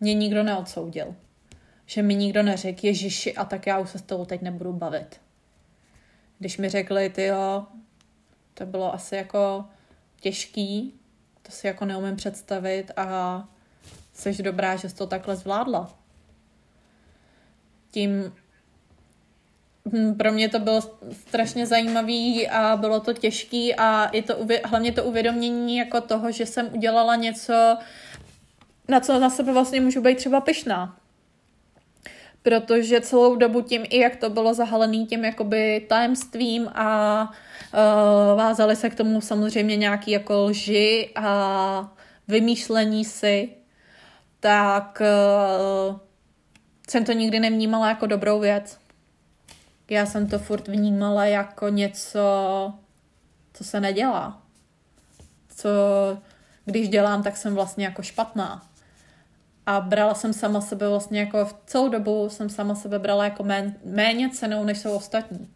mě 0.00 0.14
nikdo 0.14 0.42
neodsoudil. 0.42 1.16
Že 1.86 2.02
mi 2.02 2.14
nikdo 2.14 2.42
neřekl, 2.42 2.86
Ježiši, 2.86 3.34
a 3.34 3.44
tak 3.44 3.66
já 3.66 3.78
už 3.78 3.90
se 3.90 3.98
s 3.98 4.02
tou 4.02 4.24
teď 4.24 4.42
nebudu 4.42 4.72
bavit. 4.72 5.20
Když 6.38 6.58
mi 6.58 6.68
řekli, 6.68 7.10
ty 7.10 7.24
jo, 7.24 7.66
to 8.54 8.66
bylo 8.66 8.94
asi 8.94 9.16
jako 9.16 9.64
těžký, 10.20 10.94
to 11.46 11.52
si 11.52 11.66
jako 11.66 11.84
neumím 11.84 12.16
představit 12.16 12.90
a 12.96 13.48
jsi 14.12 14.42
dobrá, 14.42 14.76
že 14.76 14.88
jsi 14.88 14.94
to 14.94 15.06
takhle 15.06 15.36
zvládla. 15.36 15.94
Tím 17.90 18.32
hm, 19.92 20.14
pro 20.14 20.32
mě 20.32 20.48
to 20.48 20.58
bylo 20.58 20.80
strašně 21.12 21.66
zajímavý 21.66 22.48
a 22.48 22.76
bylo 22.76 23.00
to 23.00 23.12
těžký 23.12 23.74
a 23.74 24.04
i 24.04 24.22
to, 24.22 24.46
hlavně 24.64 24.92
to 24.92 25.04
uvědomění 25.04 25.76
jako 25.76 26.00
toho, 26.00 26.30
že 26.30 26.46
jsem 26.46 26.70
udělala 26.74 27.16
něco, 27.16 27.78
na 28.88 29.00
co 29.00 29.20
na 29.20 29.30
sebe 29.30 29.52
vlastně 29.52 29.80
můžu 29.80 30.00
být 30.00 30.18
třeba 30.18 30.40
pyšná. 30.40 30.96
protože 32.42 33.00
celou 33.00 33.36
dobu 33.36 33.60
tím, 33.60 33.84
i 33.88 33.98
jak 33.98 34.16
to 34.16 34.30
bylo 34.30 34.54
zahalený 34.54 35.06
tím 35.06 35.24
jakoby 35.24 35.86
tajemstvím 35.88 36.68
a 36.68 37.32
uh, 37.74 38.38
vázali 38.38 38.76
se 38.76 38.90
k 38.90 38.94
tomu 38.94 39.20
samozřejmě 39.20 39.76
nějaký 39.76 40.10
jako 40.10 40.44
lži 40.44 41.12
a 41.16 41.92
vymýšlení 42.28 43.04
si, 43.04 43.48
tak 44.40 45.02
uh, 45.90 45.96
jsem 46.88 47.04
to 47.04 47.12
nikdy 47.12 47.40
nevnímala 47.40 47.88
jako 47.88 48.06
dobrou 48.06 48.40
věc. 48.40 48.78
Já 49.90 50.06
jsem 50.06 50.26
to 50.26 50.38
furt 50.38 50.68
vnímala 50.68 51.24
jako 51.24 51.68
něco, 51.68 52.20
co 53.54 53.64
se 53.64 53.80
nedělá. 53.80 54.42
Co, 55.56 55.68
když 56.64 56.88
dělám, 56.88 57.22
tak 57.22 57.36
jsem 57.36 57.54
vlastně 57.54 57.84
jako 57.84 58.02
špatná. 58.02 58.62
A 59.66 59.80
brala 59.80 60.14
jsem 60.14 60.32
sama 60.32 60.60
sebe 60.60 60.88
vlastně 60.88 61.20
jako 61.20 61.44
v 61.44 61.54
celou 61.66 61.88
dobu 61.88 62.28
jsem 62.28 62.48
sama 62.48 62.74
sebe 62.74 62.98
brala 62.98 63.24
jako 63.24 63.44
méně 63.84 64.30
cenou, 64.30 64.64
než 64.64 64.78
jsou 64.78 64.96
ostatní. 64.96 65.53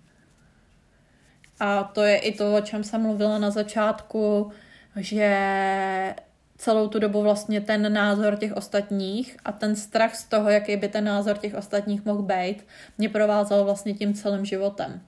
A 1.60 1.84
to 1.84 2.02
je 2.02 2.16
i 2.16 2.32
to, 2.32 2.56
o 2.56 2.60
čem 2.60 2.84
jsem 2.84 3.02
mluvila 3.02 3.38
na 3.38 3.50
začátku, 3.50 4.52
že 4.96 6.14
celou 6.58 6.88
tu 6.88 6.98
dobu 6.98 7.22
vlastně 7.22 7.60
ten 7.60 7.92
názor 7.92 8.36
těch 8.36 8.52
ostatních 8.52 9.36
a 9.44 9.52
ten 9.52 9.76
strach 9.76 10.14
z 10.14 10.24
toho, 10.24 10.50
jaký 10.50 10.76
by 10.76 10.88
ten 10.88 11.04
názor 11.04 11.38
těch 11.38 11.54
ostatních 11.54 12.04
mohl 12.04 12.22
být, 12.22 12.66
mě 12.98 13.08
provázal 13.08 13.64
vlastně 13.64 13.94
tím 13.94 14.14
celým 14.14 14.44
životem. 14.44 15.00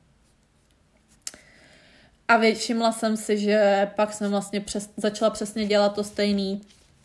A 2.28 2.38
všimla 2.54 2.92
jsem 2.92 3.16
si, 3.16 3.38
že 3.38 3.90
pak 3.96 4.12
jsem 4.12 4.30
vlastně 4.30 4.60
přes, 4.60 4.90
začala 4.96 5.30
přesně 5.30 5.66
dělat 5.66 5.94
to 5.94 6.04
stejný, 6.04 6.60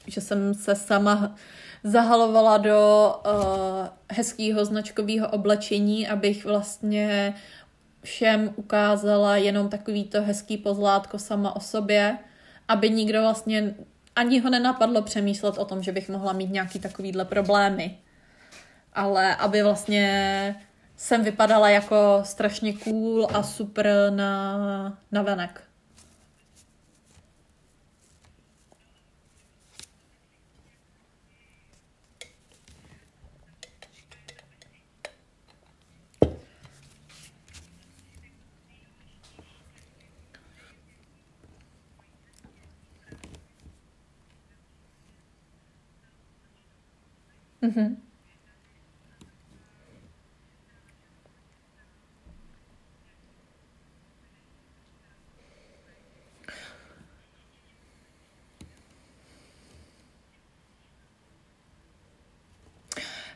že 0.08 0.22
jsem 0.22 0.54
se 0.54 0.76
sama 0.76 1.36
zahalovala 1.84 2.58
do 2.58 3.14
uh, 3.26 3.88
hezkého 4.12 4.66
značkového 4.66 5.28
oblečení, 5.28 6.08
abych 6.08 6.46
vlastně 6.46 7.34
všem 8.06 8.54
ukázala 8.56 9.38
jenom 9.38 9.70
takový 9.70 10.04
to 10.04 10.22
hezký 10.22 10.58
pozlátko 10.58 11.20
sama 11.20 11.56
o 11.56 11.60
sobě, 11.60 12.18
aby 12.68 12.90
nikdo 12.90 13.22
vlastně 13.22 13.76
ani 14.16 14.40
ho 14.40 14.50
nenapadlo 14.50 15.02
přemýšlet 15.02 15.58
o 15.58 15.66
tom, 15.66 15.84
že 15.84 15.92
bych 15.92 16.10
mohla 16.10 16.34
mít 16.34 16.52
nějaký 16.52 16.80
takovýhle 16.80 17.26
problémy. 17.26 17.98
Ale 18.94 19.36
aby 19.36 19.64
vlastně 19.64 20.56
jsem 20.98 21.24
vypadala 21.24 21.70
jako 21.70 22.22
strašně 22.24 22.74
cool 22.74 23.28
a 23.34 23.44
super 23.44 23.88
na, 24.10 24.98
na 25.12 25.22
venek. 25.22 25.65
Mm-hmm. 47.66 47.98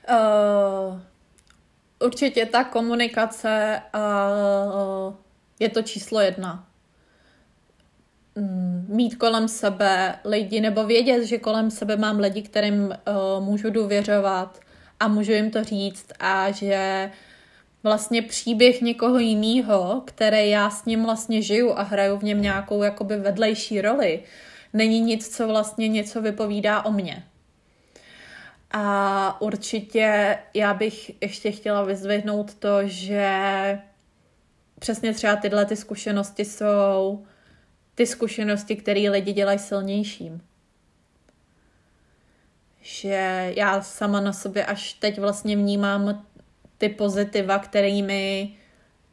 Uh, 0.10 1.00
určitě 2.00 2.46
ta 2.46 2.64
komunikace 2.64 3.82
uh, 3.96 5.14
je 5.60 5.70
to 5.70 5.82
číslo 5.82 6.20
jedna. 6.20 6.69
Mm, 8.40 8.86
mít 8.88 9.16
kolem 9.16 9.48
sebe 9.48 10.16
lidi 10.26 10.62
nebo 10.62 10.86
vědět, 10.86 11.26
že 11.26 11.38
kolem 11.38 11.72
sebe 11.72 11.98
mám 11.98 12.20
lidi, 12.20 12.42
kterým 12.42 12.84
uh, 12.84 13.44
můžu 13.46 13.70
důvěřovat 13.70 14.60
a 15.00 15.08
můžu 15.08 15.32
jim 15.32 15.52
to 15.52 15.64
říct 15.64 16.06
a 16.20 16.52
že 16.52 17.12
vlastně 17.84 18.22
příběh 18.22 18.82
někoho 18.82 19.20
jiného, 19.20 20.02
který 20.06 20.50
já 20.50 20.70
s 20.70 20.86
ním 20.86 21.04
vlastně 21.04 21.42
žiju 21.42 21.72
a 21.72 21.84
hraju 21.84 22.18
v 22.18 22.24
něm 22.24 22.42
nějakou 22.42 22.84
jakoby 22.84 23.18
vedlejší 23.18 23.82
roli, 23.82 24.24
není 24.74 25.02
nic, 25.02 25.36
co 25.36 25.48
vlastně 25.48 25.88
něco 25.88 26.22
vypovídá 26.22 26.86
o 26.86 26.92
mně. 26.92 27.24
A 28.72 29.42
určitě 29.42 30.38
já 30.54 30.74
bych 30.74 31.12
ještě 31.22 31.52
chtěla 31.52 31.84
vyzvihnout 31.84 32.54
to, 32.54 32.88
že 32.88 33.80
přesně 34.80 35.14
třeba 35.14 35.36
tyhle 35.36 35.66
ty 35.66 35.76
zkušenosti 35.76 36.46
jsou 36.46 37.26
ty 38.00 38.06
zkušenosti, 38.06 38.76
které 38.76 39.10
lidi 39.10 39.34
dělají 39.34 39.60
silnějším. 39.60 40.42
Že 42.82 43.54
já 43.56 43.82
sama 43.82 44.22
na 44.22 44.34
sobě 44.34 44.66
až 44.66 44.94
teď 44.94 45.20
vlastně 45.20 45.56
vnímám 45.56 46.26
ty 46.78 46.90
pozitiva, 46.90 47.60
kterými 47.60 48.54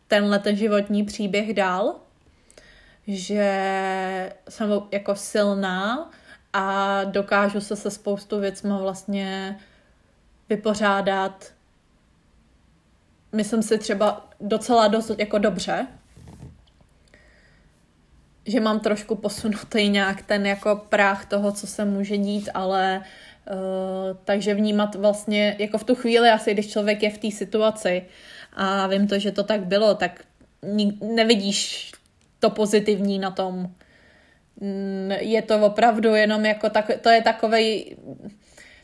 tenhle 0.09 0.39
ten 0.39 0.57
životní 0.57 1.05
příběh 1.05 1.55
dal. 1.55 2.01
Že 3.07 4.32
jsem 4.49 4.70
jako 4.93 5.16
silná 5.16 6.11
a 6.53 7.05
dokážu 7.05 7.61
se 7.61 7.76
se 7.76 7.91
spoustu 7.91 8.41
věcma 8.41 8.78
vlastně 8.78 9.59
vypořádat. 10.49 11.53
Myslím 13.32 13.62
si 13.62 13.78
třeba 13.78 14.30
docela 14.41 14.89
dost 14.89 15.11
jako 15.18 15.39
dobře, 15.39 15.87
že 18.47 18.61
mám 18.61 18.80
trošku 18.80 19.14
posunutý 19.14 19.88
nějak 19.88 20.22
ten 20.22 20.47
jako 20.47 20.76
práh 20.88 21.26
toho, 21.26 21.53
co 21.53 21.66
se 21.66 21.84
může 21.84 22.16
dít, 22.16 22.49
ale 22.55 23.03
uh, 23.51 24.16
takže 24.24 24.55
vnímat 24.55 24.94
vlastně 24.94 25.57
jako 25.59 25.78
v 25.78 25.84
tu 25.84 25.94
chvíli 25.94 26.30
asi, 26.30 26.55
když 26.55 26.70
člověk 26.70 27.03
je 27.03 27.11
v 27.11 27.18
té 27.18 27.30
situaci 27.30 28.07
a 28.53 28.86
vím 28.86 29.09
to, 29.09 29.18
že 29.18 29.32
to 29.32 29.42
tak 29.42 29.66
bylo, 29.66 29.94
tak 29.94 30.24
nevidíš 31.01 31.92
to 32.38 32.51
pozitivní 32.51 33.18
na 33.18 33.30
tom. 33.30 33.70
Mm, 34.61 35.12
je 35.20 35.42
to 35.42 35.66
opravdu 35.66 36.14
jenom 36.14 36.44
jako 36.44 36.70
tak, 36.70 36.90
to 37.01 37.09
je 37.09 37.22
takovej, 37.22 37.97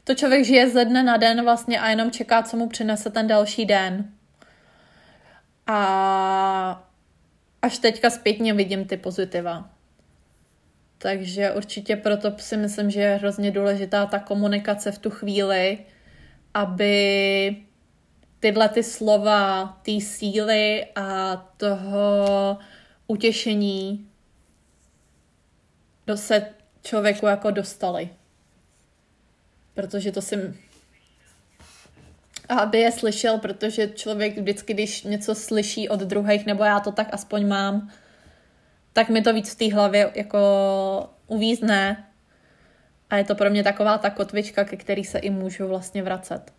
to 0.05 0.15
člověk 0.15 0.45
žije 0.45 0.71
ze 0.71 0.85
dne 0.85 1.03
na 1.03 1.17
den 1.17 1.45
vlastně 1.45 1.81
a 1.81 1.89
jenom 1.89 2.11
čeká, 2.11 2.43
co 2.43 2.57
mu 2.57 2.69
přinese 2.69 3.11
ten 3.11 3.27
další 3.27 3.65
den. 3.65 4.13
A 5.67 6.92
až 7.63 7.79
teďka 7.79 8.11
zpětně 8.11 8.55
vidím 8.55 8.85
ty 8.85 8.97
pozitiva. 8.97 9.71
Takže 10.99 11.53
určitě 11.53 11.97
proto 11.97 12.33
si 12.39 12.57
myslím, 12.57 12.91
že 12.91 13.01
je 13.01 13.17
hrozně 13.17 13.51
důležitá 13.51 14.07
ta 14.07 14.19
komunikace 14.19 14.93
v 14.93 14.99
tu 14.99 15.11
chvíli, 15.11 15.79
aby 16.55 17.57
tyhle 18.41 18.69
ty 18.69 18.83
slova, 18.83 19.67
ty 19.83 20.01
síly 20.01 20.87
a 20.97 21.37
toho 21.57 22.59
utěšení 23.07 24.09
do 26.07 26.17
se 26.17 26.47
člověku 26.83 27.27
jako 27.27 27.51
dostali. 27.51 28.11
Protože 29.75 30.13
to 30.13 30.23
si 30.23 30.55
aby 32.61 32.79
je 32.79 32.93
slyšel, 32.93 33.39
protože 33.39 33.89
člověk 33.89 34.39
vždycky, 34.39 34.75
když 34.75 35.03
něco 35.03 35.35
slyší 35.35 35.89
od 35.89 36.01
druhých, 36.01 36.47
nebo 36.47 36.65
já 36.65 36.81
to 36.81 36.93
tak 36.93 37.09
aspoň 37.13 37.49
mám, 37.49 37.91
tak 38.93 39.09
mi 39.09 39.23
to 39.23 39.35
víc 39.35 39.55
v 39.55 39.59
té 39.59 39.75
hlavě 39.75 40.11
jako 40.15 40.39
uvízne 41.27 42.05
a 43.11 43.17
je 43.17 43.25
to 43.25 43.35
pro 43.35 43.51
mě 43.51 43.65
taková 43.65 43.99
ta 43.99 44.11
kotvička, 44.11 44.65
ke 44.65 44.77
který 44.77 45.05
se 45.05 45.19
i 45.19 45.31
můžu 45.31 45.69
vlastně 45.69 46.03
vracet. 46.03 46.53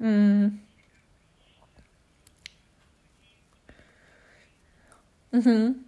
Mm. 0.00 0.60
Mhm. 5.32 5.85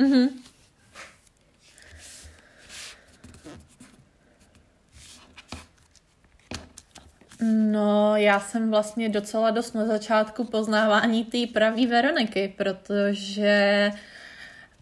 Mhm. 0.00 0.28
No, 7.42 8.16
já 8.16 8.40
jsem 8.40 8.70
vlastně 8.70 9.08
docela 9.08 9.50
dost 9.50 9.72
na 9.72 9.86
začátku 9.86 10.44
poznávání 10.44 11.24
té 11.24 11.38
pravý 11.52 11.86
Veroniky, 11.86 12.54
protože 12.56 13.90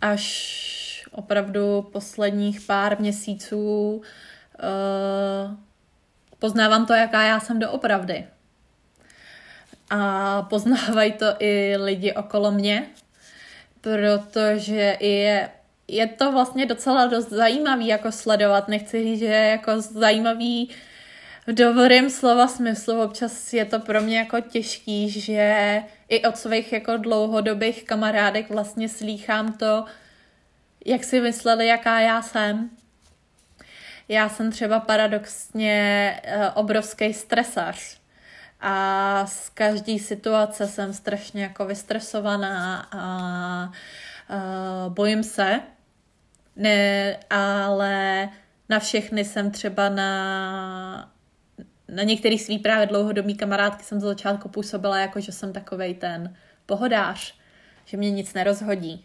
až 0.01 1.09
opravdu 1.13 1.83
posledních 1.93 2.61
pár 2.61 3.01
měsíců 3.01 3.97
uh, 3.97 5.55
poznávám 6.39 6.87
to, 6.87 6.93
jaká 6.93 7.23
já 7.23 7.41
jsem 7.41 7.59
doopravdy. 7.59 8.27
A 9.91 10.43
poznávají 10.43 11.13
to 11.13 11.27
i 11.39 11.77
lidi 11.77 12.13
okolo 12.13 12.51
mě, 12.51 12.87
protože 13.95 14.97
je 15.01 15.49
je 15.89 16.07
to 16.07 16.33
vlastně 16.33 16.67
docela 16.67 17.07
dost 17.07 17.29
zajímavý 17.29 17.87
jako 17.87 18.13
sledovat. 18.13 18.69
Nechci 18.69 19.03
říct, 19.03 19.19
že 19.19 19.25
je 19.25 19.51
jako 19.51 19.81
zajímavý 19.81 20.71
v 21.47 21.53
dobrém 21.53 22.11
slova 22.11 22.49
smyslu. 22.49 23.03
Občas 23.03 23.53
je 23.53 23.65
to 23.65 23.81
pro 23.81 24.01
mě 24.01 24.19
jako 24.19 24.41
těžký, 24.41 25.11
že 25.11 25.83
i 26.09 26.23
od 26.23 26.37
svých 26.37 26.73
jako 26.73 26.97
dlouhodobých 26.97 27.85
kamarádek 27.85 28.51
vlastně 28.51 28.89
slýchám 28.89 29.53
to, 29.53 29.85
jak 30.87 31.05
si 31.05 31.21
mysleli, 31.21 31.67
jaká 31.67 32.01
já 32.01 32.23
jsem. 32.23 32.71
Já 34.09 34.29
jsem 34.29 34.53
třeba 34.53 34.81
paradoxně 34.81 36.21
uh, 36.27 36.43
obrovský 36.55 37.15
stresař 37.15 37.98
a 38.61 39.27
z 39.27 39.49
každé 39.49 39.99
situace 39.99 40.67
jsem 40.67 40.93
strašně 40.93 41.43
jako 41.43 41.67
vystresovaná 41.67 42.89
a 42.93 43.73
uh, 44.31 44.93
bojím 44.93 45.23
se, 45.23 45.61
ne, 46.57 47.17
ale 47.31 48.29
na 48.69 48.79
všechny 48.79 49.25
jsem 49.25 49.51
třeba 49.51 49.89
na 49.89 51.13
na 51.89 52.03
některých 52.03 52.43
svý 52.43 52.59
právě 52.59 52.87
dlouhodobý 52.87 53.35
kamarádky 53.35 53.85
jsem 53.85 54.01
z 54.01 54.03
začátku 54.03 54.49
působila 54.49 54.99
jako, 54.99 55.21
že 55.21 55.33
jsem 55.33 55.53
takovej 55.53 55.95
ten 55.95 56.37
pohodář, 56.67 57.35
že 57.85 57.97
mě 57.97 58.11
nic 58.11 58.35
nerozhodí. 58.35 59.05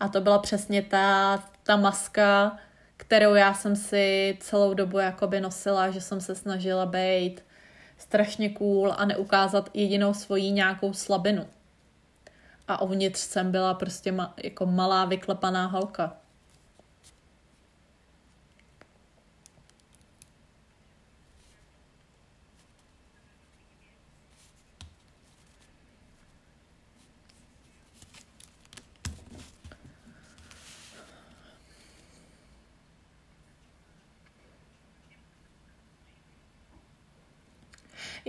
A 0.00 0.08
to 0.08 0.20
byla 0.20 0.38
přesně 0.38 0.82
ta, 0.82 1.38
ta 1.62 1.76
maska, 1.76 2.58
kterou 2.96 3.34
já 3.34 3.54
jsem 3.54 3.76
si 3.76 4.36
celou 4.40 4.74
dobu 4.74 4.98
jakoby 4.98 5.40
nosila, 5.40 5.90
že 5.90 6.00
jsem 6.00 6.20
se 6.20 6.34
snažila 6.34 6.86
být 6.86 7.44
strašně 7.98 8.50
cool 8.50 8.94
a 8.96 9.04
neukázat 9.04 9.70
jedinou 9.74 10.14
svoji 10.14 10.50
nějakou 10.50 10.92
slabinu. 10.92 11.46
A 12.68 12.82
uvnitř 12.82 13.20
jsem 13.20 13.52
byla 13.52 13.74
prostě 13.74 14.12
ma, 14.12 14.34
jako 14.44 14.66
malá 14.66 15.04
vyklepaná 15.04 15.66
holka. 15.66 16.16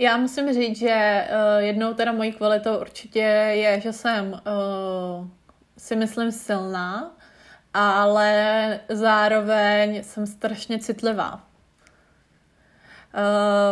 Já 0.00 0.16
musím 0.16 0.52
říct, 0.52 0.78
že 0.78 1.26
uh, 1.30 1.62
jednou 1.62 1.94
teda 1.94 2.12
mojí 2.12 2.32
kvalitou 2.32 2.80
určitě 2.80 3.18
je, 3.18 3.80
že 3.80 3.92
jsem 3.92 4.32
uh, 4.32 4.38
si 5.78 5.96
myslím 5.96 6.32
silná, 6.32 7.16
ale 7.74 8.80
zároveň 8.88 10.04
jsem 10.04 10.26
strašně 10.26 10.78
citlivá. 10.78 11.34
Uh, 11.34 11.40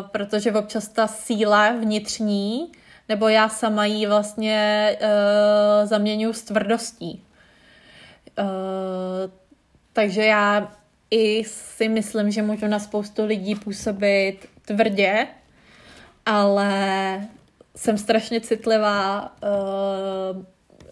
protože 0.09 0.53
občas 0.53 0.89
ta 0.89 1.07
síla 1.07 1.71
vnitřní, 1.71 2.73
nebo 3.09 3.29
já 3.29 3.49
sama 3.49 3.85
ji 3.85 4.07
vlastně 4.07 4.91
uh, 5.01 5.09
zaměňuji 5.89 6.35
s 6.35 6.43
tvrdostí. 6.43 7.25
Uh, 8.39 8.47
takže 9.93 10.25
já 10.25 10.73
i 11.11 11.45
si 11.45 11.89
myslím, 11.89 12.31
že 12.31 12.43
můžu 12.43 12.67
na 12.67 12.79
spoustu 12.79 13.27
lidí 13.27 13.55
působit 13.55 14.49
tvrdě, 14.65 15.27
ale 16.27 17.29
jsem 17.77 17.99
strašně 17.99 18.41
citlivá, 18.41 19.37
uh, 19.43 20.45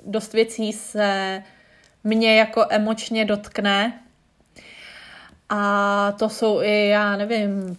dost 0.06 0.32
věcí 0.32 0.72
se 0.72 1.42
mě 2.04 2.38
jako 2.38 2.66
emočně 2.70 3.24
dotkne 3.24 4.00
a 5.48 6.12
to 6.12 6.28
jsou 6.28 6.62
i, 6.62 6.88
já 6.88 7.16
nevím, 7.16 7.76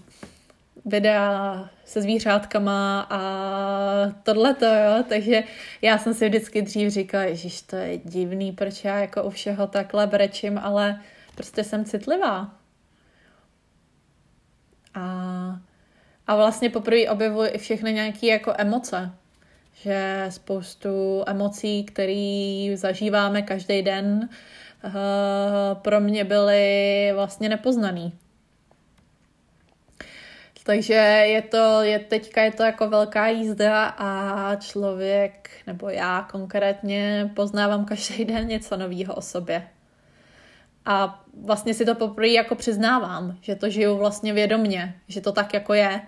videa 0.86 1.70
se 1.86 2.02
zvířátkama 2.02 3.08
a 3.10 3.20
tohleto, 4.24 4.66
jo, 4.66 5.04
takže 5.10 5.44
já 5.82 5.98
jsem 5.98 6.14
si 6.14 6.30
vždycky 6.30 6.62
dřív 6.62 6.92
říkala, 6.92 7.24
ježiš, 7.24 7.62
to 7.62 7.76
je 7.76 7.98
divný, 7.98 8.52
proč 8.52 8.84
já 8.84 8.98
jako 8.98 9.24
u 9.24 9.30
všeho 9.30 9.68
takhle 9.68 10.08
brečím, 10.08 10.58
ale 10.58 11.02
prostě 11.36 11.64
jsem 11.64 11.86
citlivá. 11.86 12.52
A 14.94 15.06
a 16.28 16.36
vlastně 16.36 16.70
poprvé 16.70 17.10
objevuji 17.10 17.50
i 17.50 17.58
všechny 17.58 17.94
nějaké 17.94 18.28
jako 18.28 18.54
emoce. 18.58 19.12
Že 19.74 20.26
spoustu 20.30 21.24
emocí, 21.28 21.84
které 21.84 22.68
zažíváme 22.76 23.42
každý 23.42 23.82
den, 23.82 24.30
uh, 24.84 24.92
pro 25.82 26.00
mě 26.00 26.24
byly 26.24 27.12
vlastně 27.16 27.50
nepoznaný. 27.50 28.14
Takže 30.66 30.94
je 30.94 31.42
to, 31.42 31.82
je, 31.82 32.00
teďka 32.00 32.42
je 32.42 32.52
to 32.52 32.64
jako 32.64 32.90
velká 32.90 33.28
jízda 33.28 33.86
a 33.86 34.56
člověk, 34.56 35.50
nebo 35.68 35.90
já 35.90 36.28
konkrétně, 36.32 37.32
poznávám 37.36 37.86
každý 37.86 38.26
den 38.26 38.48
něco 38.48 38.78
nového 38.78 39.16
o 39.16 39.22
sobě. 39.22 39.68
A 40.86 41.24
vlastně 41.44 41.74
si 41.74 41.86
to 41.86 41.96
poprvé 41.96 42.28
jako 42.28 42.56
přiznávám, 42.56 43.38
že 43.42 43.56
to 43.56 43.70
žiju 43.70 43.98
vlastně 43.98 44.34
vědomně, 44.34 44.96
že 45.08 45.22
to 45.22 45.32
tak 45.32 45.54
jako 45.54 45.74
je. 45.74 46.02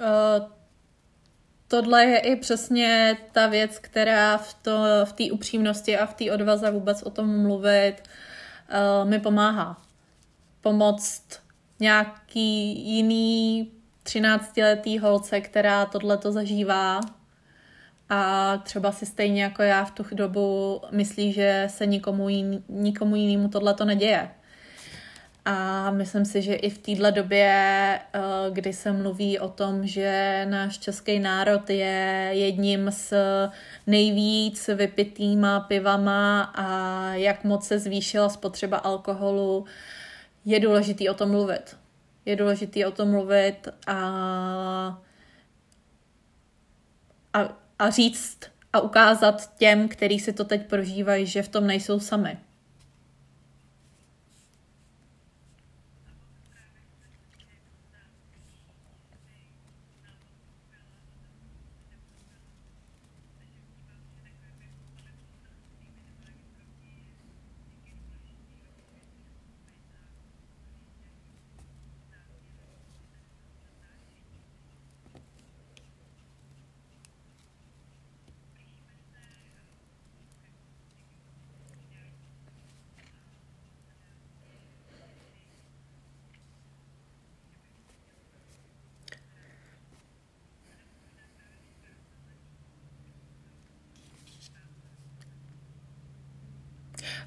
Uh, 0.00 0.48
tohle 1.68 2.04
je 2.04 2.18
i 2.18 2.36
přesně 2.36 3.16
ta 3.32 3.46
věc, 3.46 3.78
která 3.78 4.38
v, 4.38 4.54
to, 4.54 4.84
v 5.04 5.12
té 5.12 5.24
upřímnosti 5.32 5.98
a 5.98 6.06
v 6.06 6.14
té 6.14 6.32
odvaze 6.32 6.70
vůbec 6.70 7.02
o 7.02 7.10
tom 7.10 7.42
mluvit 7.42 7.94
uh, 8.02 9.08
mi 9.08 9.20
pomáhá 9.20 9.82
pomoct 10.60 11.40
nějaký 11.80 12.84
jiný 12.88 13.72
13-letý 14.04 14.98
holce, 14.98 15.40
která 15.40 15.86
tohle 15.86 16.18
to 16.18 16.32
zažívá 16.32 17.00
a 18.08 18.56
třeba 18.56 18.92
si 18.92 19.06
stejně 19.06 19.42
jako 19.42 19.62
já 19.62 19.84
v 19.84 19.90
tu 19.90 20.04
dobu 20.12 20.80
myslí, 20.90 21.32
že 21.32 21.66
se 21.70 21.86
nikomu, 21.86 22.28
jiný, 22.28 22.64
nikomu 22.68 23.16
jinému 23.16 23.48
tohle 23.48 23.74
to 23.74 23.84
neděje. 23.84 24.30
A 25.44 25.90
myslím 25.90 26.24
si, 26.24 26.42
že 26.42 26.54
i 26.54 26.70
v 26.70 26.78
téhle 26.78 27.12
době, 27.12 27.48
eh, 28.12 28.20
kdy 28.50 28.72
se 28.72 28.92
mluví 28.92 29.38
o 29.38 29.48
tom, 29.48 29.86
že 29.86 30.46
náš 30.50 30.78
český 30.78 31.18
národ 31.18 31.70
je 31.70 32.30
jedním 32.32 32.90
z 32.90 33.12
nejvíc 33.86 34.70
vypitýma 34.74 35.60
pivama 35.60 36.42
a 36.42 36.66
jak 37.14 37.44
moc 37.44 37.66
se 37.66 37.78
zvýšila 37.78 38.28
spotřeba 38.28 38.76
alkoholu, 38.76 39.64
je 40.44 40.60
důležitý 40.60 41.08
o 41.08 41.14
tom 41.14 41.30
mluvit. 41.30 41.76
Je 42.24 42.36
důležitý 42.36 42.84
o 42.84 42.90
tom 42.90 43.10
mluvit 43.10 43.68
a, 43.86 43.96
a, 47.32 47.56
a 47.78 47.90
říct 47.90 48.38
a 48.72 48.80
ukázat 48.80 49.56
těm, 49.58 49.88
kteří 49.88 50.18
si 50.18 50.32
to 50.32 50.44
teď 50.44 50.66
prožívají, 50.66 51.26
že 51.26 51.42
v 51.42 51.48
tom 51.48 51.66
nejsou 51.66 52.00
sami. 52.00 52.38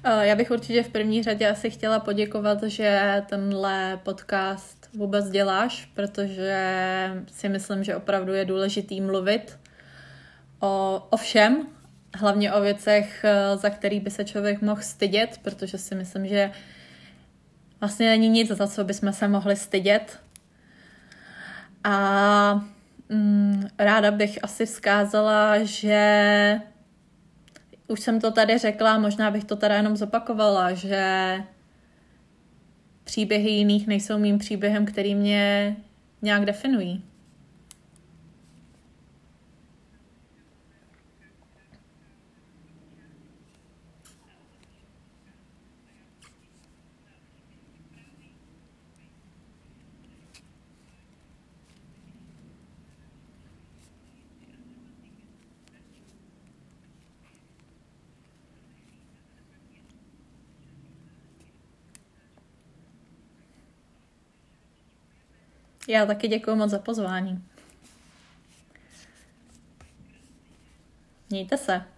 Já 0.04 0.36
bych 0.36 0.50
určitě 0.50 0.82
v 0.82 0.88
první 0.88 1.22
řadě 1.22 1.48
asi 1.48 1.70
chtěla 1.70 2.00
poděkovat, 2.00 2.62
že 2.62 3.22
tenhle 3.28 4.00
podcast 4.02 4.88
vůbec 4.96 5.30
děláš, 5.30 5.90
protože 5.94 6.60
si 7.32 7.48
myslím, 7.48 7.84
že 7.84 7.96
opravdu 7.96 8.32
je 8.32 8.44
důležitý 8.44 9.00
mluvit 9.00 9.58
o, 10.60 11.02
o 11.10 11.16
všem, 11.16 11.66
hlavně 12.14 12.52
o 12.52 12.60
věcech, 12.60 13.24
eh, 13.24 13.56
za 13.56 13.70
který 13.70 14.00
by 14.00 14.10
se 14.10 14.24
člověk 14.24 14.62
mohl 14.62 14.82
stydět, 14.82 15.40
protože 15.42 15.78
si 15.78 15.94
myslím, 15.94 16.26
že 16.26 16.50
vlastně 17.80 18.08
není 18.08 18.28
nic, 18.28 18.48
za 18.48 18.66
co 18.66 18.84
bychom 18.84 19.12
se 19.12 19.28
mohli 19.28 19.56
stydět. 19.56 20.18
A 21.84 22.64
mm, 23.08 23.68
ráda 23.78 24.10
bych 24.10 24.38
asi 24.44 24.66
vzkázala, 24.66 25.64
že 25.64 26.60
už 27.88 28.00
jsem 28.00 28.20
to 28.20 28.30
tady 28.30 28.58
řekla, 28.58 28.98
možná 28.98 29.30
bych 29.30 29.44
to 29.44 29.56
teda 29.56 29.74
jenom 29.74 29.96
zopakovala, 29.96 30.72
že 30.72 31.38
příběhy 33.04 33.50
jiných 33.50 33.86
nejsou 33.86 34.18
mým 34.18 34.38
příběhem, 34.38 34.86
který 34.86 35.14
mě 35.14 35.76
nějak 36.22 36.44
definují. 36.44 37.02
Já 65.88 66.06
taky 66.06 66.28
děkuji 66.28 66.56
moc 66.56 66.70
za 66.70 66.78
pozvání. 66.78 67.44
Mějte 71.30 71.56
se. 71.56 71.93